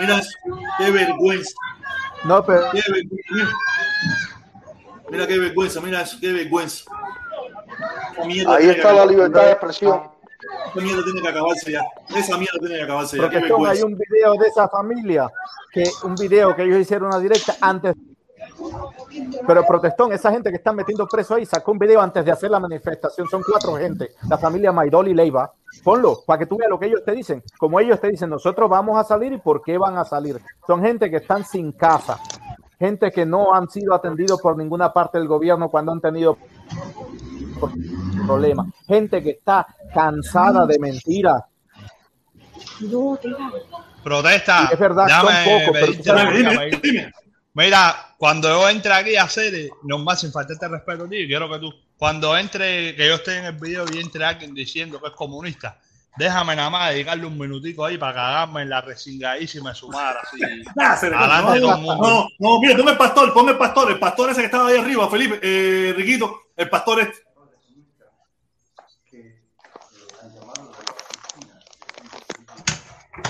[0.00, 0.20] Mira.
[0.78, 1.54] Qué vergüenza.
[2.24, 3.52] No, pero Qué vergüenza.
[5.10, 5.26] Mira.
[5.26, 6.84] Qué vergüenza, mira eso, qué vergüenza.
[8.26, 10.02] Mierda Ahí está la libertad de expresión.
[10.70, 11.82] Esa mierda tiene que acabarse ya.
[12.16, 13.24] Esa mierda tiene que acabarse ya.
[13.68, 15.28] Hay un video de esa familia,
[15.72, 17.94] que un video que ellos hicieron una directa antes.
[19.46, 22.50] Pero Protestón, esa gente que están metiendo preso ahí, sacó un video antes de hacer
[22.50, 23.28] la manifestación.
[23.28, 25.52] Son cuatro gente, la familia Maidol y Leiva.
[25.82, 27.42] Ponlo para que tú veas lo que ellos te dicen.
[27.58, 30.40] Como ellos te dicen, nosotros vamos a salir y por qué van a salir.
[30.66, 32.18] Son gente que están sin casa,
[32.78, 36.38] gente que no han sido atendidos por ninguna parte del gobierno cuando han tenido
[38.26, 41.42] problemas, gente que está cansada de mentiras.
[44.02, 44.68] Protesta.
[44.70, 47.12] Y es verdad, son pocos, pero Dime, dime.
[47.58, 51.50] Mira, cuando yo entre aquí a hacer, no más sin faltarte respeto a ti, quiero
[51.50, 55.08] que tú, cuando entre, que yo esté en el video y entre alguien diciendo que
[55.08, 55.76] es comunista,
[56.16, 60.20] déjame nada más dedicarle un minutico ahí para cagarme en la resingadísima de su madre,
[60.22, 60.40] así,
[60.80, 62.08] adelante de todo el no, mundo.
[62.08, 64.76] no, no, mira, ponme el pastor, ponme el pastor, el pastor ese que estaba ahí
[64.78, 67.24] arriba, Felipe, eh, Riquito, el pastor este.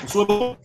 [0.06, 0.58] Sube-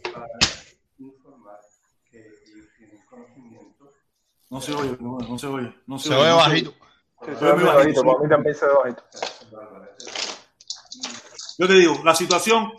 [4.54, 6.74] No se oye, no, se oye, no se, Se oye no bajito.
[7.26, 8.24] Se se oye muy bajito, bajito, para sí.
[8.24, 9.04] mí también se ve bajito.
[11.58, 12.72] Yo te digo, la situación,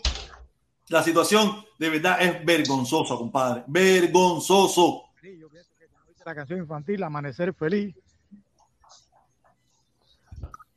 [0.89, 5.07] la situación de verdad es vergonzosa, compadre, vergonzoso.
[6.25, 7.97] La canción infantil Amanecer Feliz.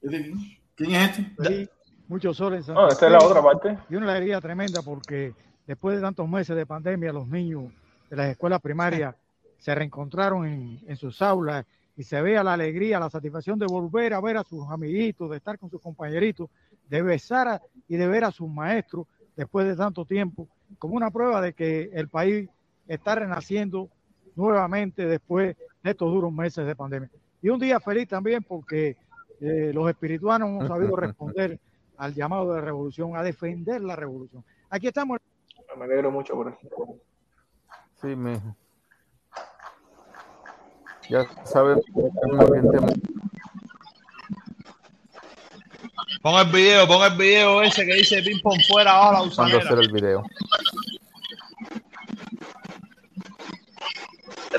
[0.02, 1.44] ¿Quién es este?
[1.44, 1.70] Feliz,
[2.08, 3.78] mucho sol en Santa No, esta es la otra parte.
[3.88, 5.36] Y una alegría tremenda porque
[5.68, 7.72] después de tantos meses de pandemia, los niños
[8.10, 9.14] de las escuelas primarias
[9.58, 11.66] se reencontraron en, en sus aulas
[11.96, 15.38] y se vea la alegría, la satisfacción de volver a ver a sus amiguitos, de
[15.38, 16.50] estar con sus compañeritos,
[16.88, 20.48] de besar a- y de ver a sus maestros después de tanto tiempo,
[20.80, 22.50] como una prueba de que el país
[22.88, 23.90] está renaciendo
[24.36, 27.10] nuevamente después de estos duros meses de pandemia.
[27.42, 28.96] Y un día feliz también porque
[29.40, 31.60] eh, los espirituanos hemos sabido responder
[31.98, 34.44] al llamado de revolución, a defender la revolución.
[34.70, 35.20] Aquí estamos.
[35.78, 37.00] Me alegro mucho por eso.
[38.02, 38.56] Sí, mijo.
[41.10, 41.26] Ya
[42.46, 42.94] orientemos.
[46.22, 49.58] Pon el video, pon el video ese que dice ping pong fuera ahora la cuando
[49.58, 49.64] usanera.
[49.64, 50.24] hacer el video.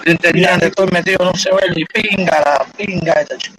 [0.05, 3.59] De todo metido, no se ve ni pinga, la pinga chica.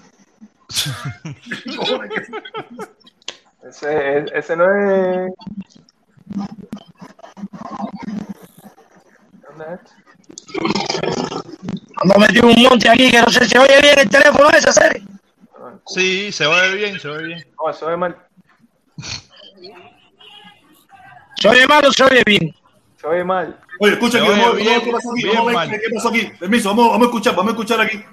[3.62, 5.32] Ese, ese no es.
[9.44, 10.09] ¿Dónde es?
[12.02, 14.72] Ando metido un monte aquí que no sé si se oye bien el teléfono ese,
[14.72, 15.04] serie.
[15.88, 17.48] Sí, se oye bien, se oye bien.
[17.60, 18.16] No, eso es mal.
[21.36, 22.56] ¿Se oye mal o se oye bien?
[23.00, 23.60] Se oye mal.
[23.80, 25.56] Oye, escucha Se aquí, oye vamos, vamos a ver bien, qué pasó aquí, bien vamos
[25.56, 26.32] a ver qué pasó aquí.
[26.40, 28.04] Permiso, vamos, vamos a escuchar, vamos a escuchar aquí.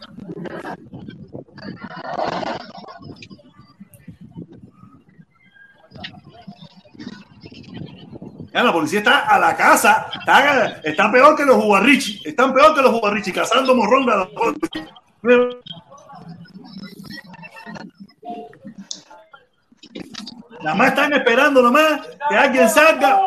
[8.65, 10.09] La policía está a la casa,
[10.83, 14.29] está, peor que los jugarrichi, están peor que los jugarrichi, cazando morrón a la
[20.63, 23.21] Nada más están esperando nomás que alguien salga.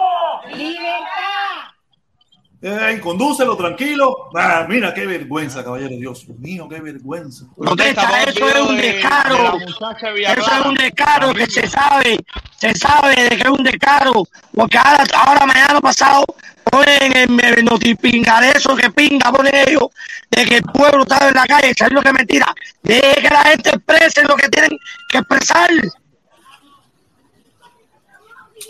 [2.61, 4.29] Eh, condúcelo tranquilo.
[4.35, 5.95] Ah, mira qué vergüenza, caballero.
[5.95, 7.45] Dios mío, qué vergüenza.
[7.57, 9.57] Protesta, eso es un descaro.
[9.57, 12.17] Eso es un descaro que se sabe,
[12.57, 14.23] se sabe de que es un descaro.
[14.53, 16.25] Porque ahora, ahora mañana pasado
[16.65, 19.87] ponen en el notipinga de eso que pinga ponen ellos,
[20.29, 22.53] de que el pueblo está en la calle, ¿sabes lo que es mentira?
[22.83, 24.77] De que la gente exprese lo que tienen
[25.07, 25.69] que expresar.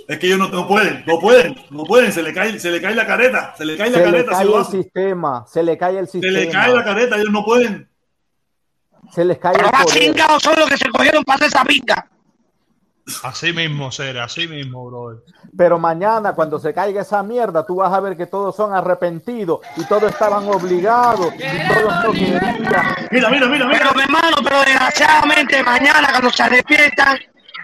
[0.10, 2.12] Es que ellos no, no pueden, no pueden, no pueden.
[2.12, 4.32] Se le cae, se le cae la careta, se le cae la Se le careta.
[4.32, 6.34] cae si lo el sistema, se le cae el Se sistema.
[6.40, 7.88] le cae la careta, ellos no pueden.
[9.12, 10.00] Se les cae el Pero más poder.
[10.02, 12.10] chingados son los que se cogieron para hacer esa pinga.
[13.24, 15.20] Así mismo, Sere, así mismo, brother.
[15.56, 19.60] Pero mañana, cuando se caiga esa mierda, tú vas a ver que todos son arrepentidos
[19.78, 22.68] y todos estaban obligados y todos no querían.
[23.12, 27.18] Mira, mira, mira, Pero mi hermano, pero desgraciadamente mañana cuando se despiertan,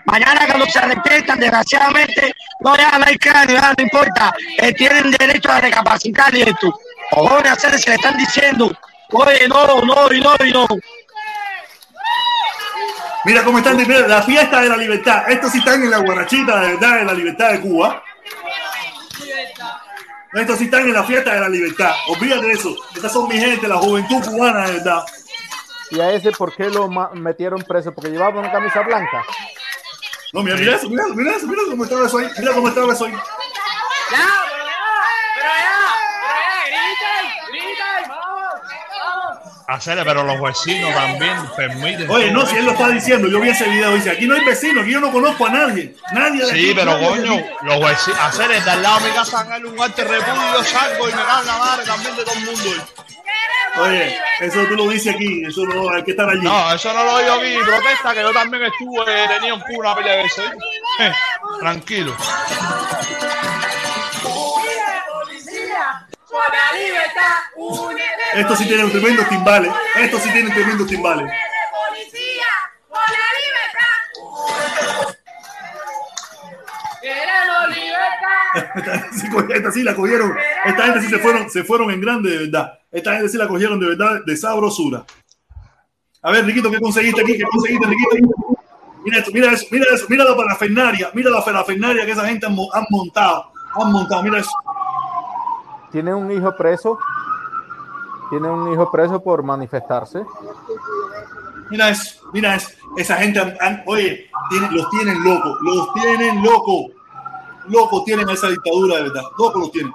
[0.05, 5.11] mañana cuando se despiertan, desgraciadamente, no ya no hay cráneo, ya no importa, eh, tienen
[5.11, 6.79] derecho a recapacitar y esto.
[7.11, 8.71] Cojones, hacer se le están diciendo,
[9.11, 10.67] oye, no, no, y no, y no.
[13.25, 13.77] Mira cómo están.
[14.07, 15.23] La fiesta de la libertad.
[15.27, 18.03] Estos sí están en la guarachita de verdad de la libertad de Cuba.
[20.31, 21.91] Estos sí están en la fiesta de la libertad.
[22.07, 22.75] Olvídate de eso.
[22.95, 25.03] Estas son mi gente, la juventud cubana de verdad.
[25.89, 29.23] y a ese por qué lo metieron preso, porque llevaba una camisa blanca.
[30.35, 32.27] No, mira, mira eso, mira, mira eso, mira cómo estaba eso ahí.
[32.37, 33.13] Mira cómo estaba eso ahí.
[33.13, 33.19] Ya,
[34.51, 34.83] pero ya,
[35.37, 38.59] pero ya, griten, griten, vamos,
[38.99, 39.54] vamos.
[39.67, 42.09] Hacer, pero los vecinos también permiten.
[42.09, 44.45] Oye, no, si él lo está diciendo, yo vi ese video, dice, aquí no hay
[44.45, 45.95] vecinos, aquí yo no conozco a nadie.
[46.13, 49.09] Nadie de Sí, aquí, pero nadie coño, los vecinos, hacer el de al lado de
[49.09, 52.23] mi casa en el lugar de repudio, salgo y me en la madre también de
[52.23, 52.69] todo el mundo.
[53.77, 56.43] Oye, eso tú lo dices aquí, eso no, hay que estar allí.
[56.43, 59.95] No, eso no lo digo aquí, protesta que yo también estuve, tenía un culo una
[59.95, 60.45] pelea de veces.
[60.99, 61.11] Eh,
[61.59, 62.15] tranquilo.
[66.35, 68.23] Por la libertad, únete.
[68.33, 71.31] Esto sí tiene tremendos timbales, esto sí tiene tremendos timbales.
[71.89, 72.51] Policía,
[72.89, 75.05] por la libertad.
[77.01, 79.09] Queremos libertad.
[79.11, 80.35] Sí, co- Esta sí la cogieron,
[80.65, 82.79] esta gente sí se fueron, se fueron en grande de verdad.
[82.91, 85.03] Esta gente sí la cogieron de verdad, de sabrosura.
[86.21, 87.37] A ver, Riquito, ¿qué conseguiste aquí?
[87.37, 88.15] ¿Qué conseguiste, Riquito?
[89.03, 92.45] Mira esto, mira eso, mira eso, mira la parafernaria, mira la parafernaria que esa gente
[92.47, 94.49] han, han montado, han montado, mira eso.
[95.95, 96.99] Tiene un hijo preso.
[98.29, 100.25] Tiene un hijo preso por manifestarse.
[101.69, 102.67] Mira eso, mira eso.
[102.97, 106.87] Esa gente, han- oye, tienen- los tienen locos, los tienen locos.
[107.69, 109.93] Locos tienen esa dictadura de verdad, locos los tienen.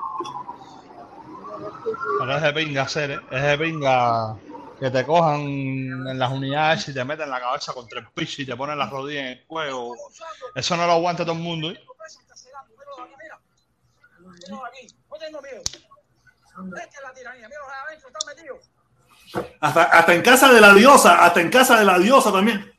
[2.18, 3.20] Pero es de pinga hacer, ¿eh?
[3.30, 4.36] es de pinga
[4.80, 8.46] que te cojan en las unidades y te meten la cabeza contra el piso y
[8.46, 9.90] te ponen las rodillas en el cuello.
[10.54, 11.70] Eso no lo aguanta todo el mundo.
[11.70, 11.78] ¿eh?
[14.48, 15.62] No, aquí, no tengo miedo.
[19.60, 22.72] Hasta, hasta en casa de la diosa, hasta en casa de la diosa también.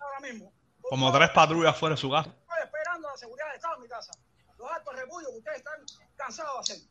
[0.81, 2.29] Como tres patrullas fuera de su casa.
[2.29, 4.11] Estoy esperando la seguridad del Estado en mi casa.
[4.57, 5.79] Los actos de repudio que ustedes están
[6.17, 6.87] cansados de hacer.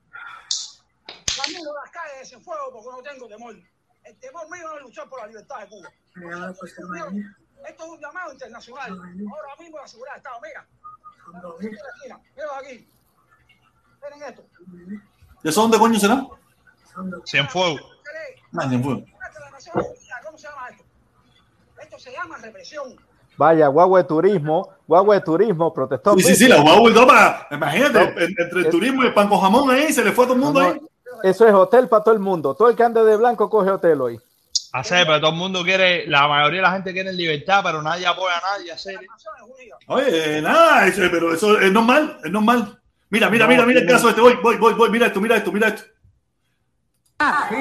[1.37, 3.55] Camino las calles en fuego porque no tengo temor.
[4.05, 5.89] El temor mío no es luchar por la libertad de Cuba.
[7.69, 8.91] Esto es un llamado internacional.
[8.91, 10.67] Ahora mismo la seguridad del Estado, mira.
[12.03, 12.89] Mira, mira aquí.
[14.03, 14.47] Miren esto.
[15.43, 16.27] ¿De eso dónde coño será?
[17.25, 17.81] Cienfuegos.
[18.59, 19.03] Ah, de fuego.
[20.25, 20.85] ¿Cómo se llama esto?
[21.81, 22.97] Esto se llama represión.
[23.37, 26.15] Vaya, guagua de turismo, guagua de turismo, protestó.
[26.15, 27.47] Sí, sí, sí, la Huawei toma.
[27.51, 30.29] Imagínate, en- entre el turismo y el pan con jamón ahí, se le fue a
[30.29, 30.79] todo el mundo ahí.
[31.23, 32.55] Eso es hotel para todo el mundo.
[32.55, 34.21] Todo el que ande de blanco coge hotel hoy.
[34.73, 38.07] Hacer, pero todo el mundo quiere, la mayoría de la gente quiere libertad, pero nadie
[38.07, 38.73] apoya a nadie.
[38.73, 38.99] Hacer.
[39.87, 42.79] Oye, nada, eso- pero eso es normal, es normal.
[43.09, 44.21] Mira, mira, No, mira, mira el caso este.
[44.21, 45.83] Voy, voy, voy, voy, mira esto, mira esto, mira esto.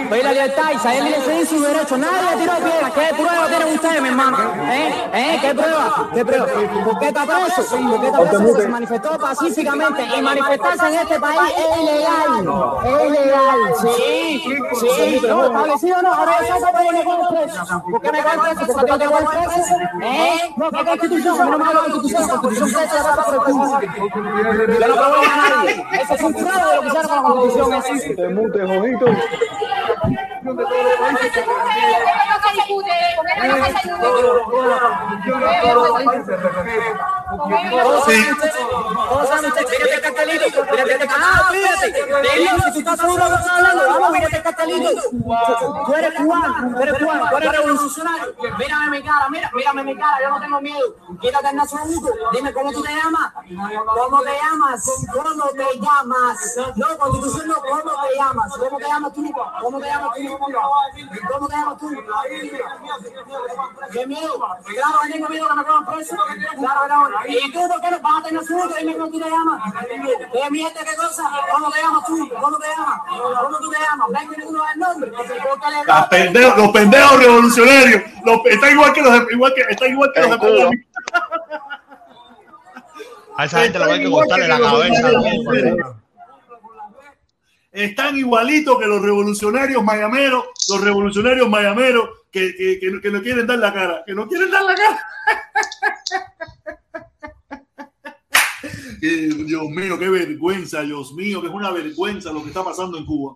[0.09, 1.97] Ve la libertad y saber elegir su derecho.
[1.97, 2.89] Nadie le tiró piedra.
[2.95, 4.37] ¿Qué prueba tienen ustedes, mi hermano?
[4.71, 4.93] ¿Eh?
[5.13, 5.37] ¿Eh?
[5.41, 6.09] ¿Qué prueba?
[6.13, 6.45] ¿Qué prueba?
[6.85, 7.65] ¿Por qué está preso?
[7.77, 8.55] ¿Por qué está preso?
[8.55, 10.01] Se manifestó pacíficamente.
[10.17, 12.47] Y manifestarse en este país es ilegal.
[12.85, 13.59] Es ilegal.
[13.81, 14.41] Sí,
[14.79, 15.19] sí.
[15.27, 16.13] No, establecido no.
[16.13, 17.83] Ahora yo saco por me cojo preso.
[17.91, 18.65] ¿Por qué me cojo preso?
[18.65, 19.75] Porque tengo que coger preso.
[20.03, 20.53] ¿Eh?
[20.55, 21.41] No, ¿qué constitución?
[21.41, 22.27] A mí no me da la constitución.
[22.27, 23.81] La constitución se hace por el Cuba.
[24.79, 25.85] Yo no provoco a nadie.
[26.01, 27.69] Eso es un fraude de lo que hicieron con la constitución.
[29.49, 29.55] Te
[32.69, 32.93] mute,
[36.05, 37.18] Jojito.
[37.29, 39.69] Todos saben ustedes,
[40.79, 41.07] mírate.
[41.09, 41.49] Ah,
[42.73, 44.11] tú estás seguro que estás vamos,
[45.95, 48.35] eres cubano, tú eres cubano, tú eres revolucionario.
[48.57, 50.95] Mírame mi cara, mira, mírame mi cara, yo no tengo miedo.
[51.21, 53.33] Quítate el nacionalismo, dime cómo tú te llamas.
[53.95, 54.83] ¿Cómo te llamas?
[55.13, 56.57] ¿Cómo te llamas?
[56.75, 58.57] No, constitución no, ¿cómo te llamas?
[58.57, 59.33] ¿Cómo te llamas tú?
[59.61, 60.37] ¿Cómo te llamas tú?
[61.31, 61.89] ¿Cómo te llamas tú?
[63.91, 64.39] ¿Qué miedo?
[64.65, 66.15] Claro, tengo miedo que me cojan preso.
[66.57, 67.18] Claro, claro.
[67.27, 68.79] ¿Y tú por qué no vas a tener suerte?
[68.79, 69.73] Dime cómo tú te llamas.
[69.87, 71.23] ¿Qué mierda, qué cosa?
[71.51, 72.29] ¿Cómo te llamas tú?
[72.29, 73.01] ¿Cómo te llamas?
[73.41, 74.07] ¿Cómo tú te llamas?
[74.19, 75.11] Vengo y ninguno da el nombre.
[75.11, 78.03] Porque le Los pendejos, los pendejos revolucionarios.
[78.25, 80.85] Los, está igual que los, igual que, está igual que los de.
[83.37, 85.95] A esa gente le hay que Igual cortarle la cabeza.
[87.71, 93.47] Están igualitos que los revolucionarios mayameros, los revolucionarios mayameros que, que, que, que no quieren
[93.47, 94.99] dar la cara, que no quieren dar la cara.
[98.99, 103.05] Dios mío, qué vergüenza, Dios mío, que es una vergüenza lo que está pasando en
[103.05, 103.35] Cuba.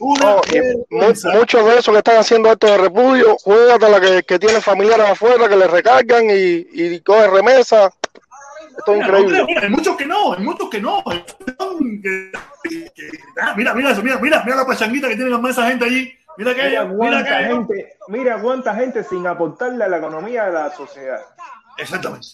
[0.00, 0.40] No,
[1.34, 5.46] muchos de esos que están haciendo actos de repudio, juegatela que, que tienen familiares afuera
[5.46, 7.92] que les recargan y, y cogen remesa.
[8.78, 9.56] Esto es Mira, increíble.
[9.60, 11.02] hay muchos que no, hay muchos que no.
[13.40, 16.10] ah, mira, mira eso, mira, mira, mira la pachanguita que tienen más esa gente allí.
[16.38, 20.44] Mira que Mira mira cuánta que gente, mira cuánta gente sin aportarle a la economía
[20.44, 21.20] de la sociedad.
[21.76, 22.26] Exactamente.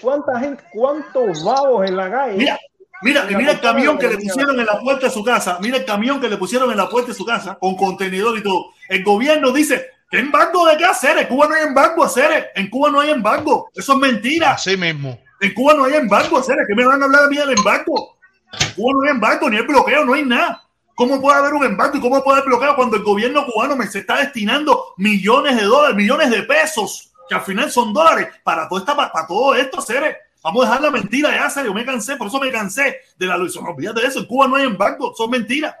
[0.00, 2.36] ¿Cuánta gente, cuántos babos en la calle?
[2.36, 2.58] Mira,
[3.02, 5.58] mira, mira, el camión que le pusieron en la puerta de su casa.
[5.60, 8.42] Mira el camión que le pusieron en la puerta de su casa con contenedor y
[8.42, 8.66] todo.
[8.88, 11.18] El gobierno dice, ¿qué embargo de qué hacer?
[11.18, 12.50] En Cuba no hay embargo hacer.
[12.54, 13.70] En Cuba no hay embargo.
[13.74, 14.52] Eso es mentira.
[14.52, 15.18] Así mismo.
[15.40, 16.56] En Cuba no hay embargo hacer.
[16.66, 18.18] ¿Qué me van a hablar a mí del embargo?
[18.52, 20.64] En Cuba no hay embargo, ni hay bloqueo, no hay nada.
[20.94, 23.86] ¿Cómo puede haber un embargo y cómo puede haber bloqueo cuando el gobierno cubano me
[23.86, 28.68] se está destinando millones de dólares, millones de pesos que al final son dólares para,
[28.68, 30.16] todo esta, para todo esto, seres.
[30.42, 31.74] Vamos a dejar la mentira ya, serio.
[31.74, 33.54] Me cansé, por eso me cansé de la Luis.
[33.56, 34.20] No olvídate de eso.
[34.20, 35.74] En Cuba no hay embargo, son mentiras.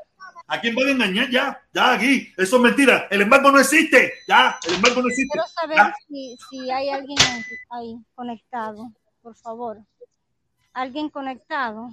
[0.50, 1.62] ¿A quién van a engañar ya?
[1.74, 3.06] Ya aquí, eso es mentira.
[3.10, 4.14] El embargo no existe.
[4.26, 5.32] Ya, el embargo no existe.
[5.32, 7.18] Quiero saber si, si, hay alguien
[7.70, 8.90] ahí conectado,
[9.22, 9.78] por favor.
[10.72, 11.90] ¿Alguien conectado?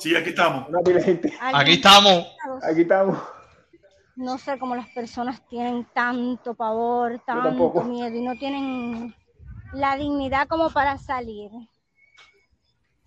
[0.00, 0.66] Sí, aquí estamos.
[0.74, 1.36] Aquí estamos.
[1.40, 2.26] Aquí estamos.
[2.62, 3.18] Aquí estamos
[4.16, 9.14] no sé cómo las personas tienen tanto pavor, tanto miedo y no tienen
[9.74, 11.50] la dignidad como para salir,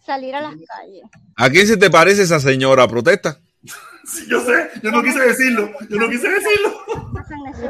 [0.06, 1.04] salir a las calles.
[1.36, 2.88] ¿A quién se te parece esa señora?
[2.88, 3.40] ¿Protesta?
[4.06, 6.74] Sí, yo sé, yo no quise decirlo, yo no quise decirlo.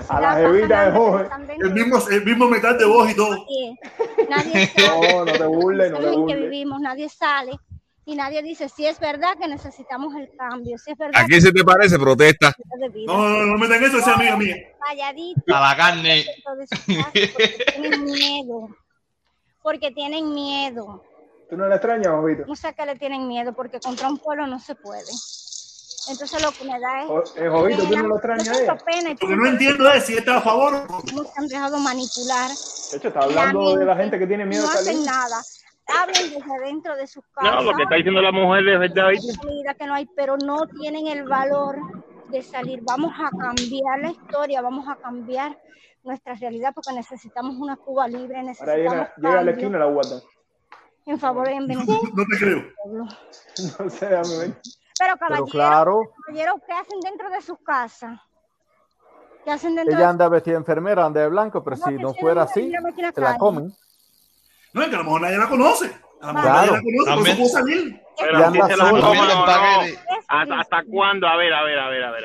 [0.07, 1.29] A la jevita de Jorge.
[1.59, 3.45] El mismo, el mismo metal de voz y todo.
[4.29, 5.09] Nadie, sale.
[5.11, 7.59] No, no te burles, no te que vivimos, nadie sale
[8.09, 11.21] y nadie dice si es verdad que necesitamos el cambio, si es verdad.
[11.21, 12.55] Aquí se te parece protesta.
[13.05, 14.55] No, no, no, me den eso, esa amiga mía.
[14.79, 15.41] Calladito.
[15.45, 16.25] La carne.
[17.75, 18.69] Tienen miedo.
[19.61, 21.03] Porque tienen miedo.
[21.51, 22.45] ¿Tú no la extrañas, Bobito?
[22.47, 25.11] No sé que le tienen miedo porque contra un pueblo no se puede.
[26.09, 27.35] Entonces lo que me da es.
[27.35, 28.77] Eh, Jovito, tú no lo extrañas a
[29.27, 30.87] no entiendo es si está a favor.
[31.13, 32.49] No se han dejado manipular.
[32.49, 34.63] De hecho, está hablando de la gente que tiene miedo.
[34.63, 35.43] No hacen nada
[35.97, 37.55] hablen desde adentro de sus casas.
[37.55, 39.09] No, lo que está diciendo la mujer es verdad.
[39.77, 41.77] Que no hay, pero no tienen el valor
[42.29, 42.81] de salir.
[42.83, 45.57] Vamos a cambiar la historia, vamos a cambiar
[46.03, 50.21] nuestra realidad porque necesitamos una Cuba libre, necesitamos Ahora llega, la esquina la guata.
[51.05, 52.63] En favor de en No, te creo.
[53.79, 54.53] No sé, a mí.
[54.97, 56.01] Pero caballeros, claro.
[56.25, 58.19] caballero, ¿qué hacen dentro de sus casas?
[59.43, 62.43] ¿Qué hacen dentro Ella anda vestida de enfermera, anda de blanco, pero si no fuera
[62.43, 62.71] así,
[63.13, 63.73] se la comen.
[64.73, 65.91] No, es que a lo mejor nadie la conoce.
[66.21, 68.01] A lo mejor nadie la conoce, por eso pudo salir.
[68.19, 69.97] Pero así se la toma, eh,
[70.27, 71.27] ¿Hasta cuándo?
[71.27, 72.23] A ver, a ver, a ver, a ver.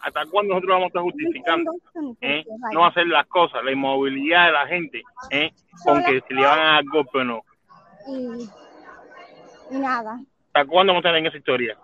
[0.00, 1.72] ¿Hasta cuándo nosotros vamos a estar justificando
[2.20, 2.44] ¿eh?
[2.72, 5.50] no hacer las cosas, la inmovilidad de la gente, ¿eh?
[5.82, 7.42] con que si le van a dar golpe o no?
[9.70, 10.20] Y, nada.
[10.48, 11.78] ¿Hasta cuándo vamos a estar en esa historia?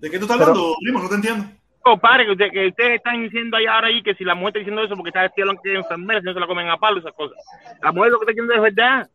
[0.00, 1.00] ¿De qué tú estás hablando, primo?
[1.00, 1.44] No te entiendo
[1.86, 4.58] compadre, que, usted, que ustedes están diciendo ahí ahora ahí que si la mujer está
[4.58, 6.98] diciendo eso porque está vestida que es enfermera, si no se la comen a palo,
[6.98, 7.38] esas cosas.
[7.80, 9.08] La mujer lo que está diciendo es verdad.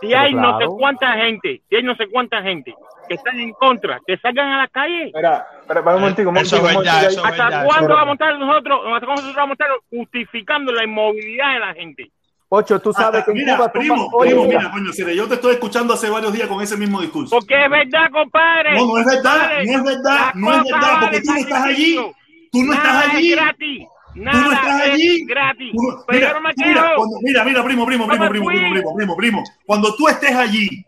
[0.00, 2.74] Si hay no sé cuánta gente, si hay no sé cuánta gente
[3.08, 5.06] que están en contra, que salgan a la calle.
[5.06, 6.30] Espera, espera, un momentico.
[6.30, 11.58] ¿Hasta cuándo vamos a estar nosotros, hasta nosotros vamos a estar justificando la inmovilidad de
[11.58, 12.10] la gente?
[12.48, 15.94] ocho tú sabes que en mira, primo, primo, mira, coño, Cire, yo te estoy escuchando
[15.94, 17.36] hace varios días con ese mismo discurso.
[17.36, 18.74] Porque es verdad, compadre.
[18.74, 21.96] No, no es verdad, no es verdad, no es verdad, porque tú no estás allí.
[22.50, 23.34] Tú no estás allí.
[24.14, 25.24] Tú no estás allí.
[25.26, 25.72] Gratis.
[25.74, 29.44] No, mira, mira, mira, mira, primo, primo, primo, primo, primo, primo, primo, primo.
[29.64, 30.84] Cuando tú estés allí,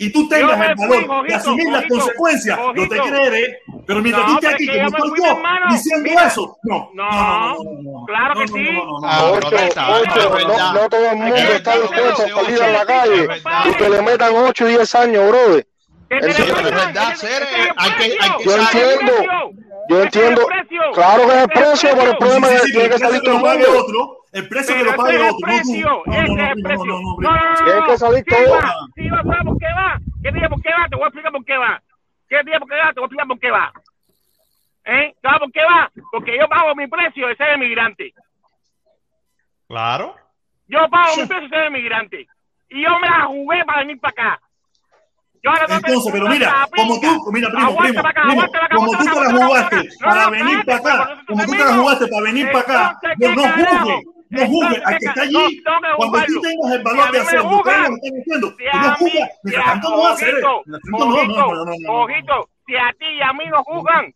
[0.00, 4.32] y tú tengas el valor de asumir las consecuencias, no te creeré, pero mientras no,
[4.32, 6.90] tú estés aquí como yo, diciendo eso, no.
[6.94, 8.66] No, claro que sí.
[10.72, 13.28] No todo el mundo está dispuesto a salir a la calle
[13.66, 15.66] y que le metan 8 o 10 años, brother.
[18.42, 19.12] Yo entiendo,
[19.90, 20.48] yo entiendo,
[20.94, 23.40] claro que es el precio, pero el problema es que tiene que salir todo el
[23.40, 24.19] mundo.
[24.32, 25.34] El precio que lo pague el.
[25.42, 26.84] Precio, no, ese es el precio.
[26.84, 28.24] No, no, no, que salir.
[28.94, 29.98] Sí, va, vamos, ¿qué va?
[30.22, 30.86] ¿Qué día por qué va?
[30.88, 31.82] Te voy a explicar por qué va.
[32.28, 32.92] ¿Qué día por qué va?
[32.92, 33.72] Te voy a explicar por qué va.
[34.84, 35.14] ¿Eh?
[35.20, 35.90] ¿Sabes por qué va?
[36.12, 38.14] Porque yo pago mi precio de ser emigrante.
[39.66, 40.16] Claro.
[40.68, 42.28] Yo pago mi precio de ser emigrante.
[42.68, 44.40] Y yo me la jugué para venir para acá.
[45.42, 48.02] Entonces, pero mira, como tú, mira, primo, primo,
[48.74, 52.22] como tú te la jugaste para venir para acá, como tú te la jugaste para
[52.22, 54.00] venir para acá, no, no
[54.30, 55.62] no juzgues al que está allí.
[55.96, 59.30] Cuando tú tengas el valor de hacerlo, ustedes lo están diciendo, no juzgas.
[59.42, 60.34] Mira, tanto no va a hacer.
[61.88, 64.14] Ojito, si a ti y a mí no juzgan.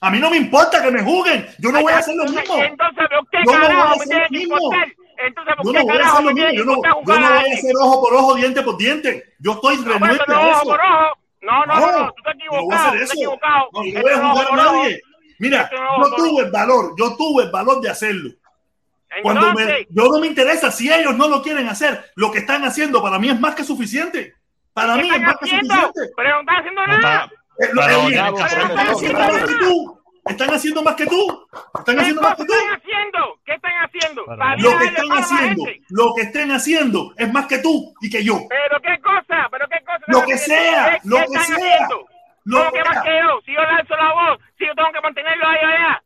[0.00, 2.56] A mí no me importa que me juzguen, yo no voy a hacer lo mismo.
[2.56, 5.05] Entonces, ¿de qué carajo me tiene que?
[5.18, 8.62] Entonces, ¿por qué no, yo, no, yo no voy a hacer ojo por ojo, diente
[8.62, 9.34] por diente.
[9.38, 10.08] Yo estoy no, no,
[11.42, 12.84] No, no, no, no, tú estás equivocado.
[12.84, 13.68] No, tú estás equivocado.
[13.72, 15.00] no, no jugar nadie.
[15.38, 18.30] Mira, yo tuve el valor, yo tuve el valor de hacerlo.
[19.90, 23.18] Yo no me interesa si ellos no lo quieren hacer, lo que están haciendo para
[23.18, 24.34] mí es más que suficiente.
[24.72, 26.12] Para mí es más que suficiente.
[26.16, 27.24] Pero no están haciendo nada.
[27.24, 29.95] Eh, pero no están haciendo nada.
[30.26, 31.48] Están haciendo más que tú.
[31.78, 32.52] Están haciendo más que tú.
[32.52, 33.40] ¿Qué Están haciendo?
[33.44, 34.24] ¿Qué están haciendo?
[34.58, 38.40] Lo que están haciendo, lo que estén haciendo es más que tú y que yo.
[38.48, 40.04] Pero qué cosa, pero qué cosa.
[40.08, 41.88] Lo que sea, lo que sea.
[42.44, 45.48] Lo que más que yo, si yo lanzo la voz, si yo tengo que mantenerlo
[45.48, 46.02] ahí allá.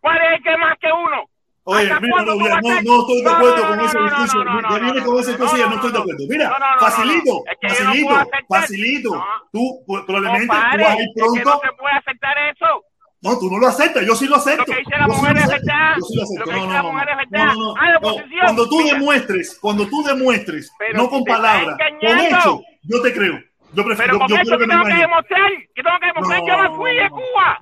[0.00, 1.30] ¿Cuál es el que más que uno?
[1.66, 4.44] Oye, mira, no, no, no estoy de acuerdo no, con ese discurso.
[4.44, 6.24] Ya viene con ese discurso no estoy de acuerdo.
[6.28, 9.24] Mira, facilito, es que facilito, facilito.
[9.50, 11.50] Tú pues, probablemente tú vas a ir pronto.
[11.50, 12.84] no se puede aceptar eso.
[13.24, 14.64] No, tú no lo aceptas, yo sí lo acepto.
[14.68, 15.94] Lo que dice la Yo sí mujer lo es verdad.
[15.96, 16.38] Yo sí lo acepto.
[16.40, 17.54] Lo que No, dice no, la no, mujer es verdad.
[17.80, 18.44] Ah.
[18.44, 23.14] Cuando tú Mira, demuestres, cuando tú demuestres, Pero no con palabras, con hechos, yo te
[23.14, 23.40] creo.
[23.72, 25.50] Yo prefiero, Pero yo, con yo eso que que me tengo que demostrar.
[25.74, 26.40] ¿Qué tengo que demostrar?
[26.46, 27.58] Yo me fui de Cuba.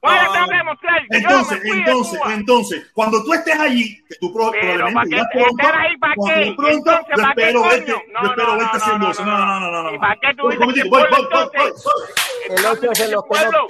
[0.00, 0.56] ¿Cuál es tengo que?
[0.86, 5.34] Yo Entonces, entonces, entonces, cuando tú estés allí, que tú probablemente ¿para qué irás estar
[5.34, 9.24] pronto, pronto, yo ¿para qué, espero verte, yo espero verte haciendo eso.
[9.24, 9.94] no, No, no, no.
[9.94, 11.84] ¿Y para qué tú dices que el voy, pueblo voy, voy, voy, entonces?
[11.84, 12.56] voy.
[12.56, 13.66] El hecho es que los que.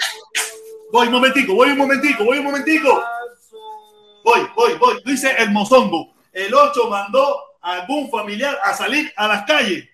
[0.97, 3.05] Voy un momentico, voy un momentico, voy un momentico.
[4.25, 5.03] Voy, voy, voy.
[5.05, 6.15] Dice el mozongo.
[6.33, 9.87] El 8 mandó a algún familiar a salir a las calles.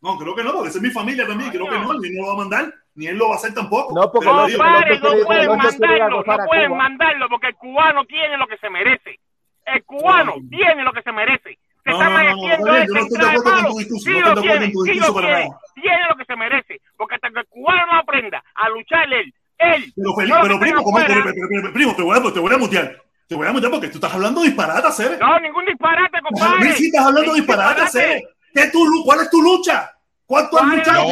[0.00, 1.50] No, creo que no, porque esa es mi familia también.
[1.50, 3.52] Creo que no, ni no lo va a mandar, ni él lo va a hacer
[3.52, 3.92] tampoco.
[3.92, 9.18] No, porque digo, pueden mandarlo, no pueden porque el cubano tiene lo que se merece.
[9.66, 11.58] El cubano tiene lo que se merece.
[11.82, 13.36] Se No, está no, no, no, mereciendo está bien, ese yo no estoy de traje
[13.38, 13.70] acuerdo con malo.
[13.70, 15.50] tu discurso, Sí no lo tiene, sí lo tiene.
[15.74, 16.80] Tiene lo que se merece.
[16.96, 19.92] Porque hasta que el cubano no aprenda a luchar él, él.
[19.96, 20.98] Pero, Felipe, primo, tenga ¿cómo?
[20.98, 23.02] afuera, Pero, pero, pero, primo, te voy, a, te voy a mutear.
[23.28, 25.18] Te voy a mutear porque tú estás hablando disparate, Cere.
[25.18, 26.72] No, ningún disparate, compadre.
[26.72, 28.22] Sí, estás hablando disparate, Cere.
[28.54, 29.92] ¿Qué tu, ¿Cuál es tu lucha?
[30.24, 31.04] ¿Cuánto has ¿Cuál es la luchado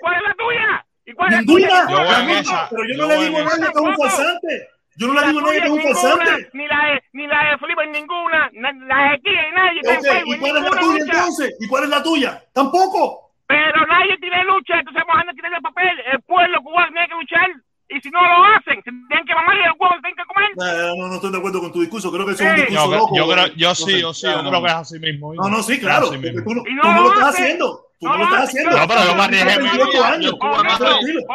[0.00, 0.86] ¿Cuál es la tuya?
[1.06, 1.68] ¿Y cuál es Ninguna.
[1.68, 4.68] La Pero yo yo no le digo a nadie que es un farsante.
[4.96, 6.48] Yo no le La digo a nadie que es un farsante.
[6.52, 8.50] Ni la de, ni la de Felipe, ninguna.
[8.52, 9.80] Na- La de aquí, nadie.
[10.26, 11.56] ¿y cuál es la tuya entonces?
[11.60, 12.44] ¿Y cuál es la tuya?
[12.52, 13.32] Tampoco.
[13.46, 16.00] Pero nadie tiene lucha, entonces vamos a tirar el papel.
[16.12, 17.48] El pueblo cubano tiene que luchar.
[17.92, 20.24] Y si no lo hacen, se tienen que mamar y el huevo se tienen que
[20.24, 20.50] comer.
[20.52, 22.12] Eh, No, no estoy de acuerdo con tu discurso.
[22.12, 23.16] Creo que eso es un discurso Yo, loco.
[23.16, 25.34] yo creo, yo sí, yo sí, Ah, yo creo que es así mismo.
[25.34, 26.08] No, no, sí, claro.
[26.10, 27.86] tú no, lo estás haciendo.
[27.98, 28.70] Tú No no lo estás haciendo.
[28.78, 30.08] No, pero yo me arriesgué Tienes mi 28 vida.
[30.12, 30.34] años.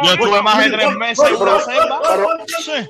[0.04, 2.00] Yo estuve más, de tres meses voy, en una voy, selva.
[2.00, 2.48] voy, voy, voy.
[2.64, 2.90] Sí.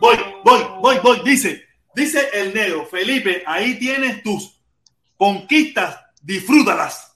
[0.00, 1.20] Voy, voy, voy, voy.
[1.24, 1.64] Dice,
[1.94, 4.60] dice el negro, Felipe, ahí tienes tus
[5.16, 7.09] conquistas, disfrútalas.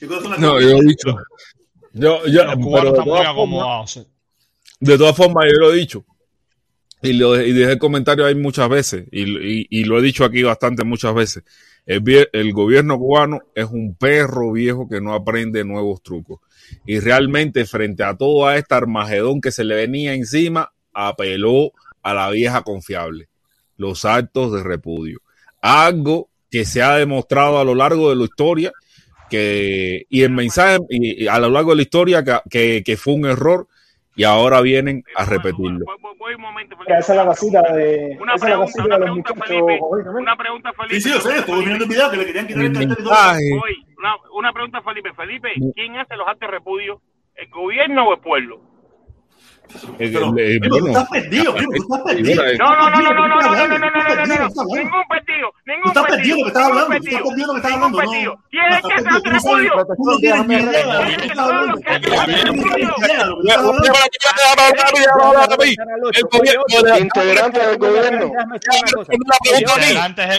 [0.00, 1.16] ¿Qué cosas son las No, yo he dicho.
[1.92, 3.90] Yo, yo, Los pero cubanos de están muy todas formas, acomodados.
[3.92, 4.06] sí.
[4.80, 6.04] de todas formas, yo lo he dicho.
[7.02, 9.06] Y, lo, y dejé el comentario ahí muchas veces.
[9.10, 11.44] Y, y- y lo he dicho aquí bastante muchas veces.
[11.86, 16.40] El, el gobierno cubano es un perro viejo que no aprende nuevos trucos.
[16.86, 21.72] Y realmente, frente a todo este armagedón que se le venía encima, apeló
[22.02, 23.28] a la vieja confiable.
[23.76, 25.20] Los actos de repudio.
[25.62, 28.72] Algo que se ha demostrado a lo largo de la historia
[29.30, 32.96] que, y el mensaje y, y a lo largo de la historia que, que, que
[32.96, 33.66] fue un error
[34.16, 35.86] y ahora vienen a repetirlo.
[36.18, 36.84] Voy un momento, Felipe.
[36.92, 39.06] Mira, esa es la casita de, Una esa es la pregunta, casita una de los
[39.06, 39.48] pregunta, muchachos.
[39.48, 39.78] Felipe.
[39.80, 40.18] Jovito, ¿no?
[40.18, 40.94] Una pregunta, Felipe.
[40.96, 42.92] Sí, sí, yo sé, estuve viendo el video que le querían quitar el El cartel
[42.92, 43.10] y todo.
[43.14, 43.86] mensaje, Voy.
[43.98, 45.12] Una, una pregunta, Felipe.
[45.14, 47.00] Felipe, ¿quién hace los actos de repudio?
[47.36, 48.60] ¿El gobierno o el pueblo?
[49.98, 52.42] Pero, tú estás perdido, primo, tú estás perdido.
[52.42, 55.52] bueno, No, no, no, no, no, no, no, no, no, no, no, no, no, perdido,
[55.66, 56.88] ningún Tú estás perdido lo que estás ningún hablando.
[56.88, 57.52] Tú estás partido, perdido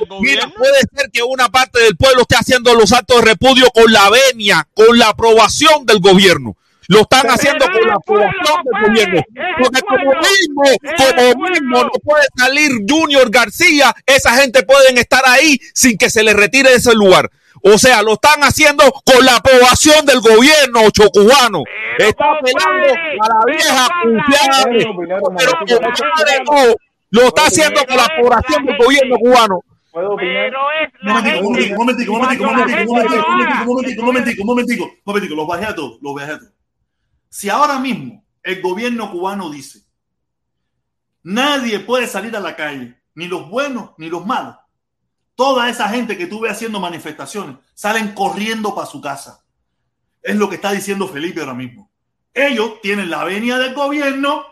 [0.08, 0.54] gobierno.
[0.58, 4.10] puede ser que una parte del pueblo esté haciendo los actos de repudio con la
[4.10, 6.56] venia, con la aprobación del gobierno.
[6.92, 9.22] Lo están haciendo con la aprobación del gobierno.
[9.60, 10.64] Porque como mismo,
[10.98, 16.22] como mismo no puede salir Junior García, esa gente pueden estar ahí sin que se
[16.22, 17.30] les retire de ese lugar.
[17.64, 20.82] O sea, lo están haciendo con la aprobación del gobierno
[21.14, 21.64] cubano.
[21.98, 24.80] Pero, Está apelando a la vieja con la confiable.
[24.80, 24.90] gente.
[24.90, 26.76] opinar un Pero
[27.12, 29.60] lo está haciendo con la aprobación del gobierno cubano.
[29.94, 30.04] Un
[31.44, 34.84] momentico, un momentico, un momentico, un momentico, un momentico, un momentico, un momentico, un momentico,
[34.84, 36.61] un momentico, los bajé a todos, los bajé a todos.
[37.32, 39.84] Si ahora mismo el gobierno cubano dice,
[41.24, 44.58] nadie puede salir a la calle, ni los buenos ni los malos,
[45.34, 49.46] toda esa gente que tuve haciendo manifestaciones salen corriendo para su casa.
[50.22, 51.90] Es lo que está diciendo Felipe ahora mismo.
[52.34, 54.44] Ellos tienen la venia del gobierno,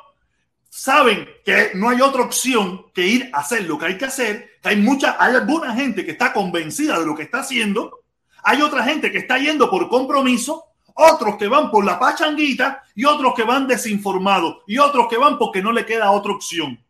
[0.69, 4.51] saben que no hay otra opción que ir a hacer lo que hay que hacer,
[4.63, 8.05] hay mucha, hay alguna gente que está convencida de lo que está haciendo,
[8.41, 13.05] hay otra gente que está yendo por compromiso, otros que van por la pachanguita y
[13.05, 16.83] otros que van desinformados y otros que van porque no le queda otra opción.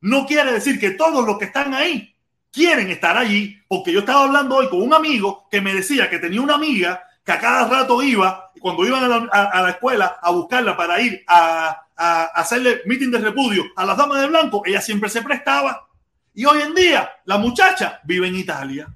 [0.00, 2.14] No quiere decir que todos los que están ahí
[2.50, 6.18] quieren estar allí, porque yo estaba hablando hoy con un amigo que me decía que
[6.18, 10.76] tenía una amiga que a cada rato iba, cuando iban a la, escuela a buscarla
[10.76, 11.86] para ir a,
[12.34, 15.86] hacerle meeting de repudio a las damas de blanco, ella siempre se prestaba.
[16.32, 18.88] Y hoy en día la muchacha vive en Italia.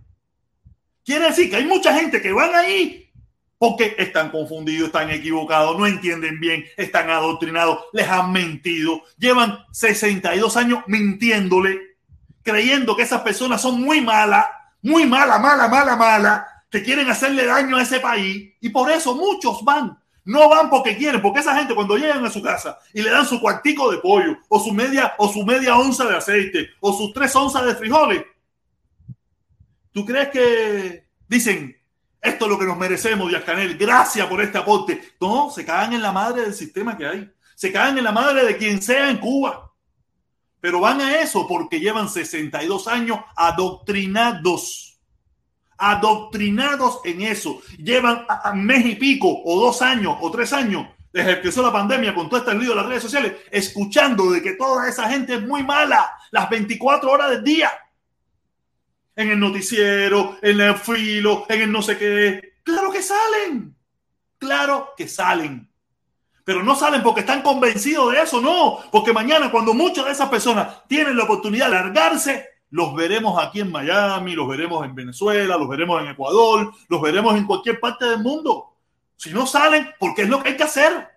[1.04, 3.03] Quiere decir que hay mucha gente que van ahí
[3.64, 10.54] porque están confundidos, están equivocados, no entienden bien, están adoctrinados, les han mentido, llevan 62
[10.58, 11.96] años mintiéndole,
[12.42, 14.44] creyendo que esas personas son muy malas,
[14.82, 19.14] muy malas, mala, mala, mala, que quieren hacerle daño a ese país y por eso
[19.14, 19.98] muchos van.
[20.26, 23.24] No van porque quieren, porque esa gente cuando llegan a su casa y le dan
[23.24, 27.14] su cuartico de pollo o su media o su media onza de aceite o sus
[27.14, 28.24] tres onzas de frijoles,
[29.90, 31.74] ¿tú crees que dicen
[32.24, 33.76] esto es lo que nos merecemos, Díaz Canel.
[33.76, 35.12] Gracias por este aporte.
[35.20, 37.30] No, se cagan en la madre del sistema que hay.
[37.54, 39.70] Se cagan en la madre de quien sea en Cuba.
[40.58, 44.98] Pero van a eso porque llevan 62 años adoctrinados.
[45.76, 47.60] Adoctrinados en eso.
[47.76, 51.72] Llevan a, mes y pico, o dos años, o tres años, desde que empezó la
[51.72, 55.34] pandemia con todo este lío de las redes sociales, escuchando de que toda esa gente
[55.34, 57.70] es muy mala las 24 horas del día
[59.16, 62.54] en el noticiero, en el filo, en el no sé qué.
[62.62, 63.74] Claro que salen.
[64.38, 65.70] Claro que salen.
[66.44, 68.78] Pero no salen porque están convencidos de eso, no.
[68.90, 73.60] Porque mañana cuando muchas de esas personas tienen la oportunidad de largarse, los veremos aquí
[73.60, 78.04] en Miami, los veremos en Venezuela, los veremos en Ecuador, los veremos en cualquier parte
[78.04, 78.74] del mundo.
[79.16, 81.08] Si no salen, porque es lo que hay que hacer.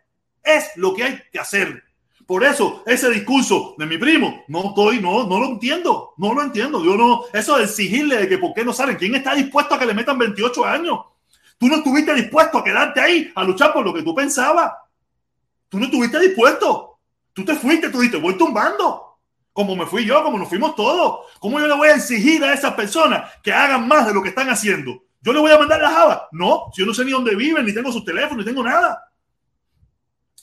[0.43, 1.83] Es lo que hay que hacer.
[2.27, 6.43] Por eso, ese discurso de mi primo, no estoy, no, no lo entiendo, no lo
[6.43, 6.83] entiendo.
[6.83, 9.79] Yo no, eso de exigirle de que por qué no salen, ¿quién está dispuesto a
[9.79, 10.99] que le metan 28 años?
[11.57, 14.73] Tú no estuviste dispuesto a quedarte ahí a luchar por lo que tú pensabas.
[15.69, 16.99] Tú no estuviste dispuesto.
[17.31, 19.19] Tú te fuiste, tú dijiste, voy tumbando.
[19.53, 21.27] Como me fui yo, como nos fuimos todos.
[21.39, 24.29] ¿Cómo yo le voy a exigir a esas personas que hagan más de lo que
[24.29, 25.01] están haciendo?
[25.21, 26.27] ¿Yo le voy a mandar la java?
[26.33, 29.06] No, yo no sé ni dónde viven, ni tengo sus teléfonos, ni tengo nada.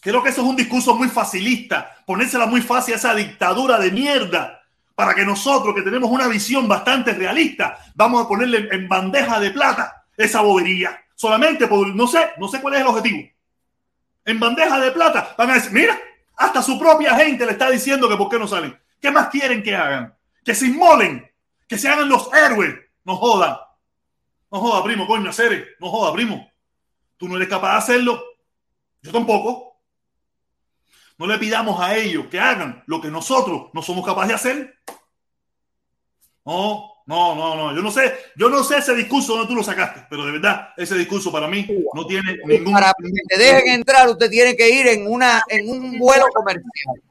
[0.05, 3.91] Creo que eso es un discurso muy facilista, ponérsela muy fácil a esa dictadura de
[3.91, 4.63] mierda,
[4.95, 9.51] para que nosotros, que tenemos una visión bastante realista, vamos a ponerle en bandeja de
[9.51, 11.03] plata esa bobería.
[11.15, 13.23] Solamente por, no sé, no sé cuál es el objetivo.
[14.27, 15.99] En bandeja de plata van a decir, mira,
[16.37, 18.79] hasta su propia gente le está diciendo que por qué no salen.
[19.01, 20.15] ¿Qué más quieren que hagan?
[20.45, 21.27] Que se inmolen,
[21.67, 22.75] que se hagan los héroes.
[23.05, 23.57] No jodan.
[24.53, 25.77] No joda, primo, coño, Cere.
[25.81, 26.47] No joda, primo.
[27.17, 28.23] Tú no eres capaz de hacerlo.
[29.01, 29.74] Yo tampoco.
[31.19, 34.75] No le pidamos a ellos que hagan lo que nosotros no somos capaces de hacer.
[36.45, 37.75] No, no, no, no.
[37.75, 40.69] Yo no sé, yo no sé ese discurso donde tú lo sacaste, pero de verdad,
[40.77, 42.73] ese discurso para mí no tiene ningún.
[42.73, 47.03] Para que te dejen entrar, usted tiene que ir en una, en un vuelo comercial.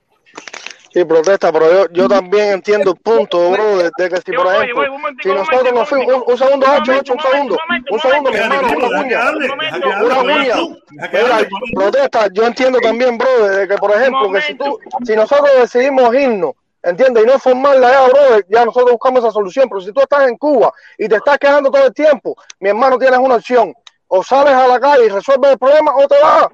[0.93, 4.45] Sí, protesta, pero yo, yo también entiendo el punto, bro, de, de que si, por
[4.45, 4.83] ejemplo,
[5.23, 7.57] si nosotros nos fuimos, un, un segundo, un segundo,
[7.89, 10.55] un segundo, mi hermano, una cuña, una cuña,
[11.01, 15.49] mira, protesta, yo entiendo también, bro, de que, por ejemplo, que si tú, si nosotros
[15.57, 16.51] decidimos irnos,
[16.83, 17.23] ¿entiendes?
[17.23, 20.37] Y no formarla ya, bro, ya nosotros buscamos esa solución, pero si tú estás en
[20.37, 23.73] Cuba y te estás quejando todo el tiempo, mi hermano, tienes una opción,
[24.07, 26.47] o sales a la calle y resuelves el problema, o te vas.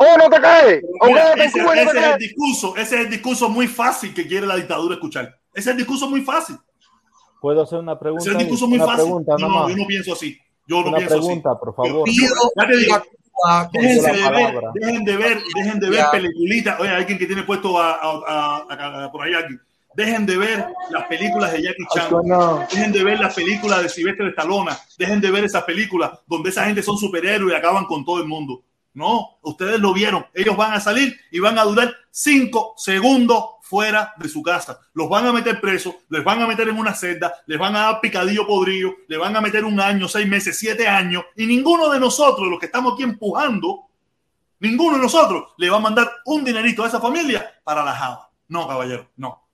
[0.00, 0.82] ¡Oh, no te caes!
[1.06, 4.54] Mira, ese, ese es el discurso, ese es el discurso muy fácil que quiere la
[4.56, 5.26] dictadura escuchar.
[5.52, 6.56] Ese es el discurso muy fácil.
[7.40, 8.22] ¿Puedo hacer una pregunta?
[8.22, 8.94] Ese es el discurso muy fácil.
[9.04, 9.62] Pregunta, no, nomás.
[9.64, 10.38] no, yo no pienso así.
[10.66, 11.58] Yo no una pienso pregunta, así.
[11.60, 12.08] por favor.
[12.56, 13.02] Ya te digo,
[13.72, 16.80] déjense de ver, dejen de ver, dejen de ver peliculitas.
[16.80, 19.54] Oye, hay alguien que tiene puesto a, a- a- a- por ahí aquí.
[19.94, 22.10] Dejen de ver las películas de Jackie Chan.
[22.70, 24.70] Dejen de ver las películas de Silvestre Stallone.
[24.96, 28.26] Dejen de ver esas películas donde esa gente son superhéroes y acaban con todo el
[28.28, 28.62] mundo.
[28.98, 30.26] No, ustedes lo vieron.
[30.34, 34.80] Ellos van a salir y van a durar cinco segundos fuera de su casa.
[34.92, 37.80] Los van a meter presos, les van a meter en una celda, les van a
[37.82, 41.22] dar picadillo podrido, le van a meter un año, seis meses, siete años.
[41.36, 43.84] Y ninguno de nosotros, los que estamos aquí empujando,
[44.58, 48.28] ninguno de nosotros le va a mandar un dinerito a esa familia para la java.
[48.48, 49.46] No, caballero, no.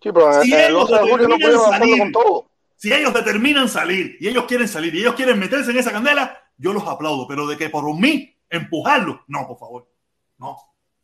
[0.00, 2.46] Sí, pero Si el ellos 12 de julio no determinan pudieron hacerlo salir, con todo.
[2.76, 6.40] si ellos determinan salir y ellos quieren salir y ellos quieren meterse en esa candela,
[6.56, 9.88] yo los aplaudo, pero de que por mí empujarlo, no, por favor.
[10.38, 10.56] No,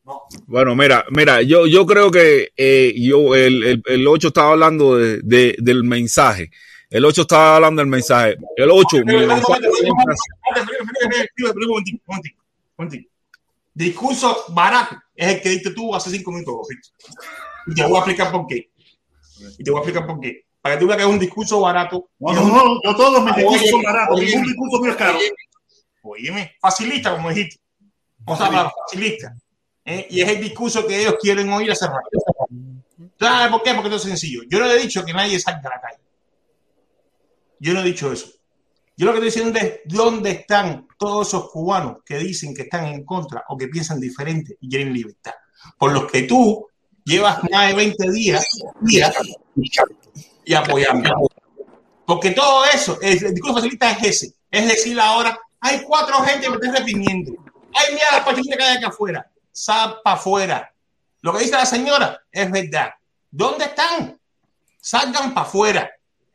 [0.05, 0.23] no.
[0.47, 4.97] Bueno, mira, mira, yo, yo creo que eh, yo el, el, el 8 estaba hablando
[4.97, 6.51] de, de- del mensaje.
[6.89, 8.37] El 8 estaba hablando del mensaje.
[8.57, 10.61] El 8, mi mensaje siempre ha
[13.73, 16.67] Discurso barato es el que diste tú hace cinco minutos.
[17.67, 18.71] Y te voy a explicar por qué.
[19.59, 20.45] Y te voy a explicar por qué.
[20.61, 22.09] Para que tú veas que es un discurso barato.
[22.19, 25.19] No, no, no, no todos mis discursos son baratos, ningún discurso mío es caro.
[26.03, 27.61] Óyeme, facilista, como dijiste.
[28.25, 29.35] Cosa para facilista.
[29.85, 30.07] ¿eh?
[30.11, 32.09] Y es el discurso que ellos quieren oír hace rato.
[33.19, 33.75] ¿Sabes por qué?
[33.75, 34.43] Porque es sencillo.
[34.49, 36.03] Yo no le he dicho que nadie salga a la calle.
[37.59, 38.29] Yo no he dicho eso.
[38.97, 42.87] Yo lo que estoy diciendo es dónde están todos esos cubanos que dicen que están
[42.87, 45.33] en contra o que piensan diferente y quieren libertad.
[45.79, 46.67] Por los que tú
[47.05, 48.47] llevas más de 20 días,
[48.81, 49.15] días
[50.45, 51.11] y apoyando.
[52.05, 54.35] Porque todo eso, el discurso facilista es ese.
[54.51, 57.33] Es decir ahora Hay cuatro gente que me están reprimiendo.
[57.75, 59.31] Ay, mira las pachitas que hay acá afuera.
[59.53, 60.75] Sal para afuera.
[61.21, 62.91] Lo que dice la señora es verdad.
[63.31, 64.19] ¿Dónde están?
[64.81, 65.91] Salgan para afuera.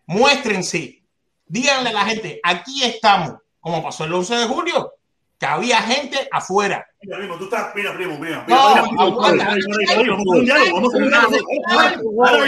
[0.06, 1.02] Muéstrense.
[1.48, 3.36] Díganle a la gente, aquí estamos.
[3.60, 4.94] Como pasó el 11 de julio,
[5.40, 6.86] que había gente afuera.
[7.02, 8.46] Mira, primo, tú estás, mira, primo, mira.
[8.48, 9.46] No, aguanta.
[9.46, 12.46] Vamos a un diálogo, vamos a hacer un diálogo.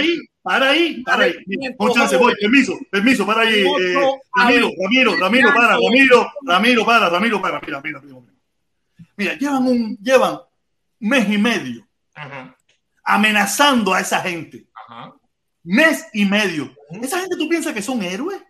[0.47, 1.33] Para ahí, para ahí,
[1.93, 3.65] chance, voy, permiso, permiso, para ahí.
[3.65, 3.95] eh,
[4.33, 7.59] Ramiro, Ramiro, Ramiro, para, Ramiro, Ramiro, para, Ramiro, para.
[7.59, 8.25] Mira, mira, primo.
[9.17, 10.39] Mira, llevan un, llevan
[10.99, 11.85] mes y medio
[13.03, 14.65] amenazando a esa gente.
[15.63, 16.73] Mes y medio.
[17.01, 18.41] Esa gente, ¿tú piensas que son héroes?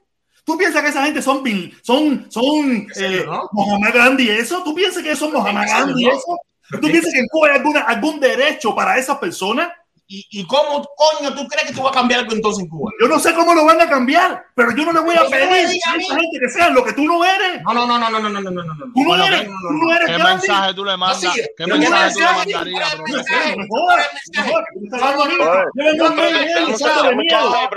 [0.46, 1.44] ¿Tú piensas que esa gente son,
[1.82, 4.64] son, son eh, Mohamed Gandhi eso?
[4.64, 6.40] ¿Tú piensas que son Mohamed ¿En serio, Gandhi eso?
[6.80, 9.70] ¿Tú piensas que en Cuba hay alguna, algún derecho para esas personas?
[10.10, 12.92] ¿Y, ¿Y cómo coño tú crees que tú vas a cambiar algo entonces en Cuba?
[13.02, 15.50] Yo no sé cómo lo van a cambiar, pero yo no le voy a pedir
[15.50, 17.62] a esa gente que sean lo que tú no eres.
[17.64, 18.86] No, no, no, no, no, no, no, no, no, no.
[18.94, 19.86] Tú no eres, tú no.
[19.86, 21.36] no eres ¿Qué mensaje tú le mandas?
[21.58, 22.96] ¿Qué mensaje tú le mandarías,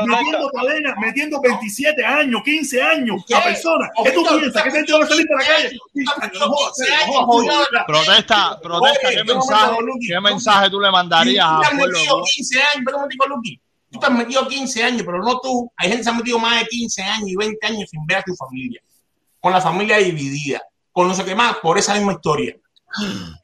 [0.06, 3.90] metiendo cadenas, metiendo 27 años, 15 años a personas.
[4.04, 4.62] ¿Qué tú piensas?
[6.38, 7.84] Jodas.
[7.88, 9.24] Protesta, protesta, ¿qué
[10.20, 12.19] mensaje, qué tú le mandarías pueblo?
[12.20, 12.84] Metido 15 años,
[13.16, 13.60] pero Luqui.
[13.90, 15.72] Tú te has metido 15 años, pero no tú.
[15.76, 18.18] Hay gente que se ha metido más de 15 años y 20 años sin ver
[18.18, 18.80] a tu familia.
[19.40, 20.62] Con la familia dividida.
[20.92, 22.56] Con no sé qué más, por esa misma historia.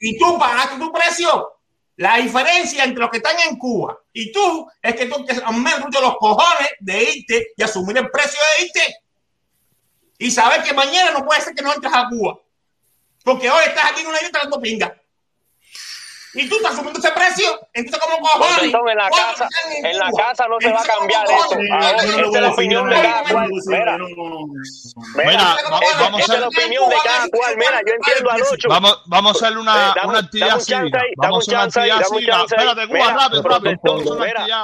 [0.00, 1.52] Y tú pagaste tu precio.
[1.96, 5.52] La diferencia entre los que están en Cuba y tú es que tú te has
[5.56, 8.96] metido los cojones de irte y asumir el precio de irte.
[10.18, 12.38] Y saber que mañana no puede ser que no entres a Cuba.
[13.24, 14.94] Porque hoy estás aquí en una isla dando pinga.
[16.36, 17.46] Y tú estás asumiendo ese precio.
[17.72, 18.48] Entonces, ¿cómo cojones?
[18.54, 19.48] Protestón, en la ¿Cuántos casa,
[19.82, 21.36] en la casa no se va a Entonces, ¿cómo cambiar eso.
[22.06, 23.50] Esta voy es la opinión de cada cual.
[23.66, 23.98] Mira.
[25.16, 27.56] Mira, va- vamos a es la hacer, opinión de cada cual.
[27.56, 28.68] Mira, yo entiendo al 8.
[28.68, 31.00] vamos, vamos a hacer una, Eh, una actividad cívica.
[31.16, 32.42] Vamos a hacer una actividad cívica.
[32.44, 33.72] Espérate, Cuba, rápido, rápido.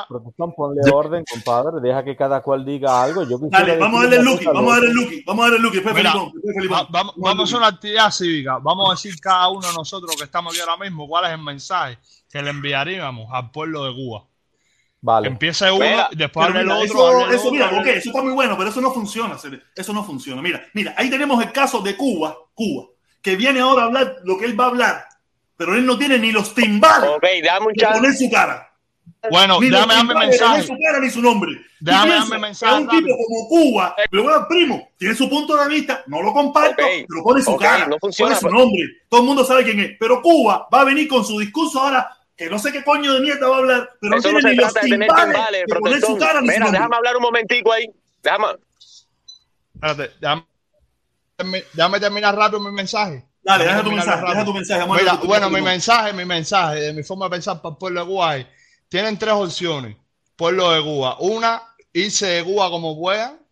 [0.09, 1.81] Protestón, ponle orden, compadre.
[1.83, 3.23] Deja que cada cual diga algo.
[3.29, 4.95] Yo Dale, vamos a darle el Lucky, vamos a darle el.
[4.95, 5.81] Lucky, vamos a darle el Lucky.
[6.91, 8.59] Vamos, vamos a hacer una actividad cívica.
[8.61, 11.39] Vamos a decir cada uno de nosotros que estamos aquí ahora mismo cuál es el
[11.39, 11.62] mensaje
[12.31, 14.25] que le enviaríamos al pueblo de Cuba.
[15.01, 15.29] Vale.
[15.29, 17.79] Empiece uno, Mira, después Pero hable el mira, otro, eso, el eso, otro, mira, hable
[17.81, 19.37] ok, el eso está muy bueno, pero eso no funciona,
[19.75, 20.41] eso no funciona.
[20.41, 22.87] Mira, mira, ahí tenemos el caso de Cuba, Cuba,
[23.21, 25.05] que viene ahora a hablar lo que él va a hablar,
[25.57, 28.73] pero él no tiene ni los timbales Ok, dame un de poner su cara.
[29.31, 30.63] Bueno, Ni de poner mensaje.
[30.63, 31.51] su cara ni su nombre.
[31.85, 35.69] ¿Tú Déjame darme mensaje Un tipo como Cuba, a dar primo, tiene su punto de
[35.69, 38.83] vista, no lo comparto, Ok, pero pone su cara, no funciona, pone su pero- nombre,
[39.09, 39.91] todo el mundo sabe quién es.
[39.99, 43.21] Pero Cuba va a venir con su discurso ahora, que no sé qué coño de
[43.21, 46.01] mierda va a hablar, pero Eso no no tiene se ni los timbales de poner
[46.01, 46.79] su cara ni su Mira, nombre.
[46.79, 47.87] déjame hablar un momentico ahí.
[48.23, 48.47] Déjame.
[49.75, 53.25] Espérate, déjame, déjame terminar rápido mi mensaje.
[53.43, 54.45] Dale, Déjame deja tu mensaje, deja rápido.
[54.45, 54.87] tu mensaje.
[54.89, 57.73] Mira, tu- bueno, tu- mi tu- mensaje, mi mensaje, de mi forma de pensar para
[57.73, 58.47] el pueblo de Cuba es,
[58.89, 59.97] tienen tres opciones,
[60.37, 61.17] pueblo de Cuba.
[61.19, 62.95] Una, irse de Cuba como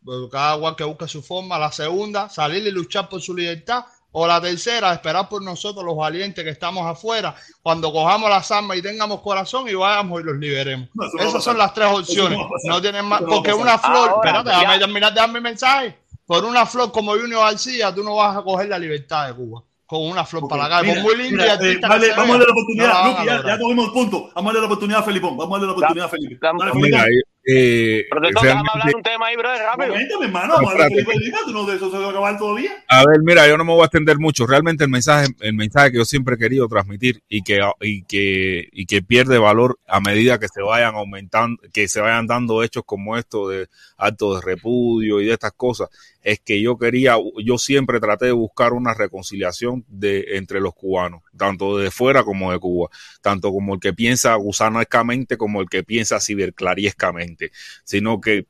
[0.04, 1.58] porque cada cual que busque su forma.
[1.58, 3.84] La segunda, salir y luchar por su libertad.
[4.12, 8.76] O la tercera, esperar por nosotros los valientes que estamos afuera, cuando cojamos las armas
[8.76, 10.88] y tengamos corazón y vayamos y los liberemos.
[10.94, 12.36] No, no Esas son las tres opciones.
[12.64, 14.78] no tienen más, porque una flor, Ahora, espérate, déjame ya.
[14.80, 15.96] terminar de dar mi mensaje.
[16.26, 19.62] Por una flor como Junior García, tú no vas a coger la libertad de Cuba.
[19.86, 21.02] Con una flor para la calle.
[21.02, 23.92] Muy linda eh, vale, vamos a darle la no oportunidad, Luqui, ya, ya tuvimos el
[23.92, 24.30] punto.
[24.34, 25.36] Vamos a darle la oportunidad a Felipón.
[25.36, 26.38] Vamos a darle la oportunidad a Felipe.
[26.40, 27.22] Dale, Mira, Felipón.
[27.50, 29.88] Eh, déjame realmente- hablar un tema ahí, brother, rápido.
[29.88, 31.12] Coméntame, hermano, vamos a darle a Espérate.
[31.18, 32.84] Felipe Felipe, tú no de eso se va a acabar todavía.
[32.88, 34.46] A ver, mira, yo no me voy a extender mucho.
[34.46, 38.68] Realmente el mensaje, el mensaje que yo siempre he querido transmitir y que, y que,
[38.72, 42.82] y que pierde valor a medida que se vayan aumentando, que se vayan dando hechos
[42.86, 45.88] como esto de actos de repudio y de estas cosas,
[46.22, 51.22] es que yo quería, yo siempre traté de buscar una reconciliación de, entre los cubanos,
[51.36, 52.90] tanto de fuera como de Cuba,
[53.22, 57.39] tanto como el que piensa gusanescamente como el que piensa ciberclariescamente,
[57.84, 58.46] sino que,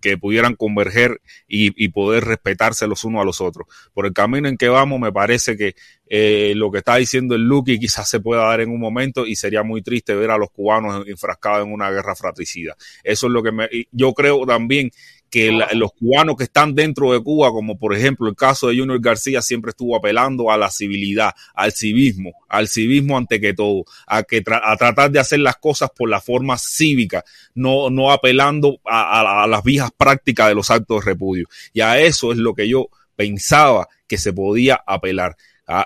[0.00, 3.66] que pudieran converger y, poder respetarse los unos a los otros.
[3.92, 5.74] Por el camino en que vamos, me parece que
[6.06, 9.36] eh, lo que está diciendo el Lucky quizás se pueda dar en un momento y
[9.36, 12.76] sería muy triste ver a los cubanos enfrascados en una guerra fratricida.
[13.02, 14.90] Eso es lo que me, yo creo también
[15.30, 18.78] que la- los cubanos que están dentro de Cuba, como por ejemplo el caso de
[18.78, 23.84] Junior García, siempre estuvo apelando a la civilidad, al civismo, al civismo ante que todo,
[24.06, 27.24] a que tra- a tratar de hacer las cosas por la forma cívica,
[27.54, 31.46] no, no apelando a, a- a las viejas prácticas de los actos de repudio.
[31.72, 35.36] Y a eso es lo que yo pensaba que se podía apelar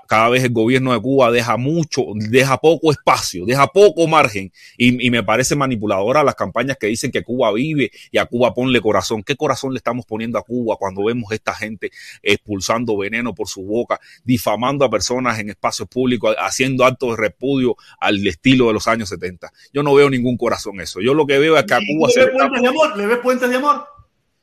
[0.09, 5.07] Cada vez el gobierno de Cuba deja mucho, deja poco espacio, deja poco margen y,
[5.07, 8.81] y me parece manipuladora las campañas que dicen que Cuba vive y a Cuba ponle
[8.81, 9.23] corazón.
[9.23, 11.91] ¿Qué corazón le estamos poniendo a Cuba cuando vemos esta gente
[12.23, 17.77] expulsando veneno por su boca, difamando a personas en espacios públicos, haciendo actos de repudio
[18.01, 19.53] al estilo de los años 70?
[19.73, 21.01] Yo no veo ningún corazón eso.
[21.01, 22.97] Yo lo que veo es que a Cuba se ¿Le ves está puentes de amor?
[22.97, 23.85] ¿Le ves puentes de amor?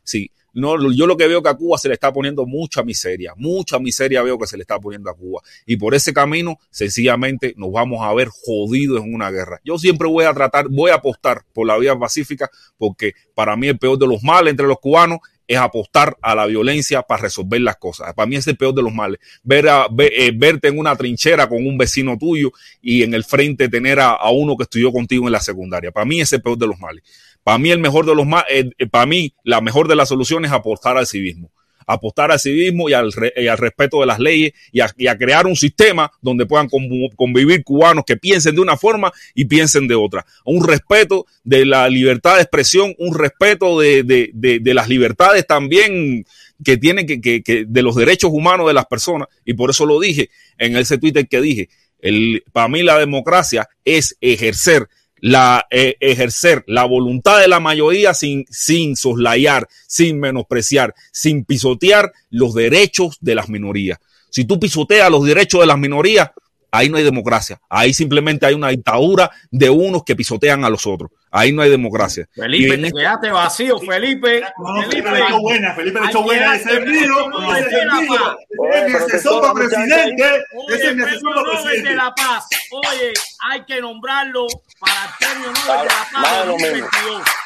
[0.04, 3.34] Sí, no, yo lo que veo que a Cuba se le está poniendo mucha miseria,
[3.38, 5.42] mucha miseria veo que se le está poniendo a Cuba.
[5.66, 9.60] Y por ese camino, sencillamente, nos vamos a ver jodidos en una guerra.
[9.64, 13.68] Yo siempre voy a tratar, voy a apostar por la vía pacífica, porque para mí
[13.68, 17.60] el peor de los males entre los cubanos es apostar a la violencia para resolver
[17.60, 18.14] las cosas.
[18.14, 19.20] Para mí es el peor de los males.
[19.44, 22.52] Ver a, ve- eh, verte en una trinchera con un vecino tuyo
[22.82, 25.92] y en el frente tener a, a uno que estudió contigo en la secundaria.
[25.92, 27.04] Para mí es el peor de los males.
[27.44, 30.10] Para mí el mejor de los ma- eh, eh, para mí la mejor de las
[30.10, 31.52] soluciones es apostar al civismo.
[31.88, 35.56] Apostar al civismo y al, y al respeto de las leyes y a, crear un
[35.56, 36.70] sistema donde puedan
[37.16, 40.26] convivir cubanos que piensen de una forma y piensen de otra.
[40.46, 44.32] Un respeto de la libertad de expresión, un respeto de,
[44.64, 46.26] las libertades también
[46.64, 49.28] que tienen que, que- que- de los derechos humanos de las personas.
[49.44, 51.70] Y por eso lo dije en ese Twitter que dije.
[52.00, 54.88] El, para mí la democracia es ejercer
[55.22, 62.12] la eh, ejercer la voluntad de la mayoría sin, sin soslayar, sin menospreciar, sin pisotear
[62.30, 64.00] los derechos de las minorías.
[64.30, 66.32] Si tú pisoteas los derechos de las minorías,
[66.72, 67.60] ahí no hay democracia.
[67.70, 71.12] Ahí simplemente hay una dictadura de unos que pisotean a los otros.
[71.34, 72.28] Ahí no hay democracia.
[72.34, 74.42] Felipe, te este- quedaste vacío, Felipe.
[74.58, 76.56] No, Felipe le echó buena, Felipe le echó buena.
[76.56, 77.16] Ese es mío,
[77.56, 78.38] ese es mío.
[78.74, 80.44] Ese es para presidente.
[80.56, 81.96] Oye, Ese es mi el asesor para Nobel de presidente.
[81.96, 82.48] la Paz.
[82.72, 83.14] Oye,
[83.50, 84.48] hay que nombrarlo
[84.80, 87.41] para el premio Nobel de la Paz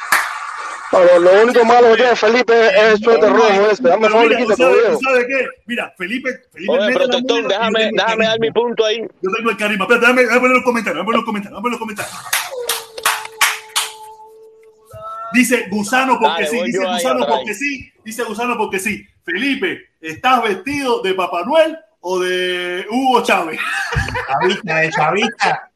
[0.91, 1.15] De lo mismo.
[1.15, 1.15] 2022.
[1.15, 3.83] Pero lo único malo que tiene Felipe es el suéter rojo ese.
[3.83, 4.97] Dame favor mira, ¿tú quítate, sabes, viejo.
[4.97, 5.47] ¿tú sabes qué?
[5.65, 9.01] Mira, Felipe, Felipe Oye, protector, déjame, déjame dar mi punto ahí.
[9.21, 9.83] Yo tengo el carisma.
[9.85, 12.15] Espérate, déjame, déjame poner los comentarios, déjame poner los comentarios, déjame poner los comentarios.
[15.33, 19.05] Dice Gusano porque Dale, sí, dice Gusano porque sí, dice Gusano porque sí.
[19.23, 23.59] Felipe, ¿estás vestido de Papá Noel o de Hugo Chávez?
[24.27, 25.71] Chavista, de chavista.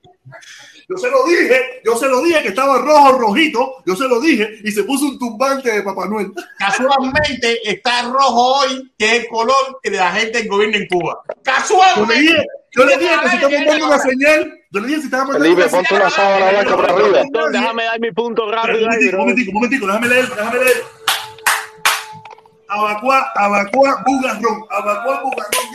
[0.90, 4.20] Yo se lo dije, yo se lo dije que estaba rojo, rojito, yo se lo
[4.20, 6.34] dije y se puso un tumbante de Papá Noel.
[6.58, 11.22] Casualmente está rojo hoy, que es el color de la gente del gobierno en Cuba.
[11.28, 12.22] Yo le Casualmente.
[12.22, 12.46] dije,
[12.76, 15.56] yo le dije que si estamos mandando una señal, yo le dije si estábamos mandando
[15.56, 17.24] Felipe, una ponte una sábana blanca por arriba.
[17.52, 20.84] Déjame dar mi punto rápido Un momentico, un momentico, déjame leer, déjame leer.
[22.68, 25.69] Abacuá, Abacuá, Bugarrón, Abacuá, Bugarrón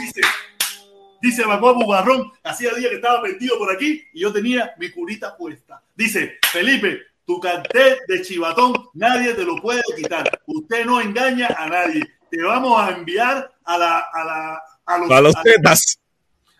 [1.25, 5.37] dice, Abacuá, Bugarrón, hacía días que estaba metido por aquí y yo tenía mi curita
[5.37, 5.83] puesta.
[5.95, 10.29] Dice, Felipe, tu cartel de chivatón nadie te lo puede quitar.
[10.47, 12.03] Usted no engaña a nadie.
[12.31, 15.99] Te vamos a enviar a la, a la, a los, A los tetas.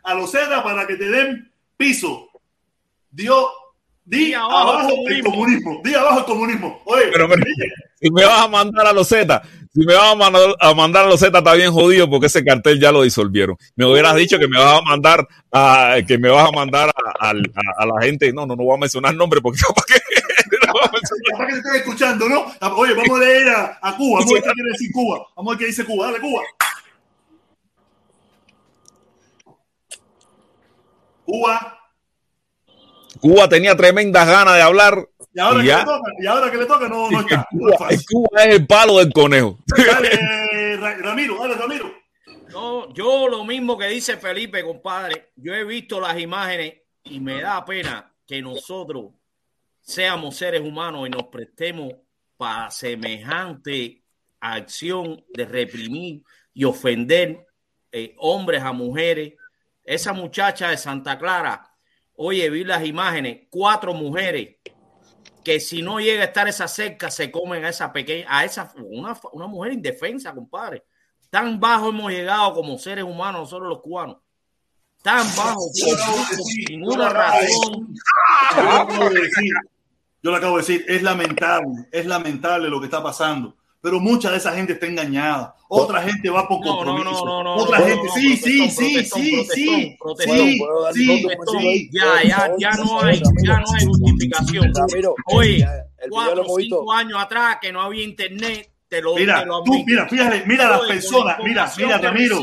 [0.03, 2.29] a los Zetas para que te den piso.
[3.11, 3.49] Dio,
[4.05, 5.81] di Di abajo abajo, el comunismo.
[5.85, 6.83] Di abajo el comunismo.
[6.87, 7.43] Oye, Pero, pero,
[8.01, 9.43] si me vas a mandar a los Z,
[9.75, 12.45] si me vas a mandar a, mandar a los Z, está bien jodido porque ese
[12.45, 13.57] cartel ya lo disolvieron.
[13.75, 17.29] Me hubieras dicho que me vas a mandar a, que me vas a mandar a,
[17.31, 18.33] al- a- a la gente.
[18.33, 19.95] No, no, no voy a mencionar nombres porque capaz que
[20.67, 21.31] no voy a mencionar.
[21.33, 22.47] capaz que te estén escuchando, ¿no?
[22.77, 24.21] Oye, vamos a leer a, a Cuba.
[24.21, 25.27] Vamos a ver qué quiere decir Cuba.
[25.37, 26.07] Vamos a ver qué dice Cuba.
[26.07, 26.43] Dale, Cuba.
[31.25, 31.79] Cuba.
[33.21, 35.09] Cuba tenía tremendas ganas de hablar.
[35.35, 35.79] Y ahora, y que ya.
[35.79, 37.49] le toca, y ahora que le toca, no, no está.
[37.51, 39.59] Cuba, en Cuba es el palo del conejo.
[39.67, 41.93] Dale, Ra- Ramiro, dale, Ramiro.
[42.51, 45.33] No, yo lo mismo que dice Felipe, compadre.
[45.37, 49.07] Yo he visto las imágenes y me da pena que nosotros
[49.81, 51.93] seamos seres humanos y nos prestemos
[52.37, 54.03] para semejante
[54.41, 57.45] acción de reprimir y ofender
[57.91, 59.35] eh, hombres a mujeres.
[59.83, 61.71] Esa muchacha de Santa Clara,
[62.17, 64.57] oye, vi las imágenes, cuatro mujeres
[65.45, 68.73] que si no llega a estar esa cerca se comen a esa pequeña, a esa
[68.77, 70.85] una, una mujer indefensa, compadre.
[71.31, 74.17] Tan bajo hemos llegado como seres humanos nosotros los cubanos.
[75.03, 77.95] Tan bajo, por ninguna razón.
[78.57, 79.53] Yo lo acabo de decir,
[80.23, 83.57] yo lo acabo de decir, es lamentable, es lamentable lo que está pasando.
[83.85, 85.55] Pero mucha de esa gente está engañada.
[85.69, 87.23] Otra gente va por compromiso.
[87.23, 90.39] no, no, no, Otra no, gente, no, sí, sí, protestón, sí, protestón, sí, sí, protestón,
[90.95, 91.91] sí, protestón, sí, sí.
[91.93, 94.73] Ya, ya, ya no hay, ya no hay justificación.
[95.27, 95.67] Oye,
[96.09, 100.45] cuatro o cinco años atrás que no había internet, te lo, Mira, tú, mira, fíjate,
[100.47, 102.41] mira las personas, mira, mira, Ramiro,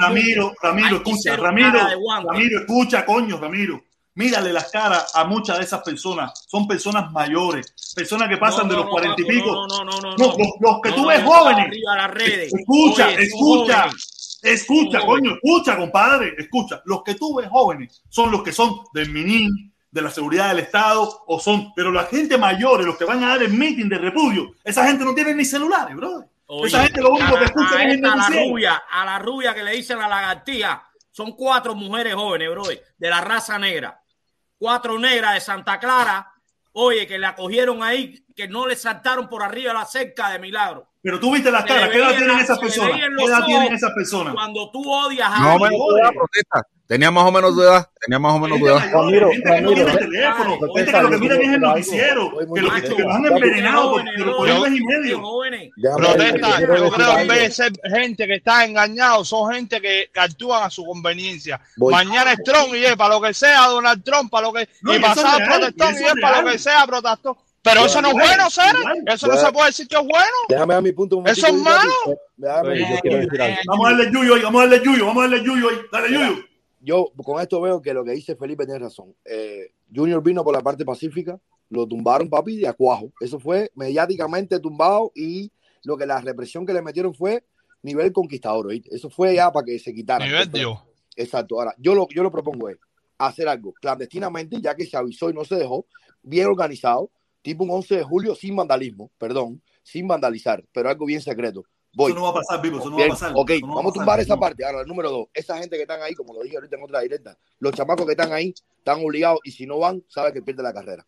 [0.00, 1.78] Ramiro, Ramiro, escucha, Ramiro.
[2.24, 3.80] Ramiro, escucha, coño, Ramiro.
[4.20, 6.44] Mírale las caras a muchas de esas personas.
[6.46, 9.46] Son personas mayores, personas que pasan No, de los no, cuarenta y pico.
[9.66, 11.68] no, no, no, los, los que tú ves jóvenes.
[11.96, 12.52] las redes.
[12.52, 14.38] Escucha, Oye, escucha, jóvenes.
[14.42, 16.82] Escucha, coño, escucha, compadre, escucha.
[16.84, 20.60] Los que tú ves jóvenes son los que son del MININ, de la seguridad del
[20.60, 23.96] Estado, o son, pero la gente mayor, los que van a dar el meeting de
[23.98, 26.28] repudio, esa gente no tiene ni celulares, brother.
[26.46, 29.18] Oye, esa gente lo único a- que escucha a es a la rubia, a la
[29.18, 32.64] rubia que le dicen la lagartija, son cuatro mujeres jóvenes, bro,
[32.98, 34.00] de la raza negra.
[34.60, 36.34] Cuatro negras de Santa Clara,
[36.72, 40.86] oye, que la cogieron ahí, que no le saltaron por arriba la cerca de milagro.
[41.02, 42.92] Pero tú viste las caras, ¿qué edad tienen la- esas personas?
[42.92, 44.34] ¿Qué edad tienen esas personas?
[44.34, 46.66] Cuando tú odias a Más o alguien, tu edad, protesta.
[46.90, 47.88] Tenía más o menos tu edad.
[48.04, 48.90] Tenía más o menos tu edad.
[48.92, 52.60] Ramiro, gente que no tiene teléfono, gente que lo que miran es el noticiero, que,
[52.62, 54.00] lo- que los han envenenado por,
[54.50, 55.22] un mes y medio.
[55.96, 60.10] Protesta, yo creo que en vez de ser gente que está engañado, son gente que,
[60.16, 61.60] actúan a su conveniencia.
[61.76, 64.98] Mañana es Trump y es para lo que sea Donald Trump, para lo que y
[64.98, 67.36] pasado protestón y es para lo que sea protestón.
[67.62, 69.04] Pero eso no es bueno, igual.
[69.06, 70.36] Eso no se puede decir que es bueno.
[70.48, 71.18] Déjame dar mi punto.
[71.18, 71.92] un Eso es malo.
[72.36, 75.80] Vamos a darle yuyo hoy, vamos a darle yuyo, vamos a darle yuyo hoy.
[75.92, 76.49] Dale yuyo.
[76.80, 79.14] Yo con esto veo que lo que dice Felipe tiene razón.
[79.24, 81.38] Eh, Junior vino por la parte pacífica,
[81.68, 83.12] lo tumbaron, papi, de acuajo.
[83.20, 85.52] Eso fue mediáticamente tumbado y
[85.84, 87.44] lo que la represión que le metieron fue
[87.82, 88.66] nivel conquistador.
[88.66, 88.94] ¿oíste?
[88.94, 90.24] Eso fue ya para que se quitara.
[90.24, 90.78] Nivel Dios.
[91.16, 91.58] Exacto.
[91.58, 92.78] Ahora, yo lo, yo lo propongo es
[93.18, 95.86] hacer algo clandestinamente, ya que se avisó y no se dejó,
[96.22, 97.10] bien organizado,
[97.42, 101.64] tipo un 11 de julio sin vandalismo, perdón, sin vandalizar, pero algo bien secreto.
[101.92, 102.12] Voy.
[102.12, 103.32] Eso no va a pasar, Vivo, eso no va a pasar.
[103.34, 104.40] ok, no vamos a pasar, tumbar esa no.
[104.40, 104.64] parte.
[104.64, 107.00] Ahora, el número dos, esa gente que están ahí, como lo dije ahorita en otra
[107.00, 110.62] directa, los chamacos que están ahí están obligados y si no van, sabe que pierde
[110.62, 111.04] la carrera.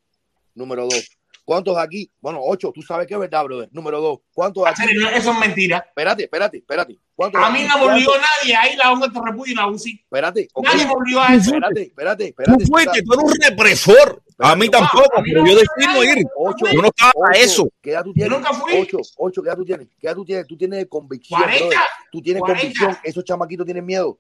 [0.55, 1.09] Número dos,
[1.45, 2.11] ¿cuántos de aquí?
[2.21, 3.69] Bueno, ocho, tú sabes que es verdad, brother.
[3.73, 4.83] Número dos, ¿cuántos de aquí?
[5.15, 5.85] Eso es mentira.
[5.87, 6.99] Espérate, espérate, espérate.
[7.15, 9.69] ¿Cuántos de A mí no me nadie a ir a un acto repudio y la
[9.69, 10.01] UCI.
[10.03, 10.49] Espérate.
[10.63, 11.51] Nadie me obligó a eso.
[11.55, 12.67] Espérate, espérate, Tú espérate.
[12.67, 14.23] fuiste, tú eres un represor.
[14.43, 16.25] A mí tampoco, pero yo decidí no ir.
[16.37, 17.69] Ocho, Yo no estaba para ocho, eso.
[17.81, 18.33] ¿Qué edad tú tienes?
[18.33, 18.73] nunca fui.
[18.81, 19.89] Ocho, ocho, ¿qué edad tú tienes?
[20.01, 20.47] ¿Qué edad tú tienes?
[20.47, 21.79] Tú tienes convicción, 40, brother.
[22.11, 22.61] Tú tienes 40.
[22.61, 22.99] convicción.
[23.05, 24.19] Esos chamaquitos tienen miedo.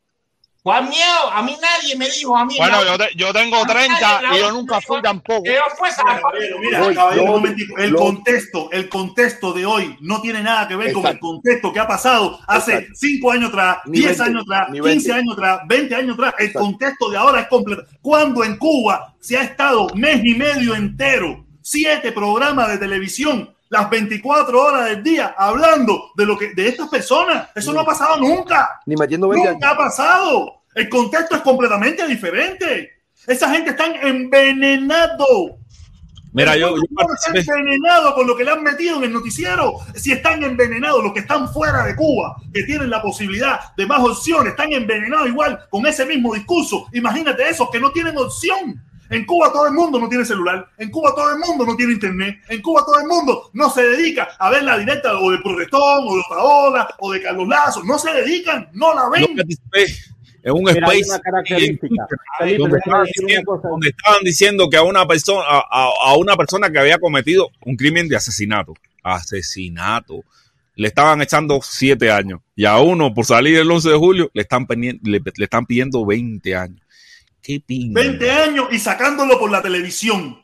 [0.62, 1.30] ¿Cuál miedo?
[1.32, 2.84] A mí nadie me dijo, a mí Bueno, no.
[2.84, 5.42] yo, te- yo tengo A mí 30 nadie me y yo nunca fui tampoco.
[5.44, 5.52] Yo
[5.96, 7.56] Caballero, mira, caballero, un.
[7.78, 11.80] El contexto, el contexto de hoy no tiene nada que ver con el contexto que
[11.80, 12.94] ha pasado hace Exacto.
[12.94, 15.12] 5 años atrás, Ni 10 20, años atrás, ni 15 20.
[15.12, 16.34] años atrás, 20 años atrás.
[16.38, 16.66] El Exacto.
[16.68, 17.82] contexto de ahora es completo.
[18.00, 23.88] Cuando en Cuba se ha estado mes y medio entero, siete programas de televisión, las
[23.88, 27.48] 24 horas del día, hablando de lo que de estas personas.
[27.54, 28.82] Eso no ha pasado nunca.
[28.84, 30.64] Ni metiendo 20 Nunca ha pasado.
[30.74, 32.90] El contexto es completamente diferente.
[33.26, 35.56] Esa gente están envenenado.
[36.34, 37.58] Mira, yo, yo pueblo cubano está participé.
[37.60, 39.78] envenenado con lo que le han metido en el noticiero.
[39.94, 44.00] Si están envenenados los que están fuera de Cuba, que tienen la posibilidad de más
[44.00, 46.88] opciones, están envenenados igual con ese mismo discurso.
[46.92, 48.84] Imagínate esos que no tienen opción.
[49.12, 51.92] En Cuba todo el mundo no tiene celular, en Cuba todo el mundo no tiene
[51.92, 55.38] internet, en Cuba todo el mundo no se dedica a ver la directa o de
[55.38, 59.24] Protestón o de Otaola o de Carlos Lazo, no se dedican, no la ven.
[59.24, 61.20] en un Mira, space.
[61.46, 61.88] Felipe,
[62.58, 63.68] donde estaban, diciendo, cosa.
[63.68, 68.08] donde estaban diciendo que a una persona a, una persona que había cometido un crimen
[68.08, 68.74] de asesinato.
[69.02, 70.24] Asesinato.
[70.74, 72.40] Le estaban echando siete años.
[72.56, 76.04] Y a uno por salir el 11 de julio le están le, le están pidiendo
[76.06, 76.81] 20 años
[77.42, 80.38] qué pinga 20 años y sacándolo por la televisión.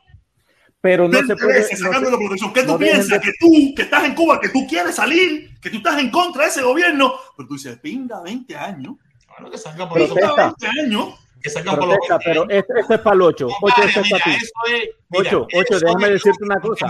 [0.81, 1.61] Pero no se 20 puede.
[1.61, 2.53] no sacándolo se- por la televisión.
[2.53, 3.21] ¿Qué tú no dejen piensas?
[3.21, 6.11] de- Que tú, que estás en Cuba, que tú quieres salir, que tú estás en
[6.11, 8.95] contra de ese gobierno, pero tú dices, pinga 20 años.
[9.29, 10.15] Bueno, que salga por eso.
[10.15, 10.55] Protesta.
[10.61, 11.15] 20 años.
[11.41, 13.47] Que salgan por los Protesta, pero esto, esto es para el 8.
[13.47, 14.31] 8 Compadre, esto es para ti.
[14.31, 14.83] eso es.
[15.09, 16.87] mira, 8, 8, eso déjame decirte una cosa.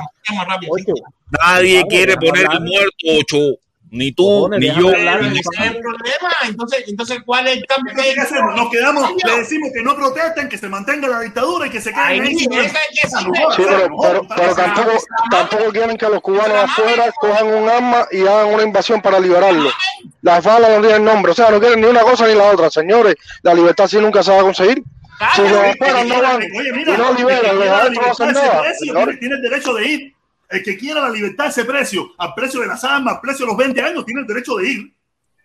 [0.70, 0.94] 8.
[1.43, 3.39] nadie quiere poner muerto ocho
[3.90, 6.31] ni tú Cojones, ni yo hablar, ni Pero mi ese es el problema.
[6.47, 8.55] Entonces, entonces, ¿cuál es el cambio que hay ¿Qué hacemos?
[8.56, 11.90] Nos quedamos, le decimos que no protesten, que se mantenga la dictadura y que se
[11.90, 12.36] queden Ahí, ahí.
[12.36, 14.90] esa es que Esa sí, no sí, joda, Sí, esa pero, joda, pero, tampoco,
[15.31, 19.70] tampoco quieren que los cubanos afuera cojan un arma y hagan una invasión para liberarlo.
[20.23, 22.70] Las balas no tienen nombre, o sea, no quieren ni una cosa ni la otra.
[22.70, 24.82] Señores, la libertad sí nunca se va a conseguir.
[25.35, 28.60] Si los afuera no van y no liberan, los quiera la adentro no hacen nada.
[28.60, 29.19] precio, señores.
[29.19, 30.18] tiene, tiene el derecho de ir.
[30.51, 33.45] El que quiera la libertad a ese precio, al precio de las armas, al precio
[33.45, 34.95] de los 20 años, tiene el derecho de ir.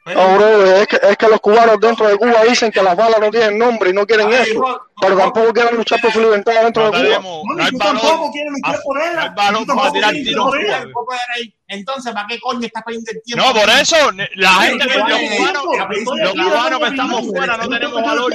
[0.06, 3.22] No, bro, es que, es que los cubanos dentro de Cuba dicen que las balas
[3.22, 6.84] no tienen nombre y no quieren eso, pero tampoco quieren luchar por su libertad dentro
[6.84, 7.04] No de Cuba.
[7.04, 9.34] tenemos, No, tú tampoco quieres luchar por ella.
[9.50, 11.54] luchar por ella.
[11.68, 13.46] Entonces, ¿para qué coño estás perdiendo el tiempo?
[13.46, 13.96] No, por eso,
[14.36, 15.08] la gente que los
[15.38, 15.64] cubanos,
[16.20, 18.34] los cubanos que estamos fuera no tenemos valor.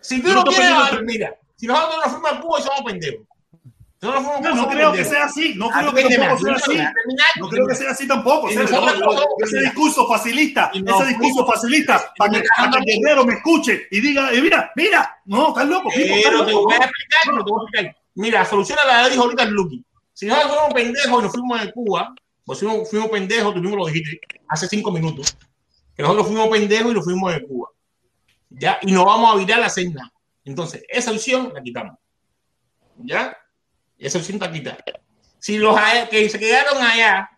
[0.00, 0.70] Si tú no quieres,
[1.04, 3.26] mira, si nosotros nos fuimos a Cuba, somos pendejos.
[4.02, 6.78] No, creo que sea así, no Ah, creo que tampoco sea así.
[7.40, 8.50] No creo que sea así tampoco.
[8.50, 14.00] Y ese discurso facilista, Y ese discurso facilista para que, el guerrero me escuche y
[14.00, 17.60] diga, eh, mira, mira, no, estás loco, Pero te voy a explicar, pero te voy
[17.60, 17.96] a explicar.
[18.14, 19.84] Mira, la solución a la dijo ahorita el Lucky.
[20.12, 22.14] Si nosotros fuimos pendejos y nos fuimos de Cuba,
[22.44, 25.36] pues fuimos, fuimos pendejos, tú mismo lo dijiste hace cinco minutos.
[25.94, 27.68] que nosotros fuimos pendejos y nos fuimos de Cuba.
[28.50, 28.78] ¿Ya?
[28.82, 30.12] Y no vamos a virar a hacer nada.
[30.44, 31.98] Entonces, esa opción la quitamos.
[32.98, 33.36] ¿Ya?
[33.98, 34.78] Esa opción está quitada.
[35.38, 37.30] Si los a- que se quedaron allá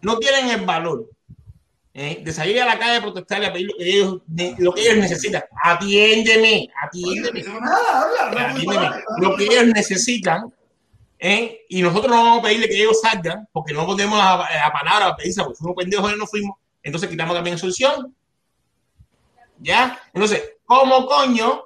[0.00, 1.08] no tienen el valor
[1.94, 2.20] ¿eh?
[2.24, 4.72] de salir a la calle a protestar y a pedir lo que ellos, de- lo
[4.72, 7.40] que ellos necesitan, atiéndeme, atiéndeme,
[8.30, 10.52] atiéndeme, lo que ellos necesitan,
[11.18, 11.60] ¿eh?
[11.68, 15.06] y nosotros no vamos a pedirle que ellos salgan, porque no ponemos la, la palabra
[15.08, 18.14] a pedirse, porque fuimos pendejos y no fuimos, entonces quitamos también esa opción.
[19.58, 20.00] ¿Ya?
[20.12, 21.64] Entonces, ¿cómo coño?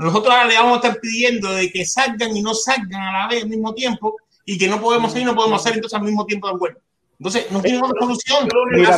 [0.00, 3.28] Nosotros ahora le vamos a estar pidiendo de que salgan y no salgan a la
[3.28, 4.16] vez al mismo tiempo
[4.46, 6.80] y que no podemos hacer y no podemos hacer entonces al mismo tiempo de acuerdo.
[7.18, 8.48] Entonces, no tiene otra solución.
[8.72, 8.96] Mira,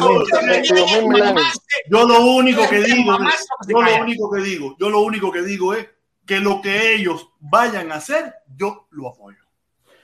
[1.09, 1.43] mira.
[1.91, 3.19] Yo lo único que digo,
[3.69, 5.89] yo lo único que digo, yo lo único que digo es
[6.25, 9.39] que lo que ellos vayan a hacer, yo lo apoyo.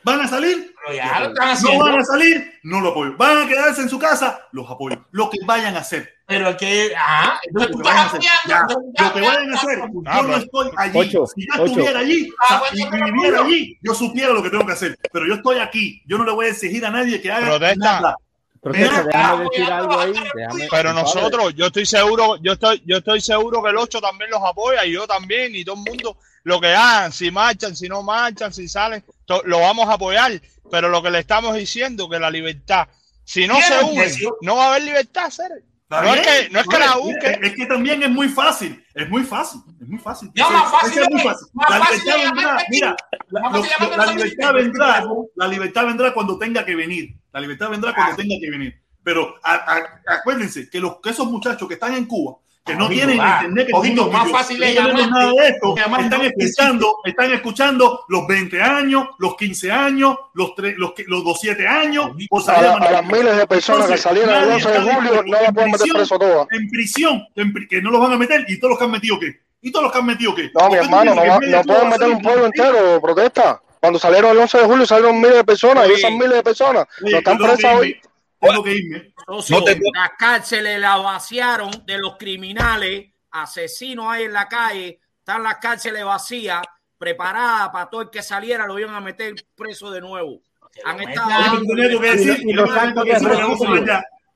[0.02, 0.74] ¿Van a salir?
[0.92, 2.54] Ya ¿No van a salir?
[2.64, 3.16] No lo apoyo.
[3.16, 4.48] ¿Van a quedarse en su casa?
[4.50, 5.06] Los apoyo.
[5.12, 6.18] Lo que vayan a hacer.
[6.28, 8.20] Pero que, ah, entonces tú estás a hacer.
[8.20, 8.80] Ya, apoyando.
[9.00, 9.78] Lo que vayan a hacer.
[9.78, 10.98] Yo no estoy allí.
[10.98, 11.64] Ocho, si yo ocho.
[11.64, 14.98] estuviera allí Ah, y viviera allí, yo supiera lo que tengo que hacer.
[15.10, 16.02] Pero yo estoy aquí.
[16.06, 17.76] Yo no le voy a exigir a nadie que haga Protesta.
[18.00, 18.16] nada.
[18.60, 20.12] Protesta, Mira, déjame decir algo ahí.
[20.34, 24.28] déjame- Pero nosotros, yo estoy seguro, yo estoy, yo estoy seguro que el 8 también
[24.30, 27.88] los apoya y yo también y todo el mundo lo que hagan, si marchan, si
[27.88, 30.32] no marchan, si salen, to- lo vamos a apoyar.
[30.70, 32.86] Pero lo que le estamos diciendo que la libertad,
[33.24, 34.36] si no se precio.
[34.42, 35.62] no va a haber libertad, Cere.
[35.90, 37.44] No es que, no es que la Oye, busquen.
[37.44, 38.85] Es, es que también es muy fácil.
[38.94, 39.62] Es muy fácil.
[39.81, 40.31] Es muy fácil.
[40.36, 41.47] Más fácil ese es muy es- fácil.
[41.55, 42.59] más La libertad vendrá.
[42.69, 42.97] Mira,
[43.31, 45.05] la, libertad vendrá.
[45.36, 47.15] La libertad vendrá cuando tenga que venir.
[47.32, 48.82] La libertad vendrá cuando tenga que venir.
[49.02, 52.36] Pero a- a- acuérdense que, los, que esos muchachos que están en Cuba,
[52.69, 53.36] que no tienen va.
[53.43, 55.77] internet, que Ojito, más fácil es no tenemos llamarte- nada de esto.
[55.77, 61.05] llamarte Están escuchando, están escuchando los 20 años, los 15 años, los, tre- los, que-
[61.07, 62.11] los 17 años.
[62.28, 64.70] por salir A, a la- a las miles de personas que salieron el nadie 11
[64.70, 66.47] de julio no las en pueden meter preso todas.
[66.53, 68.45] En prisión, en que no los van a meter.
[68.49, 69.32] ¿Y todos los que han metido qué?
[69.61, 70.51] ¿Y todos los que han metido qué?
[70.55, 73.61] No, mi ¿Por qué tú hermano, no, no pueden meter un pueblo entero, protesta.
[73.81, 75.95] Cuando salieron el 11 de julio salieron miles de personas y Oye.
[75.99, 78.01] esas miles de personas Oye, no están presas hoy.
[78.40, 79.15] Tengo que irme.
[79.27, 85.01] Socio, No te- las cárceles la vaciaron de los criminales, asesinos hay en la calle,
[85.19, 86.62] están las cárceles vacías,
[86.97, 90.40] preparadas para todo el que saliera, lo iban a meter preso de nuevo.
[90.85, 91.28] Han estado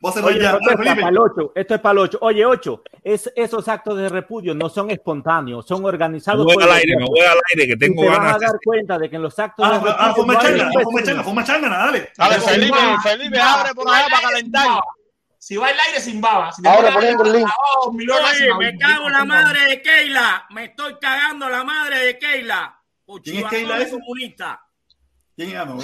[0.03, 0.43] Oye, pero tenía algo que Y, decir.
[0.43, 0.43] y los Tengo actos que de decir, vamos a hacerlo repudio.
[0.43, 0.43] ya.
[0.43, 0.53] Vamos a hacerlo Oye, ya.
[0.53, 1.01] Dale, protesta, Felipe.
[1.01, 1.53] para el 8.
[1.55, 2.19] Esto es para el 8.
[2.23, 2.83] Oye, 8.
[3.05, 6.75] Es, esos actos de repudio no son espontáneos, son Me organizados voy por al el
[6.77, 9.11] aire, me voy al aire, que tengo te vas ganas a de dar cuenta de
[9.11, 11.45] que en los actos Ah, de ah, repudio fuma no hay changa, fuma changa, fuma
[11.45, 12.11] changa, dale.
[12.17, 14.81] Dale, Felipe, Felipe, abre por allá al para calentar.
[15.39, 16.53] Si va al aire sin baba.
[16.53, 17.49] Si Ahora a poniendo el link.
[17.77, 20.47] oh, Oye, me cago en la madre de Keila.
[20.51, 22.79] Me estoy cagando la madre de Keila.
[23.25, 23.91] ¿Quién es Keila ese?
[23.93, 24.61] comunista.
[25.35, 25.79] ¿Quién ganó?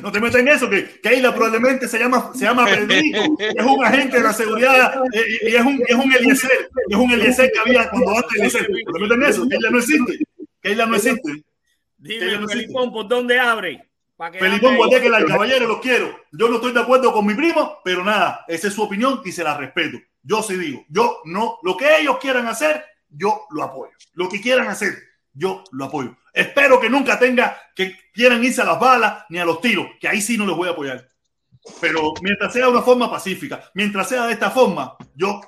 [0.00, 3.84] No te metas en eso, que Keila probablemente se llama, se llama Pedrito, es un
[3.84, 7.58] agente de la seguridad eh, y es un, es un Eliezer, es un Eliezer que
[7.58, 8.70] había cuando antes Eliezer.
[8.70, 10.18] No te metas en eso, Keila no existe.
[10.62, 11.44] Keila no existe.
[11.98, 12.48] Dime, no.
[12.48, 13.90] Felipón, ¿por dónde abre?
[14.32, 14.76] Que Felipón ahí.
[14.76, 16.20] Guateque, caballero, los quiero.
[16.30, 19.32] Yo no estoy de acuerdo con mi primo, pero nada, esa es su opinión y
[19.32, 19.98] se la respeto.
[20.22, 23.92] Yo sí digo, yo no, lo que ellos quieran hacer, yo lo apoyo.
[24.14, 24.94] Lo que quieran hacer,
[25.40, 26.16] yo lo apoyo.
[26.34, 30.06] Espero que nunca tenga que quieran irse a las balas ni a los tiros, que
[30.06, 31.08] ahí sí no les voy a apoyar.
[31.80, 35.40] Pero mientras sea de una forma pacífica, mientras sea de esta forma, yo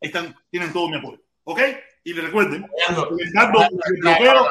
[0.00, 1.20] están, tienen todo mi apoyo.
[1.44, 1.60] ¿Ok?
[2.04, 4.48] Y le recuerden, el embargo, el bloqueo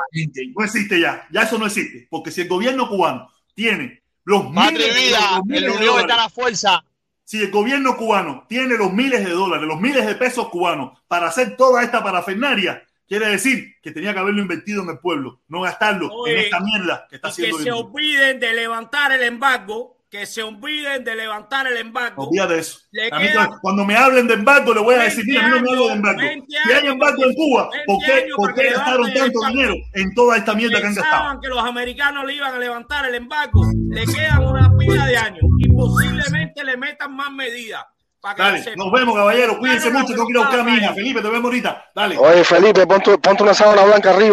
[0.56, 1.26] no existe ya.
[1.31, 2.07] Ya eso no existe.
[2.10, 5.86] Porque si el gobierno cubano tiene los Madre miles de vida, los miles de está
[5.86, 6.86] dólares, la fuerza.
[7.23, 11.27] si el gobierno cubano tiene los miles de dólares, los miles de pesos cubanos para
[11.27, 15.61] hacer toda esta parafernaria, quiere decir que tenía que haberlo invertido en el pueblo, no
[15.61, 17.57] gastarlo Oye, en esta mierda que está Y que haciendo.
[17.57, 17.84] se en día.
[17.84, 22.23] olviden de levantar el embargo, que se olviden de levantar el embargo.
[22.27, 22.80] Olvida de eso.
[23.11, 23.27] A mí,
[23.61, 25.69] cuando me hablen de embargo, le voy a decir, 20 mira, a mí no me
[25.72, 26.19] hablo de embargo.
[26.22, 29.40] 20 Si hay embargo en Cuba, que- ¿por 20 qué, por qué que gastaron tanto
[29.49, 31.11] dinero en toda esta mierda que han gastado?
[31.15, 33.61] pensaban que los americanos le iban a levantar el embargo,
[33.91, 37.86] le quedan una pila de años y posiblemente le metan más medidas.
[38.21, 39.57] Dale, nos vemos, caballero.
[39.57, 40.07] Cuídense mucho.
[40.13, 40.83] Tengo que ir a buscar a mi país.
[40.83, 40.93] hija.
[40.93, 41.85] Felipe, te vemos ahorita.
[41.95, 42.17] Dale.
[42.17, 44.27] Oye, Felipe, ponte, ponte una sábana blanca arriba.